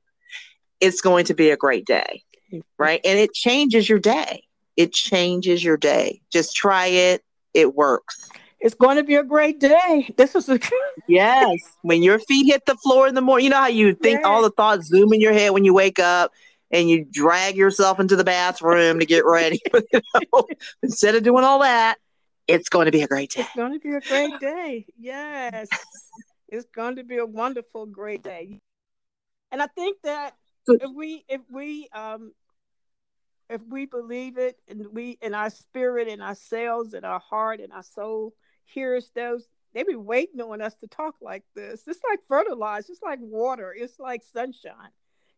It's 0.81 1.01
going 1.01 1.25
to 1.25 1.35
be 1.35 1.51
a 1.51 1.57
great 1.57 1.85
day. 1.85 2.23
Right. 2.79 2.99
And 3.05 3.19
it 3.19 3.33
changes 3.33 3.87
your 3.87 3.99
day. 3.99 4.43
It 4.75 4.91
changes 4.91 5.63
your 5.63 5.77
day. 5.77 6.21
Just 6.31 6.55
try 6.55 6.87
it. 6.87 7.23
It 7.53 7.75
works. 7.75 8.29
It's 8.59 8.73
going 8.73 8.97
to 8.97 9.03
be 9.03 9.15
a 9.15 9.23
great 9.23 9.59
day. 9.59 10.13
This 10.17 10.33
is 10.33 10.49
a 10.49 10.59
yes. 11.07 11.59
When 11.83 12.01
your 12.01 12.17
feet 12.17 12.47
hit 12.47 12.65
the 12.65 12.75
floor 12.75 13.07
in 13.07 13.13
the 13.13 13.21
morning, 13.21 13.45
you 13.45 13.49
know 13.51 13.57
how 13.57 13.67
you 13.67 13.93
think 13.93 14.25
all 14.25 14.41
the 14.41 14.49
thoughts 14.49 14.87
zoom 14.87 15.13
in 15.13 15.21
your 15.21 15.33
head 15.33 15.51
when 15.51 15.63
you 15.63 15.73
wake 15.73 15.99
up 15.99 16.31
and 16.71 16.89
you 16.89 17.05
drag 17.05 17.55
yourself 17.55 17.99
into 17.99 18.15
the 18.15 18.23
bathroom 18.23 18.99
to 18.99 19.05
get 19.05 19.25
ready. 19.25 19.61
you 19.73 20.01
know? 20.33 20.47
Instead 20.83 21.15
of 21.15 21.23
doing 21.23 21.43
all 21.43 21.59
that, 21.59 21.97
it's 22.47 22.69
going 22.69 22.85
to 22.85 22.91
be 22.91 23.01
a 23.01 23.07
great 23.07 23.31
day. 23.31 23.41
It's 23.41 23.55
going 23.55 23.73
to 23.73 23.79
be 23.79 23.95
a 23.95 24.01
great 24.01 24.39
day. 24.39 24.85
Yes. 24.97 25.67
it's 26.47 26.65
going 26.75 26.97
to 26.97 27.03
be 27.03 27.17
a 27.17 27.25
wonderful, 27.25 27.85
great 27.85 28.23
day. 28.23 28.59
And 29.51 29.61
I 29.61 29.67
think 29.67 29.97
that 30.03 30.35
if 30.67 30.91
we 30.93 31.23
if 31.29 31.41
we 31.51 31.87
um 31.93 32.33
if 33.49 33.61
we 33.69 33.85
believe 33.85 34.37
it 34.37 34.57
and 34.67 34.87
we 34.91 35.17
in 35.21 35.33
our 35.33 35.51
spirit 35.51 36.07
and 36.07 36.21
our 36.21 36.35
cells 36.35 36.93
and 36.93 37.05
our 37.05 37.19
heart 37.19 37.59
and 37.59 37.71
our 37.71 37.83
soul 37.83 38.33
hears 38.65 39.11
those 39.15 39.47
they 39.75 39.83
be 39.83 39.95
waiting 39.95 40.39
on 40.39 40.61
us 40.61 40.73
to 40.75 40.87
talk 40.87 41.15
like 41.21 41.43
this. 41.53 41.83
It's 41.85 41.99
like 42.09 42.21
fertilizer, 42.29 42.93
it's 42.93 43.01
like 43.03 43.19
water, 43.21 43.75
it's 43.77 43.99
like 43.99 44.23
sunshine. 44.23 44.89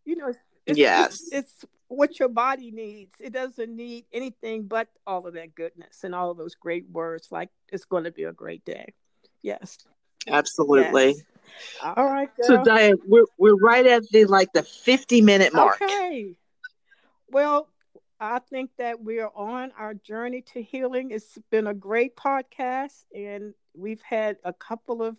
You 0.06 0.16
know, 0.16 0.32
it's, 0.68 0.80
yes. 0.80 1.22
It's, 1.32 1.32
it's, 1.32 1.66
what 1.90 2.20
your 2.20 2.30
body 2.30 2.72
needs. 2.72 3.16
It 3.20 3.32
doesn't 3.32 3.74
need 3.74 4.06
anything 4.12 4.64
but 4.64 4.90
all 5.06 5.26
of 5.26 5.36
that 5.36 5.56
goodness 5.56 6.04
and 6.04 6.14
all 6.14 6.32
of 6.32 6.38
those 6.38 6.56
great 6.56 6.90
words. 6.90 7.30
Like 7.32 7.50
it's 7.72 7.86
going 7.86 8.04
to 8.04 8.12
be 8.12 8.24
a 8.24 8.34
great 8.34 8.66
day. 8.66 8.94
Yes. 9.42 9.78
Absolutely. 10.28 11.08
Yes. 11.08 11.24
All 11.82 12.06
right. 12.06 12.30
Girl. 12.36 12.46
So 12.48 12.64
Diane, 12.64 12.98
we're 13.06 13.26
we're 13.38 13.56
right 13.56 13.86
at 13.86 14.04
the 14.10 14.26
like 14.26 14.52
the 14.54 14.64
fifty 14.64 15.22
minute 15.22 15.54
mark. 15.54 15.82
Okay. 15.82 16.36
Well, 17.30 17.70
I 18.20 18.40
think 18.40 18.72
that 18.78 19.02
we 19.02 19.20
are 19.20 19.32
on 19.36 19.72
our 19.78 19.94
journey 19.94 20.42
to 20.54 20.62
healing. 20.62 21.12
It's 21.12 21.38
been 21.52 21.68
a 21.68 21.74
great 21.74 22.16
podcast, 22.16 23.06
and 23.16 23.54
we've 23.74 24.02
had 24.02 24.38
a 24.44 24.52
couple 24.54 25.04
of 25.04 25.16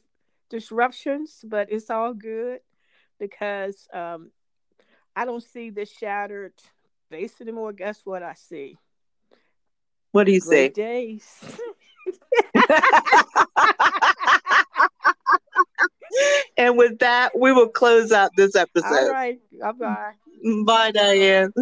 disruptions, 0.50 1.44
but 1.44 1.70
it's 1.70 1.90
all 1.90 2.12
good 2.12 2.60
because 3.18 3.88
um, 3.92 4.30
I 5.18 5.24
don't 5.24 5.42
see 5.42 5.70
this 5.70 5.90
shattered 5.90 6.52
face 7.10 7.40
anymore. 7.40 7.72
Guess 7.72 8.02
what 8.04 8.22
I 8.22 8.34
see? 8.34 8.78
What 10.12 10.26
do 10.26 10.32
you 10.32 10.40
Great 10.40 10.76
see? 10.76 10.80
Days. 10.80 11.26
and 16.56 16.78
with 16.78 17.00
that, 17.00 17.36
we 17.36 17.50
will 17.50 17.68
close 17.68 18.12
out 18.12 18.30
this 18.36 18.54
episode. 18.54 18.86
All 18.86 19.10
right. 19.10 19.40
Bye 19.60 19.72
bye. 19.72 20.12
Bye, 20.64 20.92
Diane. 20.92 21.52